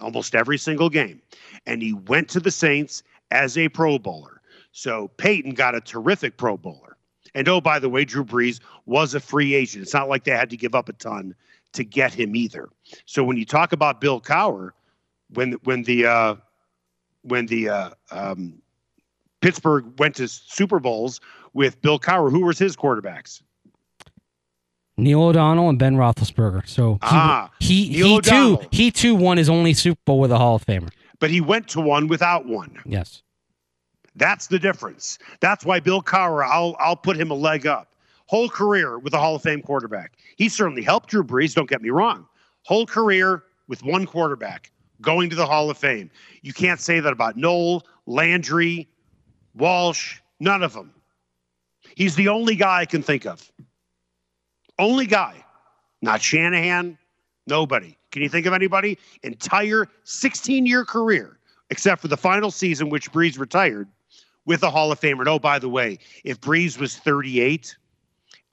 almost 0.01 0.35
every 0.35 0.59
single 0.59 0.91
game. 0.91 1.23
And 1.65 1.81
he 1.81 1.93
went 1.93 2.29
to 2.31 2.41
the 2.41 2.51
Saints 2.51 3.05
as 3.31 3.57
a 3.57 3.69
Pro 3.69 4.01
Bowler. 4.01 4.42
So 4.73 5.09
Payton 5.19 5.53
got 5.55 5.75
a 5.75 5.81
terrific 5.81 6.37
Pro 6.37 6.57
Bowler. 6.57 6.97
And 7.35 7.49
oh, 7.49 7.61
by 7.61 7.79
the 7.79 7.89
way, 7.89 8.05
Drew 8.05 8.25
Brees 8.25 8.61
was 8.87 9.15
a 9.15 9.21
free 9.21 9.55
agent. 9.55 9.83
It's 9.83 9.95
not 9.95 10.09
like 10.09 10.25
they 10.25 10.33
had 10.33 10.51
to 10.51 10.57
give 10.57 10.75
up 10.75 10.89
a 10.89 10.93
ton 10.95 11.35
to 11.73 11.85
get 11.85 12.13
him 12.13 12.37
either. 12.37 12.69
So 13.07 13.25
when 13.25 13.37
you 13.37 13.47
talk 13.47 13.73
about 13.73 14.01
Bill 14.01 14.21
Cowher, 14.21 14.71
when 15.31 15.53
when 15.65 15.83
the 15.85 16.07
uh, 16.07 16.35
when 17.23 17.47
the 17.47 17.69
uh, 17.71 17.91
um, 18.11 18.61
Pittsburgh 19.41 19.99
went 19.99 20.17
to 20.17 20.29
Super 20.29 20.79
Bowls 20.79 21.21
with 21.55 21.81
Bill 21.81 21.99
Cowher, 21.99 22.31
who 22.31 22.41
was 22.45 22.59
his 22.59 22.77
quarterbacks? 22.77 23.41
Neil 24.99 25.23
O'Donnell 25.23 25.71
and 25.71 25.79
Ben 25.79 25.97
Roethlisberger. 25.97 26.69
So 26.69 26.95
he, 26.95 26.99
Ah, 27.03 27.51
he 27.61 27.85
he 27.89 28.21
too 28.21 28.59
he 28.71 28.91
too 28.91 29.15
won 29.15 29.39
his 29.39 29.49
only 29.49 29.73
Super 29.73 30.01
Bowl 30.05 30.21
with 30.21 30.31
a 30.33 30.39
Hall 30.39 30.57
of 30.57 30.67
Famer. 30.67 30.91
But 31.19 31.31
he 31.31 31.41
went 31.41 31.69
to 31.69 31.81
one 31.81 32.09
without 32.09 32.47
one. 32.47 32.77
Yes. 32.85 33.23
That's 34.17 34.47
the 34.47 34.59
difference. 34.59 35.19
That's 35.41 35.65
why 35.65 35.81
Bill 35.81 36.03
Cowher, 36.03 36.47
I'll 36.47 36.77
I'll 36.79 36.97
put 36.97 37.17
him 37.17 37.31
a 37.31 37.35
leg 37.35 37.67
up. 37.67 37.95
Whole 38.27 38.49
career 38.49 38.99
with 38.99 39.15
a 39.15 39.19
Hall 39.19 39.35
of 39.37 39.43
Fame 39.43 39.63
quarterback. 39.63 40.17
He 40.37 40.49
certainly 40.49 40.83
helped 40.83 41.11
Drew 41.11 41.25
Brees. 41.25 41.55
Don't 41.55 41.69
get 41.69 41.83
me 41.83 41.91
wrong. 41.91 42.27
Whole 42.63 42.87
career 42.87 43.45
with 43.69 43.83
one 43.85 44.07
quarterback 44.07 44.71
going 45.01 45.29
to 45.31 45.37
the 45.37 45.47
Hall 45.47 45.69
of 45.69 45.77
Fame. 45.77 46.11
You 46.43 46.53
can't 46.53 46.81
say 46.81 47.01
that 47.01 47.13
about 47.13 47.37
Noll, 47.37 47.85
Landry, 48.07 48.89
Walsh, 49.55 50.21
none 50.41 50.63
of 50.63 50.73
them. 50.73 50.93
He's 51.97 52.15
the 52.15 52.29
only 52.29 52.55
guy 52.55 52.81
I 52.81 52.87
can 52.87 53.03
think 53.03 53.27
of. 53.27 53.51
Only 54.79 55.07
guy. 55.07 55.45
Not 56.01 56.23
Shanahan, 56.23 56.99
nobody. 57.47 57.97
Can 58.11 58.23
you 58.23 58.29
think 58.29 58.47
of 58.47 58.53
anybody? 58.53 58.99
Entire 59.23 59.89
16 60.05 60.67
year 60.67 60.85
career, 60.85 61.39
except 61.71 62.01
for 62.01 62.09
the 62.09 62.17
final 62.17 62.51
season, 62.51 62.89
which 62.89 63.13
Brees 63.13 63.39
retired 63.39 63.89
with 64.47 64.63
a 64.63 64.71
Hall 64.71 64.91
of 64.93 65.01
Famer. 65.01 65.21
And 65.21 65.29
oh, 65.29 65.39
by 65.39 65.59
the 65.59 65.69
way, 65.69 65.99
if 66.25 66.41
Brees 66.41 66.79
was 66.79 66.97
38 66.97 67.77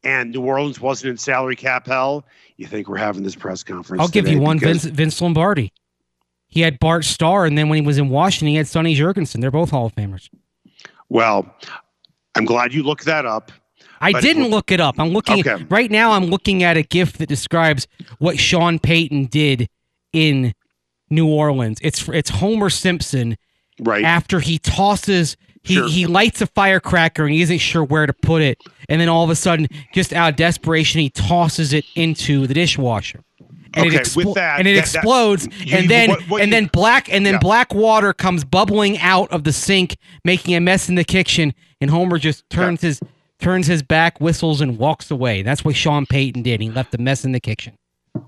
and 0.04 0.32
New 0.32 0.42
Orleans 0.42 0.80
wasn't 0.80 1.12
in 1.12 1.18
salary 1.18 1.56
cap 1.56 1.88
hell, 1.88 2.26
you 2.58 2.68
think 2.68 2.88
we're 2.88 2.98
having 2.98 3.24
this 3.24 3.36
press 3.36 3.64
conference? 3.64 4.02
I'll 4.02 4.08
give 4.08 4.28
you 4.28 4.40
one 4.40 4.60
Vince, 4.60 4.86
Vince 4.86 5.22
Lombardi. 5.22 5.74
He 6.48 6.62
had 6.62 6.80
Bart 6.80 7.06
Starr, 7.06 7.46
and 7.46 7.58
then 7.58 7.70
when 7.70 7.80
he 7.82 7.86
was 7.86 7.98
in 8.00 8.10
Washington, 8.10 8.48
he 8.48 8.56
had 8.56 8.68
Sonny 8.68 8.96
Jurgensen. 8.96 9.40
They're 9.40 9.52
both 9.52 9.70
Hall 9.70 9.86
of 9.86 9.96
Famers. 9.96 10.30
Well, 11.08 11.54
I'm 12.36 12.46
glad 12.46 12.74
you 12.74 12.82
looked 12.84 13.06
that 13.06 13.26
up. 13.26 13.52
I 14.02 14.20
didn't 14.20 14.48
look 14.48 14.72
it 14.72 14.80
up. 14.80 14.96
I'm 14.98 15.10
looking 15.10 15.40
Okay. 15.46 15.64
right 15.70 15.92
now. 15.92 16.12
I'm 16.14 16.26
looking 16.26 16.64
at 16.64 16.78
a 16.78 16.84
GIF 16.84 17.18
that 17.18 17.28
describes 17.28 17.86
what 18.20 18.40
Sean 18.40 18.80
Payton 18.80 19.26
did 19.26 19.68
in 20.14 20.54
New 21.10 21.28
Orleans. 21.28 21.80
It's 21.82 22.08
it's 22.10 22.30
Homer 22.30 22.70
Simpson 22.70 23.36
Right. 23.82 24.04
after 24.04 24.40
he 24.40 24.58
tosses. 24.58 25.36
He, 25.64 25.76
Sure. 25.76 25.90
he 25.90 26.06
lights 26.06 26.42
a 26.42 26.48
firecracker 26.48 27.26
and 27.26 27.34
he 27.34 27.42
isn't 27.42 27.58
sure 27.60 27.84
where 27.84 28.06
to 28.06 28.14
put 28.14 28.42
it, 28.42 28.58
and 28.88 29.00
then 29.02 29.10
all 29.10 29.24
of 29.24 29.30
a 29.30 29.36
sudden, 29.36 29.68
just 29.94 30.14
out 30.14 30.30
of 30.32 30.36
desperation, 30.36 31.02
he 31.02 31.10
tosses 31.10 31.74
it 31.74 31.86
into 31.96 32.48
the 32.48 32.54
dishwasher. 32.54 33.22
And 33.76 33.86
Okay, 33.88 33.98
it 33.98 34.16
with 34.16 34.34
that- 34.34 34.58
and 34.60 34.68
it 34.68 34.74
that- 34.76 34.86
that- 34.86 34.96
explodes, 34.96 35.48
you- 35.64 35.78
and 35.78 35.90
then 35.90 36.10
what- 36.10 36.22
what 36.30 36.42
and 36.42 36.50
you- 36.50 36.56
then 36.56 36.70
black 36.74 37.08
and 37.12 37.24
then 37.26 37.34
Yeah. 37.36 37.40
black 37.40 37.74
water 37.74 38.14
comes 38.14 38.44
bubbling 38.44 38.98
out 38.98 39.32
of 39.32 39.44
the 39.44 39.54
sink, 39.54 39.96
making 40.26 40.56
a 40.56 40.60
mess 40.60 40.90
in 40.90 40.96
the 40.96 41.04
kitchen. 41.04 41.54
And 41.80 41.92
Homer 41.92 42.18
just 42.18 42.50
turns 42.50 42.82
his 42.82 43.00
turns 43.40 43.68
his 43.68 43.84
back, 43.84 44.20
whistles, 44.20 44.60
and 44.60 44.78
walks 44.78 45.12
away. 45.12 45.44
That's 45.44 45.64
what 45.64 45.76
Sean 45.76 46.06
Payton 46.06 46.42
did. 46.42 46.60
He 46.62 46.70
left 46.70 46.94
a 46.96 46.98
mess 46.98 47.24
in 47.24 47.32
the 47.32 47.40
kitchen. 47.40 47.74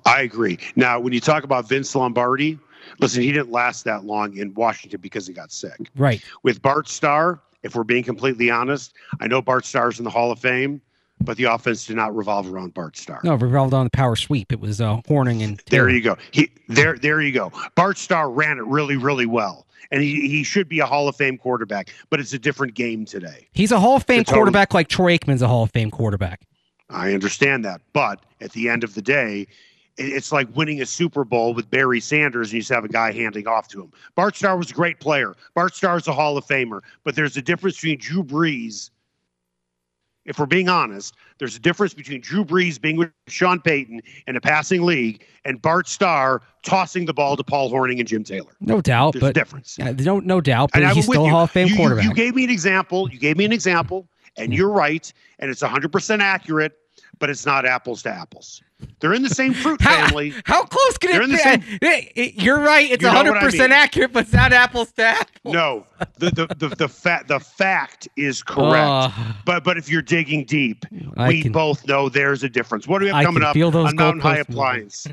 I 0.05 0.21
agree. 0.21 0.57
Now, 0.75 0.99
when 0.99 1.11
you 1.11 1.19
talk 1.19 1.43
about 1.43 1.67
Vince 1.67 1.93
Lombardi, 1.95 2.57
listen, 2.99 3.21
he 3.21 3.31
didn't 3.31 3.51
last 3.51 3.83
that 3.85 4.05
long 4.05 4.37
in 4.37 4.53
Washington 4.53 4.99
because 5.01 5.27
he 5.27 5.33
got 5.33 5.51
sick. 5.51 5.89
Right. 5.95 6.23
With 6.43 6.61
Bart 6.61 6.87
Starr, 6.87 7.39
if 7.63 7.75
we're 7.75 7.83
being 7.83 8.03
completely 8.03 8.49
honest, 8.49 8.93
I 9.19 9.27
know 9.27 9.41
Bart 9.41 9.65
Starr's 9.65 9.99
in 9.99 10.05
the 10.05 10.09
Hall 10.11 10.31
of 10.31 10.39
Fame, 10.39 10.81
but 11.21 11.37
the 11.37 11.43
offense 11.45 11.85
did 11.85 11.95
not 11.95 12.15
revolve 12.15 12.51
around 12.51 12.73
Bart 12.73 12.97
Starr. 12.97 13.21
No, 13.23 13.33
it 13.35 13.41
revolved 13.41 13.73
on 13.73 13.85
the 13.85 13.91
power 13.91 14.15
sweep. 14.15 14.51
It 14.51 14.59
was 14.59 14.81
uh, 14.81 14.97
Hornung 15.07 15.43
and 15.43 15.61
There 15.69 15.89
you 15.89 16.01
go. 16.01 16.17
He 16.31 16.51
there 16.67 16.97
there 16.97 17.21
you 17.21 17.31
go. 17.31 17.51
Bart 17.75 17.97
Starr 17.97 18.29
ran 18.29 18.57
it 18.57 18.65
really 18.65 18.97
really 18.97 19.25
well. 19.25 19.67
And 19.93 20.01
he, 20.01 20.27
he 20.29 20.43
should 20.43 20.69
be 20.69 20.79
a 20.79 20.85
Hall 20.85 21.09
of 21.09 21.17
Fame 21.17 21.37
quarterback, 21.37 21.89
but 22.09 22.21
it's 22.21 22.31
a 22.31 22.39
different 22.39 22.75
game 22.75 23.03
today. 23.03 23.47
He's 23.51 23.73
a 23.73 23.79
Hall 23.79 23.97
of 23.97 24.03
Fame 24.03 24.23
total- 24.23 24.35
quarterback 24.39 24.73
like 24.73 24.87
Troy 24.87 25.17
Aikman's 25.17 25.41
a 25.41 25.49
Hall 25.49 25.63
of 25.63 25.71
Fame 25.71 25.91
quarterback. 25.91 26.41
I 26.89 27.13
understand 27.13 27.65
that. 27.65 27.81
But 27.91 28.23
at 28.39 28.51
the 28.53 28.69
end 28.69 28.83
of 28.85 28.95
the 28.95 29.01
day, 29.01 29.47
it's 30.07 30.31
like 30.31 30.47
winning 30.55 30.81
a 30.81 30.85
Super 30.85 31.23
Bowl 31.23 31.53
with 31.53 31.69
Barry 31.69 31.99
Sanders 31.99 32.47
and 32.49 32.53
you 32.55 32.59
just 32.61 32.71
have 32.71 32.85
a 32.85 32.89
guy 32.89 33.11
handing 33.11 33.47
off 33.47 33.67
to 33.69 33.81
him. 33.81 33.91
Bart 34.15 34.35
Starr 34.35 34.57
was 34.57 34.71
a 34.71 34.73
great 34.73 34.99
player. 34.99 35.35
Bart 35.53 35.75
Starr 35.75 35.99
Starr's 35.99 36.07
a 36.07 36.13
Hall 36.13 36.37
of 36.37 36.45
Famer. 36.45 36.81
But 37.03 37.15
there's 37.15 37.35
a 37.37 37.41
difference 37.41 37.75
between 37.77 37.97
Drew 37.97 38.23
Brees, 38.23 38.91
if 40.25 40.37
we're 40.37 40.45
being 40.45 40.69
honest, 40.69 41.15
there's 41.39 41.55
a 41.55 41.59
difference 41.59 41.93
between 41.93 42.21
Drew 42.21 42.45
Brees 42.45 42.79
being 42.79 42.95
with 42.97 43.09
Sean 43.27 43.59
Payton 43.59 44.01
in 44.27 44.35
a 44.35 44.41
passing 44.41 44.83
league 44.83 45.25
and 45.45 45.61
Bart 45.61 45.87
Starr 45.87 46.41
tossing 46.63 47.05
the 47.05 47.13
ball 47.13 47.35
to 47.35 47.43
Paul 47.43 47.71
Hornung 47.71 47.99
and 47.99 48.07
Jim 48.07 48.23
Taylor. 48.23 48.51
No 48.59 48.81
doubt, 48.81 49.13
There's 49.13 49.23
a 49.23 49.25
but 49.27 49.35
difference. 49.35 49.77
Yeah, 49.79 49.91
no, 49.91 50.19
no 50.19 50.39
doubt. 50.39 50.69
But 50.73 50.83
And 50.83 50.91
he's 50.93 51.05
still 51.05 51.25
a. 51.25 51.29
Hall 51.29 51.43
of 51.45 51.51
Fame 51.51 51.67
You- 51.67 51.73
you- 51.73 51.77
quarterback. 51.79 52.05
You, 52.05 52.13
gave 52.13 52.35
me 52.35 52.43
an 52.43 52.51
example. 52.51 53.11
You 53.11 53.17
gave 53.17 53.37
me 53.37 53.45
an 53.45 53.51
example, 53.51 54.07
and 54.37 54.53
you're 54.53 54.69
right, 54.69 55.11
and 55.39 55.49
it's 55.49 55.63
100% 55.63 56.19
accurate, 56.21 56.73
but 57.17 57.29
it's 57.31 57.45
not 57.45 57.65
apples 57.65 58.03
to 58.03 58.09
apples. 58.11 58.61
They're 58.99 59.13
in 59.13 59.23
the 59.23 59.29
same 59.29 59.53
fruit 59.53 59.81
How- 59.81 60.07
family. 60.07 60.33
How 60.45 60.63
close 60.63 60.97
can 60.97 61.11
They're 61.11 61.23
it 61.23 61.79
be? 61.79 61.79
the 61.81 62.33
You're 62.43 62.59
right. 62.59 62.89
It's 62.91 63.01
You 63.03 63.09
know 63.11 63.23
what 63.23 63.37
I 63.43 63.47
100% 63.49 63.53
mean. 63.59 63.71
accurate, 63.71 64.13
but 64.13 64.23
it's 64.25 64.33
not 64.33 64.53
apples 64.53 64.91
to 64.93 65.03
apples. 65.03 65.53
No, 65.53 65.85
the 66.19 66.29
the 66.31 66.55
the 66.67 66.75
the, 66.75 66.87
fa- 66.87 67.23
the 67.27 67.39
fact 67.39 68.07
is 68.17 68.43
correct. 68.43 68.87
Uh, 68.87 69.11
but 69.45 69.63
but 69.63 69.77
if 69.77 69.89
you're 69.89 70.01
digging 70.03 70.45
deep, 70.45 70.85
I 71.17 71.27
we 71.29 71.41
can- 71.43 71.51
both 71.51 71.85
know 71.87 72.09
there's 72.09 72.43
a 72.43 72.49
difference. 72.49 72.87
What 72.87 72.99
do 72.99 73.05
we 73.05 73.09
have 73.11 73.17
I 73.17 73.23
coming 73.23 73.43
up 73.43 73.53
feel 73.53 73.71
those 73.71 73.87
on 73.89 73.95
Mountain 73.95 74.21
High. 74.21 74.37
Appliance? 74.37 75.07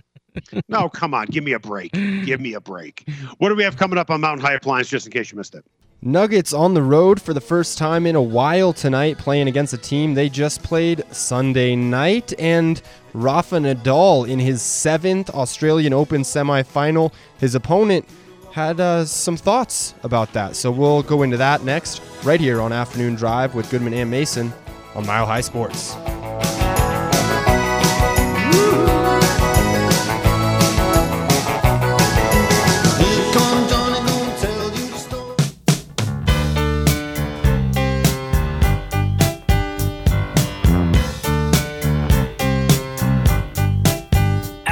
no, 0.69 0.89
come 0.89 1.15
on, 1.15 1.27
give 1.27 1.43
me 1.43 1.53
a 1.53 1.59
break. 1.59 1.93
Give 1.93 2.41
me 2.41 2.55
a 2.55 2.61
break. 2.61 3.09
What 3.39 3.49
do 3.49 3.55
we 3.57 3.63
have 3.65 3.77
coming 3.77 3.99
up 3.99 4.11
on 4.11 4.21
Mountain 4.21 4.45
High 4.45 4.55
Appliance? 4.55 4.89
Just 4.89 5.07
in 5.07 5.13
case 5.13 5.33
you 5.33 5.39
missed 5.39 5.55
it. 5.55 5.65
Nuggets 6.01 6.53
on 6.53 6.75
the 6.75 6.83
road 6.83 7.21
for 7.21 7.35
the 7.35 7.41
first 7.41 7.77
time 7.77 8.07
in 8.07 8.15
a 8.15 8.23
while 8.23 8.73
tonight, 8.73 9.19
playing 9.19 9.49
against 9.49 9.73
a 9.73 9.79
team 9.79 10.15
they 10.15 10.29
just 10.29 10.63
played 10.63 11.03
Sunday 11.11 11.75
night. 11.75 12.33
And 12.39 12.81
Rafa 13.15 13.57
Nadal 13.57 14.29
in 14.29 14.39
his 14.39 14.63
seventh 14.63 15.29
Australian 15.31 15.93
Open 15.93 16.23
semifinal. 16.23 17.13
His 17.39 17.57
opponent 17.57 18.09
had 18.53 18.79
uh, 18.79 19.05
some 19.07 19.37
thoughts 19.37 19.95
about 20.05 20.33
that. 20.35 20.55
So 20.55 20.71
we'll 20.71 21.03
go 21.03 21.23
into 21.25 21.37
that 21.39 21.65
next, 21.65 22.01
right 22.23 22.41
here 22.41 22.61
on 22.61 22.73
Afternoon 22.73 23.17
Drive 23.17 23.57
with 23.57 23.69
Goodman 23.69 23.95
and 23.95 24.09
Mason 24.09 24.53
on 24.95 25.05
Mile 25.05 25.27
High 25.27 25.41
Sports. 25.41 25.97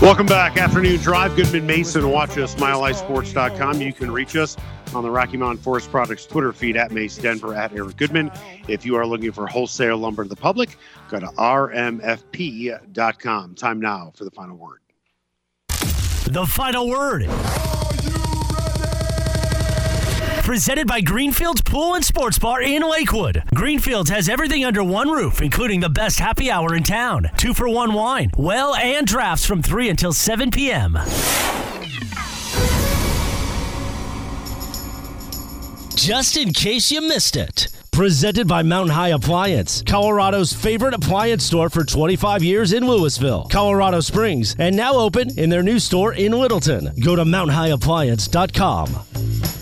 Welcome 0.00 0.26
back. 0.26 0.56
Afternoon 0.56 0.98
Drive. 0.98 1.34
Goodman 1.34 1.66
Mason. 1.66 2.08
Watch 2.08 2.38
us, 2.38 2.54
milehighsports.com. 2.54 3.80
You 3.80 3.92
can 3.92 4.12
reach 4.12 4.36
us 4.36 4.56
on 4.94 5.02
the 5.02 5.10
Rocky 5.10 5.36
Mountain 5.36 5.60
Forest 5.62 5.90
Products 5.90 6.24
Twitter 6.24 6.52
feed 6.52 6.76
at 6.76 6.92
Mace 6.92 7.18
Denver 7.18 7.52
at 7.52 7.72
Eric 7.72 7.96
Goodman. 7.96 8.30
If 8.68 8.86
you 8.86 8.94
are 8.94 9.04
looking 9.04 9.32
for 9.32 9.48
wholesale 9.48 9.98
lumber 9.98 10.22
to 10.22 10.28
the 10.28 10.36
public, 10.36 10.76
go 11.08 11.18
to 11.18 11.26
rmfp.com. 11.26 12.04
Time 13.56 13.80
now 13.80 14.12
for 14.14 14.22
the 14.24 14.30
final 14.30 14.56
word. 14.56 14.78
The 15.68 16.46
final 16.46 16.88
word. 16.88 17.28
Presented 20.48 20.86
by 20.86 21.02
Greenfields 21.02 21.60
Pool 21.60 21.94
and 21.94 22.02
Sports 22.02 22.38
Bar 22.38 22.62
in 22.62 22.80
Lakewood. 22.80 23.42
Greenfields 23.54 24.08
has 24.08 24.30
everything 24.30 24.64
under 24.64 24.82
one 24.82 25.10
roof, 25.10 25.42
including 25.42 25.80
the 25.80 25.90
best 25.90 26.18
happy 26.18 26.50
hour 26.50 26.74
in 26.74 26.84
town. 26.84 27.28
Two 27.36 27.52
for 27.52 27.68
one 27.68 27.92
wine, 27.92 28.30
well, 28.34 28.74
and 28.74 29.06
drafts 29.06 29.44
from 29.44 29.60
3 29.60 29.90
until 29.90 30.10
7 30.10 30.50
p.m. 30.50 30.98
just 35.94 36.38
in 36.38 36.54
case 36.54 36.90
you 36.90 37.02
missed 37.02 37.36
it. 37.36 37.68
Presented 37.92 38.48
by 38.48 38.62
Mountain 38.62 38.94
High 38.94 39.10
Appliance, 39.10 39.82
Colorado's 39.82 40.54
favorite 40.54 40.94
appliance 40.94 41.44
store 41.44 41.68
for 41.68 41.84
25 41.84 42.42
years 42.42 42.72
in 42.72 42.86
Louisville, 42.86 43.46
Colorado 43.50 44.00
Springs, 44.00 44.56
and 44.58 44.74
now 44.74 44.94
open 44.94 45.38
in 45.38 45.50
their 45.50 45.62
new 45.62 45.78
store 45.78 46.14
in 46.14 46.32
Littleton. 46.32 46.94
Go 47.04 47.16
to 47.16 47.24
mountainhighappliance.com. 47.24 49.57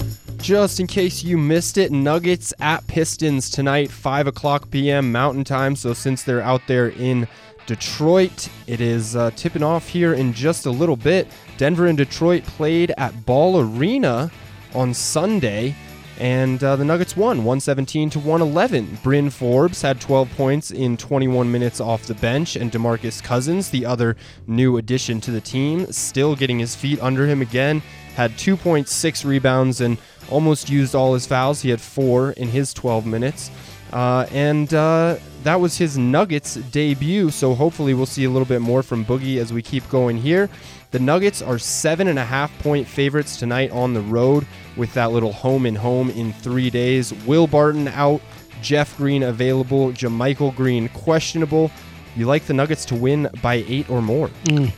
Just 0.46 0.78
in 0.78 0.86
case 0.86 1.24
you 1.24 1.36
missed 1.36 1.76
it, 1.76 1.90
Nuggets 1.90 2.54
at 2.60 2.86
Pistons 2.86 3.50
tonight, 3.50 3.90
5 3.90 4.28
o'clock 4.28 4.70
p.m. 4.70 5.10
Mountain 5.10 5.42
Time. 5.42 5.74
So 5.74 5.92
since 5.92 6.22
they're 6.22 6.40
out 6.40 6.62
there 6.68 6.90
in 6.90 7.26
Detroit, 7.66 8.48
it 8.68 8.80
is 8.80 9.16
uh, 9.16 9.32
tipping 9.32 9.64
off 9.64 9.88
here 9.88 10.14
in 10.14 10.32
just 10.32 10.66
a 10.66 10.70
little 10.70 10.94
bit. 10.94 11.26
Denver 11.56 11.88
and 11.88 11.98
Detroit 11.98 12.44
played 12.44 12.92
at 12.96 13.26
Ball 13.26 13.58
Arena 13.58 14.30
on 14.72 14.94
Sunday. 14.94 15.74
And 16.20 16.62
uh, 16.62 16.76
the 16.76 16.84
Nuggets 16.84 17.16
won 17.16 17.38
117 17.38 18.10
to 18.10 18.20
111. 18.20 18.98
Bryn 19.02 19.30
Forbes 19.30 19.82
had 19.82 20.00
12 20.00 20.30
points 20.36 20.70
in 20.70 20.96
21 20.96 21.50
minutes 21.50 21.80
off 21.80 22.06
the 22.06 22.14
bench, 22.14 22.54
and 22.54 22.70
Demarcus 22.70 23.20
Cousins, 23.20 23.70
the 23.70 23.84
other 23.84 24.16
new 24.46 24.76
addition 24.76 25.20
to 25.22 25.32
the 25.32 25.40
team, 25.40 25.90
still 25.92 26.36
getting 26.36 26.60
his 26.60 26.76
feet 26.76 27.02
under 27.02 27.26
him 27.26 27.42
again, 27.42 27.82
had 28.16 28.32
2.6 28.32 29.24
rebounds 29.24 29.80
and 29.80 29.98
almost 30.30 30.68
used 30.68 30.94
all 30.94 31.14
his 31.14 31.26
fouls. 31.26 31.60
He 31.60 31.70
had 31.70 31.80
four 31.80 32.32
in 32.32 32.48
his 32.48 32.74
12 32.74 33.06
minutes. 33.06 33.50
Uh, 33.92 34.26
and 34.32 34.74
uh, 34.74 35.16
that 35.44 35.60
was 35.60 35.78
his 35.78 35.96
Nuggets 35.96 36.54
debut, 36.54 37.30
so 37.30 37.54
hopefully 37.54 37.94
we'll 37.94 38.06
see 38.06 38.24
a 38.24 38.30
little 38.30 38.46
bit 38.46 38.60
more 38.60 38.82
from 38.82 39.04
Boogie 39.04 39.38
as 39.38 39.52
we 39.52 39.62
keep 39.62 39.88
going 39.88 40.16
here. 40.16 40.50
The 40.90 40.98
Nuggets 40.98 41.40
are 41.40 41.58
seven 41.58 42.08
and 42.08 42.18
a 42.18 42.24
half 42.24 42.56
point 42.60 42.86
favorites 42.86 43.36
tonight 43.36 43.70
on 43.70 43.94
the 43.94 44.00
road 44.00 44.46
with 44.76 44.92
that 44.94 45.12
little 45.12 45.32
home 45.32 45.66
and 45.66 45.76
home 45.76 46.10
in 46.10 46.32
three 46.32 46.70
days. 46.70 47.12
Will 47.26 47.46
Barton 47.46 47.88
out, 47.88 48.20
Jeff 48.60 48.96
Green 48.96 49.22
available, 49.22 49.92
JaMychal 49.92 50.56
Green 50.56 50.88
questionable. 50.88 51.70
You 52.16 52.26
like 52.26 52.46
the 52.46 52.54
Nuggets 52.54 52.84
to 52.86 52.94
win 52.94 53.28
by 53.42 53.64
eight 53.68 53.88
or 53.90 54.00
more? 54.00 54.28
Mm. 54.44 54.72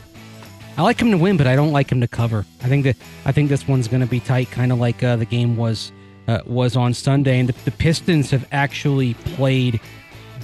I 0.79 0.81
like 0.81 1.01
him 1.01 1.11
to 1.11 1.17
win, 1.17 1.35
but 1.35 1.45
I 1.45 1.57
don't 1.57 1.73
like 1.73 1.91
him 1.91 1.99
to 1.99 2.07
cover. 2.07 2.45
I 2.63 2.69
think 2.69 2.85
that 2.85 2.95
I 3.25 3.33
think 3.33 3.49
this 3.49 3.67
one's 3.67 3.89
going 3.89 3.99
to 3.99 4.07
be 4.07 4.21
tight, 4.21 4.49
kind 4.49 4.71
of 4.71 4.79
like 4.79 5.03
uh, 5.03 5.17
the 5.17 5.25
game 5.25 5.57
was 5.57 5.91
uh, 6.25 6.39
was 6.45 6.77
on 6.77 6.93
Sunday. 6.93 7.37
And 7.37 7.49
the, 7.49 7.63
the, 7.65 7.71
Pistons 7.71 8.31
have 8.31 8.47
actually 8.53 9.13
played 9.13 9.81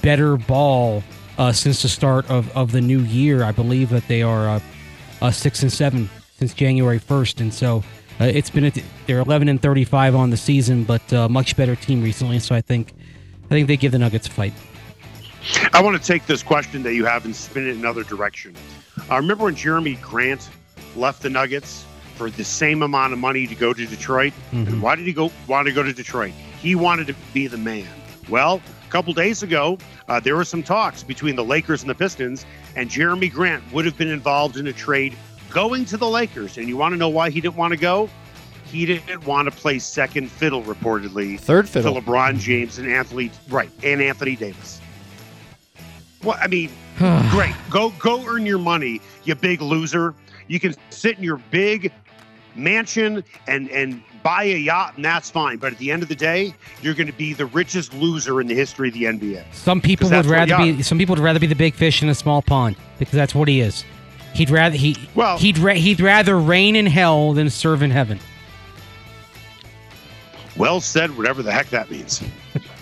better 0.02 0.36
ball 0.36 1.06
uh, 1.38 1.54
since 1.54 1.84
the 1.84 1.88
start 1.88 2.30
of, 2.30 2.54
of 2.54 2.74
the 2.74 2.82
new 2.82 3.00
year. 3.00 3.46
I 3.46 3.54
believe 3.54 3.90
that 3.92 4.10
they 4.10 4.24
are 4.24 4.50
uh, 4.50 4.60
uh, 5.22 5.32
six 5.32 5.62
and 5.62 5.72
seven 5.72 6.10
since 6.38 6.54
January 6.54 7.00
first, 7.00 7.40
and 7.40 7.54
so 7.54 7.82
uh, 8.20 8.26
it's 8.26 8.50
been 8.50 8.66
a, 8.66 8.74
they're 9.08 9.20
eleven 9.20 9.48
and 9.48 9.62
thirty 9.62 9.86
five 9.86 10.16
on 10.16 10.32
the 10.32 10.38
season, 10.38 10.84
but 10.84 11.30
much 11.32 11.56
better 11.56 11.78
team 11.78 12.04
recently. 12.04 12.40
So 12.40 12.54
I 12.54 12.60
think 12.60 12.92
I 13.46 13.48
think 13.48 13.70
they 13.70 13.78
give 13.78 13.94
the 13.94 14.00
Nuggets 14.00 14.28
a 14.28 14.32
fight. 14.32 14.54
I 15.72 15.82
want 15.82 15.96
to 15.96 16.06
take 16.06 16.26
this 16.26 16.44
question 16.44 16.84
that 16.84 16.94
you 16.94 17.06
have 17.06 17.24
and 17.24 17.34
spin 17.34 17.68
it 17.68 17.70
in 17.70 17.78
another 17.78 18.04
direction. 18.04 18.54
I 19.10 19.18
remember 19.18 19.46
when 19.46 19.56
Jerami 19.56 20.00
Grant 20.02 20.50
left 20.96 21.22
the 21.22 21.30
Nuggets 21.30 21.86
for 22.16 22.30
the 22.30 22.44
same 22.44 22.82
amount 22.82 23.14
of 23.14 23.20
money 23.20 23.46
to 23.46 23.56
go 23.56 23.74
to 23.74 23.86
Detroit. 23.86 24.34
Mm-hmm. 24.52 24.82
why 24.82 24.96
did 24.96 25.06
he 25.06 25.14
go 25.14 25.32
want 25.48 25.68
to 25.68 25.74
go 25.74 25.84
to 25.84 25.94
Detroit? 25.94 26.32
He 26.62 26.76
wanted 26.76 27.08
to 27.08 27.16
be 27.34 27.48
the 27.48 27.58
man. 27.58 27.88
Well, 28.30 28.62
a 28.88 28.92
couple 28.92 29.14
days 29.14 29.44
ago, 29.44 29.78
uh, 30.08 30.20
there 30.20 30.36
were 30.36 30.46
some 30.46 30.64
talks 30.64 31.04
between 31.04 31.36
the 31.36 31.44
Lakers 31.44 31.82
and 31.82 31.90
the 31.90 31.96
Pistons, 31.96 32.46
and 32.76 32.90
Jerami 32.90 33.32
Grant 33.32 33.64
would 33.74 33.86
have 33.86 33.98
been 33.98 34.08
involved 34.08 34.58
in 34.58 34.68
a 34.68 34.74
trade 34.74 35.16
going 35.50 35.86
to 35.86 35.98
the 35.98 36.08
Lakers. 36.08 36.58
And 36.58 36.68
you 36.68 36.78
want 36.78 36.94
to 36.94 36.98
know 36.98 37.10
why 37.10 37.30
he 37.30 37.42
didn't 37.42 37.56
want 37.56 37.72
to 37.72 37.80
go? 37.80 38.10
He 38.66 38.86
didn't 38.86 39.26
want 39.26 39.50
to 39.50 39.56
play 39.56 39.80
second 39.80 40.30
fiddle, 40.30 40.64
reportedly. 40.64 41.40
Third 41.40 41.70
fiddle. 41.70 41.94
To 41.94 42.02
LeBron 42.02 42.40
James 42.40 42.78
and 42.78 42.90
Anthony, 42.90 43.32
right, 43.50 43.70
and 43.84 44.02
Anthony 44.02 44.36
Davis. 44.36 44.82
Well, 46.26 46.38
I 46.42 46.48
mean, 46.48 46.70
great. 47.30 47.56
Go 47.70 47.92
go 48.00 48.26
earn 48.28 48.46
your 48.46 48.60
money, 48.60 49.00
you 49.24 49.36
big 49.36 49.62
loser. 49.62 50.14
You 50.48 50.60
can 50.60 50.76
sit 50.90 51.18
in 51.18 51.24
your 51.24 51.38
big 51.52 51.92
mansion 52.56 53.24
and 53.48 53.70
and 53.70 54.02
buy 54.24 54.44
a 54.44 54.58
yacht 54.58 54.96
and 54.96 55.06
that's 55.06 55.30
fine. 55.30 55.58
But 55.58 55.74
at 55.74 55.78
the 55.78 55.92
end 55.92 56.04
of 56.04 56.10
the 56.10 56.16
day 56.16 56.54
you're 56.82 56.94
going 56.94 57.08
to 57.08 57.14
be 57.14 57.34
the 57.34 57.46
richest 57.48 57.94
loser 57.94 58.42
in 58.42 58.48
the 58.48 58.56
history 58.56 58.88
of 58.88 58.94
the 58.94 59.04
nba 59.04 59.44
some 59.54 59.82
people 59.82 60.10
would 60.10 60.26
rather 60.26 60.58
be 60.58 60.82
some 60.82 60.98
people 60.98 61.16
would 61.16 61.24
rather 61.24 61.40
be 61.40 61.48
the 61.48 61.56
big 61.56 61.74
fish 61.74 62.02
in 62.02 62.10
a 62.10 62.16
small 62.16 62.42
pond 62.42 62.76
because 62.98 63.14
that's 63.14 63.36
what 63.36 63.48
he 63.48 63.60
is. 63.62 63.84
He'd 64.34 64.50
rather 64.50 64.76
he 64.76 64.98
well 65.16 65.38
he'd 65.38 65.58
ra- 65.58 65.74
he'd 65.74 66.00
rather 66.00 66.38
reign 66.40 66.76
in 66.76 66.86
hell 66.86 67.34
than 67.34 67.50
serve 67.50 67.82
in 67.82 67.92
heaven. 67.92 68.20
Well 70.58 70.80
said 70.80 71.16
whatever 71.18 71.44
the 71.44 71.52
heck 71.52 71.70
that 71.70 71.92
means 71.92 72.24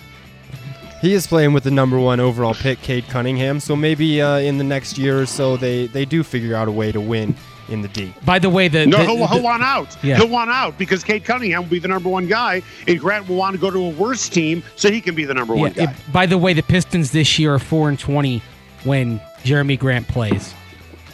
He 1.04 1.12
is 1.12 1.26
playing 1.26 1.52
with 1.52 1.64
the 1.64 1.70
number 1.70 1.98
one 1.98 2.18
overall 2.18 2.54
pick, 2.54 2.80
Cade 2.80 3.04
Cunningham. 3.08 3.60
So 3.60 3.76
maybe 3.76 4.22
uh, 4.22 4.38
in 4.38 4.56
the 4.56 4.64
next 4.64 4.96
year 4.96 5.20
or 5.20 5.26
so, 5.26 5.58
they, 5.58 5.86
they 5.86 6.06
do 6.06 6.22
figure 6.22 6.56
out 6.56 6.66
a 6.66 6.72
way 6.72 6.92
to 6.92 7.00
win 7.00 7.36
in 7.68 7.82
the 7.82 7.88
D. 7.88 8.14
By 8.24 8.38
the 8.38 8.48
way, 8.48 8.68
the 8.68 8.86
no, 8.86 8.96
the, 8.96 9.04
he'll, 9.04 9.26
he'll 9.26 9.42
want 9.42 9.62
out. 9.62 10.02
Yeah. 10.02 10.16
He'll 10.16 10.30
want 10.30 10.48
out 10.48 10.78
because 10.78 11.04
Cade 11.04 11.26
Cunningham 11.26 11.64
will 11.64 11.68
be 11.68 11.78
the 11.78 11.88
number 11.88 12.08
one 12.08 12.26
guy, 12.26 12.62
and 12.88 12.98
Grant 12.98 13.28
will 13.28 13.36
want 13.36 13.54
to 13.54 13.60
go 13.60 13.70
to 13.70 13.84
a 13.84 13.90
worse 13.90 14.30
team 14.30 14.62
so 14.76 14.90
he 14.90 15.02
can 15.02 15.14
be 15.14 15.26
the 15.26 15.34
number 15.34 15.54
yeah, 15.54 15.60
one 15.60 15.72
guy. 15.72 15.82
It, 15.82 15.90
by 16.10 16.24
the 16.24 16.38
way, 16.38 16.54
the 16.54 16.62
Pistons 16.62 17.10
this 17.10 17.38
year 17.38 17.52
are 17.52 17.58
four 17.58 17.90
and 17.90 17.98
twenty 17.98 18.42
when 18.84 19.18
Jerami 19.42 19.78
Grant 19.78 20.08
plays, 20.08 20.54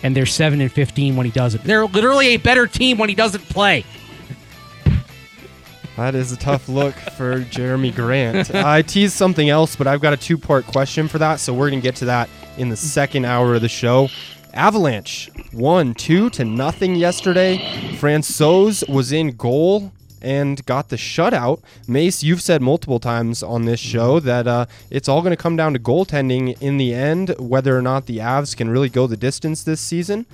and 0.04 0.14
they're 0.14 0.24
seven 0.24 0.60
and 0.60 0.70
fifteen 0.70 1.16
when 1.16 1.26
he 1.26 1.32
doesn't. 1.32 1.64
They're 1.64 1.86
literally 1.86 2.28
a 2.28 2.36
better 2.36 2.68
team 2.68 2.96
when 2.96 3.08
he 3.08 3.16
doesn't 3.16 3.42
play. 3.48 3.84
That 6.00 6.14
is 6.14 6.32
a 6.32 6.36
tough 6.38 6.66
look 6.66 6.94
for 6.94 7.42
Jerami 7.42 7.94
Grant. 7.94 8.54
I 8.54 8.80
teased 8.80 9.12
something 9.12 9.50
else, 9.50 9.76
but 9.76 9.86
I've 9.86 10.00
got 10.00 10.14
a 10.14 10.16
two 10.16 10.38
part 10.38 10.64
question 10.64 11.08
for 11.08 11.18
that, 11.18 11.40
so 11.40 11.52
we're 11.52 11.68
going 11.68 11.82
to 11.82 11.86
get 11.86 11.96
to 11.96 12.06
that 12.06 12.30
in 12.56 12.70
the 12.70 12.76
second 12.76 13.26
hour 13.26 13.54
of 13.54 13.60
the 13.60 13.68
show. 13.68 14.08
Avalanche 14.54 15.30
won 15.52 15.92
two 15.92 16.30
to 16.30 16.44
nothing 16.46 16.94
yesterday. 16.94 17.58
Francouz 17.98 18.88
was 18.88 19.12
in 19.12 19.32
goal 19.32 19.92
and 20.22 20.64
got 20.64 20.88
the 20.88 20.96
shutout. 20.96 21.60
Mace, 21.86 22.22
you've 22.22 22.40
said 22.40 22.62
multiple 22.62 22.98
times 22.98 23.42
on 23.42 23.66
this 23.66 23.78
show 23.78 24.20
that 24.20 24.46
uh, 24.46 24.64
it's 24.88 25.06
all 25.06 25.20
going 25.20 25.36
to 25.36 25.42
come 25.42 25.54
down 25.54 25.74
to 25.74 25.78
goaltending 25.78 26.58
in 26.62 26.78
the 26.78 26.94
end, 26.94 27.34
whether 27.38 27.76
or 27.76 27.82
not 27.82 28.06
the 28.06 28.18
Avs 28.18 28.56
can 28.56 28.70
really 28.70 28.88
go 28.88 29.06
the 29.06 29.18
distance 29.18 29.64
this 29.64 29.82
season. 29.82 30.24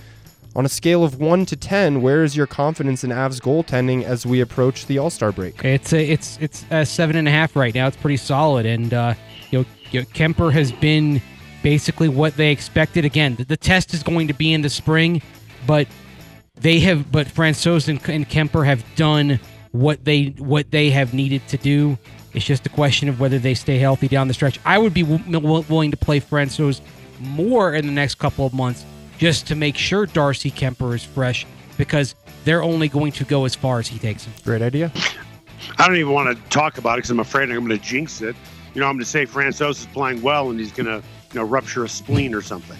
On 0.56 0.64
a 0.64 0.70
scale 0.70 1.04
of 1.04 1.20
one 1.20 1.44
to 1.44 1.54
ten, 1.54 2.00
where 2.00 2.24
is 2.24 2.34
your 2.34 2.46
confidence 2.46 3.04
in 3.04 3.10
Avs 3.10 3.42
goaltending 3.42 4.04
as 4.04 4.24
we 4.24 4.40
approach 4.40 4.86
the 4.86 4.96
All 4.96 5.10
Star 5.10 5.30
break? 5.30 5.62
It's 5.62 5.92
a, 5.92 6.02
it's 6.02 6.38
it's 6.40 6.64
a 6.70 6.86
seven 6.86 7.16
and 7.16 7.28
a 7.28 7.30
half 7.30 7.54
right 7.54 7.74
now. 7.74 7.86
It's 7.86 7.96
pretty 7.98 8.16
solid, 8.16 8.64
and 8.64 8.94
uh, 8.94 9.12
you, 9.50 9.58
know, 9.58 9.64
you 9.90 10.00
know 10.00 10.06
Kuemper 10.06 10.50
has 10.50 10.72
been 10.72 11.20
basically 11.62 12.08
what 12.08 12.38
they 12.38 12.52
expected. 12.52 13.04
Again, 13.04 13.34
the, 13.34 13.44
the 13.44 13.58
test 13.58 13.92
is 13.92 14.02
going 14.02 14.28
to 14.28 14.32
be 14.32 14.54
in 14.54 14.62
the 14.62 14.70
spring, 14.70 15.20
but 15.66 15.88
they 16.54 16.80
have, 16.80 17.12
but 17.12 17.26
Francouz 17.26 17.88
and, 17.88 18.00
and 18.08 18.26
Kuemper 18.26 18.64
have 18.64 18.82
done 18.94 19.38
what 19.72 20.06
they 20.06 20.28
what 20.38 20.70
they 20.70 20.88
have 20.88 21.12
needed 21.12 21.46
to 21.48 21.58
do. 21.58 21.98
It's 22.32 22.46
just 22.46 22.64
a 22.64 22.70
question 22.70 23.10
of 23.10 23.20
whether 23.20 23.38
they 23.38 23.52
stay 23.52 23.76
healthy 23.76 24.08
down 24.08 24.26
the 24.26 24.32
stretch. 24.32 24.58
I 24.64 24.78
would 24.78 24.94
be 24.94 25.02
w- 25.02 25.64
willing 25.68 25.90
to 25.90 25.98
play 25.98 26.18
Francouz 26.18 26.80
more 27.20 27.74
in 27.74 27.84
the 27.84 27.92
next 27.92 28.14
couple 28.14 28.46
of 28.46 28.54
months 28.54 28.86
just 29.18 29.46
to 29.48 29.54
make 29.54 29.76
sure 29.76 30.06
Darcy 30.06 30.50
Kuemper 30.50 30.94
is 30.94 31.04
fresh 31.04 31.46
because 31.76 32.14
they're 32.44 32.62
only 32.62 32.88
going 32.88 33.12
to 33.12 33.24
go 33.24 33.44
as 33.44 33.54
far 33.54 33.78
as 33.78 33.88
he 33.88 33.98
takes 33.98 34.24
them. 34.24 34.34
Great 34.44 34.62
idea. 34.62 34.92
I 35.78 35.86
don't 35.86 35.96
even 35.96 36.12
want 36.12 36.36
to 36.36 36.42
talk 36.50 36.78
about 36.78 36.94
it 36.94 36.98
because 36.98 37.10
I'm 37.10 37.20
afraid 37.20 37.50
I'm 37.50 37.66
going 37.66 37.78
to 37.78 37.84
jinx 37.84 38.20
it. 38.20 38.36
You 38.74 38.80
know, 38.80 38.88
I'm 38.88 38.94
going 38.94 39.04
to 39.04 39.10
say 39.10 39.26
Francouz 39.26 39.80
is 39.80 39.86
playing 39.86 40.22
well 40.22 40.50
and 40.50 40.60
he's 40.60 40.72
going 40.72 40.86
to 40.86 41.02
you 41.32 41.40
know, 41.40 41.44
rupture 41.44 41.84
a 41.84 41.88
spleen 41.88 42.34
or 42.34 42.42
something. 42.42 42.78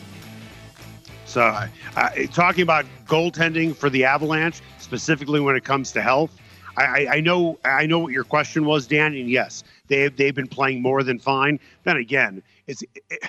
So, 1.24 1.42
uh, 1.42 2.08
talking 2.32 2.62
about 2.62 2.86
goaltending 3.06 3.76
for 3.76 3.90
the 3.90 4.04
Avalanche, 4.04 4.60
specifically 4.78 5.40
when 5.40 5.56
it 5.56 5.64
comes 5.64 5.92
to 5.92 6.02
health, 6.02 6.30
I, 6.76 7.06
I, 7.10 7.20
know 7.20 7.58
I 7.64 7.86
know 7.86 7.98
what 7.98 8.12
your 8.12 8.24
question 8.24 8.64
was, 8.64 8.86
Dan, 8.86 9.14
and 9.14 9.28
yes, 9.28 9.64
they 9.88 10.08
they've 10.08 10.34
been 10.34 10.46
playing 10.46 10.82
more 10.82 11.02
than 11.02 11.18
fine. 11.18 11.58
Then 11.84 11.96
again, 11.96 12.42
it's 12.66 12.82
it, 13.10 13.28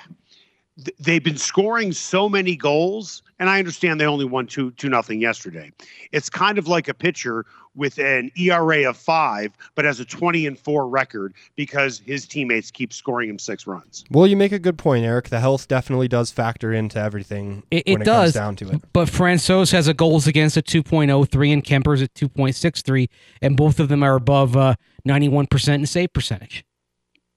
they've 0.99 1.23
been 1.23 1.37
scoring 1.37 1.91
so 1.91 2.29
many 2.29 2.55
goals, 2.55 3.23
and 3.39 3.49
I 3.49 3.59
understand 3.59 3.99
they 3.99 4.05
only 4.05 4.25
won 4.25 4.47
two 4.47 4.71
two 4.71 4.89
nothing 4.89 5.21
yesterday. 5.21 5.71
It's 6.11 6.29
kind 6.29 6.57
of 6.57 6.67
like 6.67 6.87
a 6.87 6.93
pitcher 6.93 7.45
with 7.75 7.99
an 7.99 8.31
ERA 8.35 8.89
of 8.89 8.97
five, 8.97 9.51
but 9.75 9.85
has 9.85 9.99
a 9.99 10.05
20 10.05 10.47
and 10.47 10.57
four 10.57 10.89
record 10.89 11.33
because 11.55 11.99
his 11.99 12.25
teammates 12.25 12.71
keep 12.71 12.91
scoring 12.91 13.29
him 13.29 13.37
six 13.37 13.67
runs. 13.67 14.03
Well, 14.09 14.25
you 14.25 14.35
make 14.35 14.51
a 14.51 14.57
good 14.59 14.79
point, 14.79 15.05
Eric. 15.05 15.29
The 15.29 15.39
health 15.39 15.67
definitely 15.67 16.07
does 16.07 16.31
factor 16.31 16.73
into 16.73 16.99
everything. 16.99 17.63
It, 17.69 17.83
it, 17.85 18.01
it 18.01 18.03
does 18.03 18.33
down 18.33 18.55
to 18.57 18.69
it. 18.69 18.81
But 18.93 19.07
Francouz 19.07 19.71
has 19.71 19.87
a 19.87 19.93
goals 19.93 20.25
against 20.25 20.57
at 20.57 20.65
2.03 20.65 21.53
and 21.53 21.63
Kuemper's 21.63 22.01
at 22.01 22.13
2.63, 22.15 23.09
and 23.41 23.55
both 23.55 23.79
of 23.79 23.89
them 23.89 24.01
are 24.01 24.15
above 24.15 24.57
uh, 24.57 24.75
91% 25.07 25.73
in 25.75 25.85
save 25.85 26.13
percentage. 26.13 26.65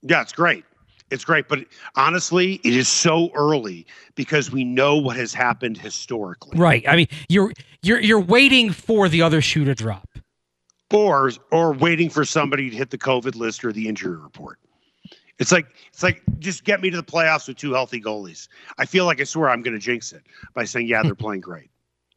Yeah, 0.03 0.22
it's 0.22 0.32
great. 0.32 0.64
It's 1.11 1.24
great, 1.24 1.48
but 1.48 1.61
honestly, 1.96 2.61
it 2.64 2.74
is 2.74 2.88
so 2.88 3.30
early 3.34 3.86
because 4.14 4.50
we 4.50 4.64
know 4.64 4.96
what 4.96 5.16
has 5.16 5.34
happened 5.34 5.76
historically. 5.76 6.58
Right. 6.58 6.84
I 6.88 6.96
mean, 6.96 7.08
you're 7.28 7.52
you're 7.82 8.00
you're 8.00 8.20
waiting 8.20 8.70
for 8.70 9.08
the 9.08 9.22
other 9.22 9.40
shoe 9.40 9.64
to 9.64 9.74
drop. 9.74 10.08
or 10.92 11.30
or 11.50 11.72
waiting 11.72 12.11
for 12.11 12.24
somebody 12.24 12.70
to 12.70 12.76
hit 12.76 12.90
the 12.90 12.98
COVID 12.98 13.36
list 13.36 13.64
or 13.64 13.72
the 13.72 13.88
injury 13.88 14.16
report. 14.16 14.58
It's 15.38 15.52
like 15.52 15.66
it's 15.88 16.02
like 16.02 16.22
just 16.38 16.64
get 16.64 16.82
me 16.82 16.90
to 16.90 16.96
the 16.96 17.02
playoffs 17.02 17.48
with 17.48 17.56
two 17.56 17.72
healthy 17.72 18.00
goalies. 18.00 18.48
I 18.78 18.84
feel 18.84 19.06
like 19.06 19.20
I 19.20 19.24
swear 19.24 19.48
I'm 19.48 19.62
going 19.62 19.74
to 19.74 19.80
jinx 19.80 20.12
it 20.12 20.22
by 20.54 20.64
saying 20.64 20.86
yeah 20.86 21.02
they're 21.02 21.14
playing 21.26 21.40
great, 21.40 21.70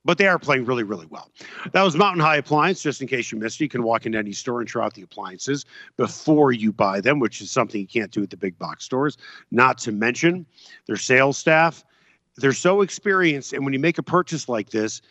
but 0.06 0.18
they 0.18 0.28
are 0.28 0.40
playing 0.40 0.66
really 0.66 0.84
really 0.84 1.06
well. 1.08 1.32
That 1.72 1.84
was 1.84 1.96
Mountain 1.96 2.22
High 2.22 2.38
Appliance. 2.38 2.82
Just 2.82 3.02
in 3.02 3.08
case 3.08 3.32
you 3.32 3.38
missed 3.38 3.60
it, 3.60 3.66
you 3.66 3.70
can 3.70 3.84
walk 3.84 4.06
into 4.06 4.18
any 4.18 4.34
store 4.34 4.60
and 4.60 4.68
try 4.68 4.86
out 4.86 4.94
the 4.94 5.02
appliances 5.04 5.66
before 5.98 6.52
you 6.52 6.72
buy 6.72 7.02
them, 7.02 7.20
which 7.20 7.42
is 7.42 7.52
something 7.52 7.80
you 7.80 7.88
can't 7.88 8.12
do 8.12 8.24
at 8.24 8.30
the 8.30 8.38
big 8.38 8.58
box 8.58 8.86
stores. 8.86 9.18
Not 9.52 9.78
to 9.80 9.92
mention 9.92 10.46
their 10.88 10.98
sales 10.98 11.38
staff. 11.38 11.84
They're 12.36 12.54
so 12.54 12.82
experienced, 12.82 13.54
and 13.54 13.64
when 13.64 13.74
you 13.74 13.80
make 13.80 14.00
a 14.00 14.04
purchase 14.04 14.50
like 14.50 14.72
this, 14.72 15.02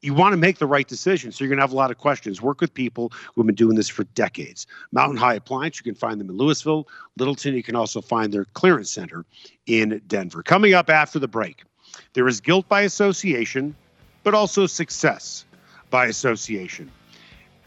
you 0.00 0.14
want 0.14 0.32
to 0.32 0.36
make 0.36 0.58
the 0.58 0.66
right 0.66 0.86
decision. 0.86 1.32
So 1.32 1.42
you're 1.42 1.48
going 1.48 1.58
to 1.58 1.62
have 1.62 1.72
a 1.72 1.76
lot 1.76 1.90
of 1.90 1.98
questions. 1.98 2.40
Work 2.40 2.60
with 2.60 2.72
people 2.72 3.10
who 3.34 3.42
have 3.42 3.46
been 3.46 3.54
doing 3.54 3.76
this 3.76 3.88
for 3.88 4.04
decades. 4.04 4.66
Mountain 4.92 5.16
High 5.16 5.34
Appliance, 5.34 5.78
you 5.78 5.82
can 5.82 5.96
find 5.96 6.20
them 6.20 6.30
in 6.30 6.36
Louisville. 6.36 6.86
Littleton, 7.16 7.54
you 7.54 7.62
can 7.62 7.74
also 7.74 8.00
find 8.00 8.32
their 8.32 8.44
clearance 8.44 8.90
center 8.90 9.24
in 9.66 10.00
Denver. 10.06 10.42
Coming 10.42 10.74
up 10.74 10.88
after 10.88 11.18
the 11.18 11.26
break, 11.26 11.64
there 12.12 12.28
is 12.28 12.40
guilt 12.40 12.68
by 12.68 12.82
association, 12.82 13.74
but 14.22 14.34
also 14.34 14.66
success 14.66 15.44
by 15.90 16.06
association. 16.06 16.90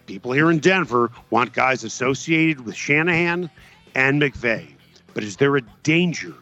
People 0.06 0.32
here 0.32 0.52
in 0.52 0.60
Denver 0.60 1.12
want 1.30 1.54
guys 1.54 1.84
associated 1.84 2.66
with 2.66 2.76
Shanahan 2.76 3.50
and 3.96 4.22
McVay. 4.22 4.68
But 5.14 5.24
is 5.24 5.38
there 5.38 5.56
a 5.58 5.62
danger 5.84 6.34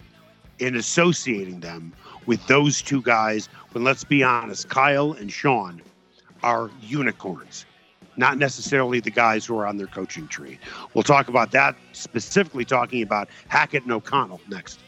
in 0.59 0.75
associating 0.75 1.59
them 1.59 1.93
with 2.25 2.45
those 2.47 2.81
two 2.81 3.01
guys 3.01 3.47
when, 3.71 3.83
let's 3.83 4.03
be 4.03 4.23
honest, 4.23 4.69
Kyle 4.69 5.13
and 5.13 5.31
Sean 5.31 5.81
are 6.43 6.69
unicorns, 6.81 7.65
not 8.17 8.37
necessarily 8.37 8.99
the 8.99 9.11
guys 9.11 9.45
who 9.45 9.57
are 9.57 9.65
on 9.65 9.77
their 9.77 9.87
coaching 9.87 10.27
tree. 10.27 10.59
We'll 10.93 11.03
talk 11.03 11.27
about 11.27 11.51
that, 11.51 11.75
specifically 11.93 12.65
talking 12.65 13.01
about 13.01 13.29
Hackett 13.47 13.83
and 13.83 13.91
O'Connell 13.91 14.41
next. 14.49 14.79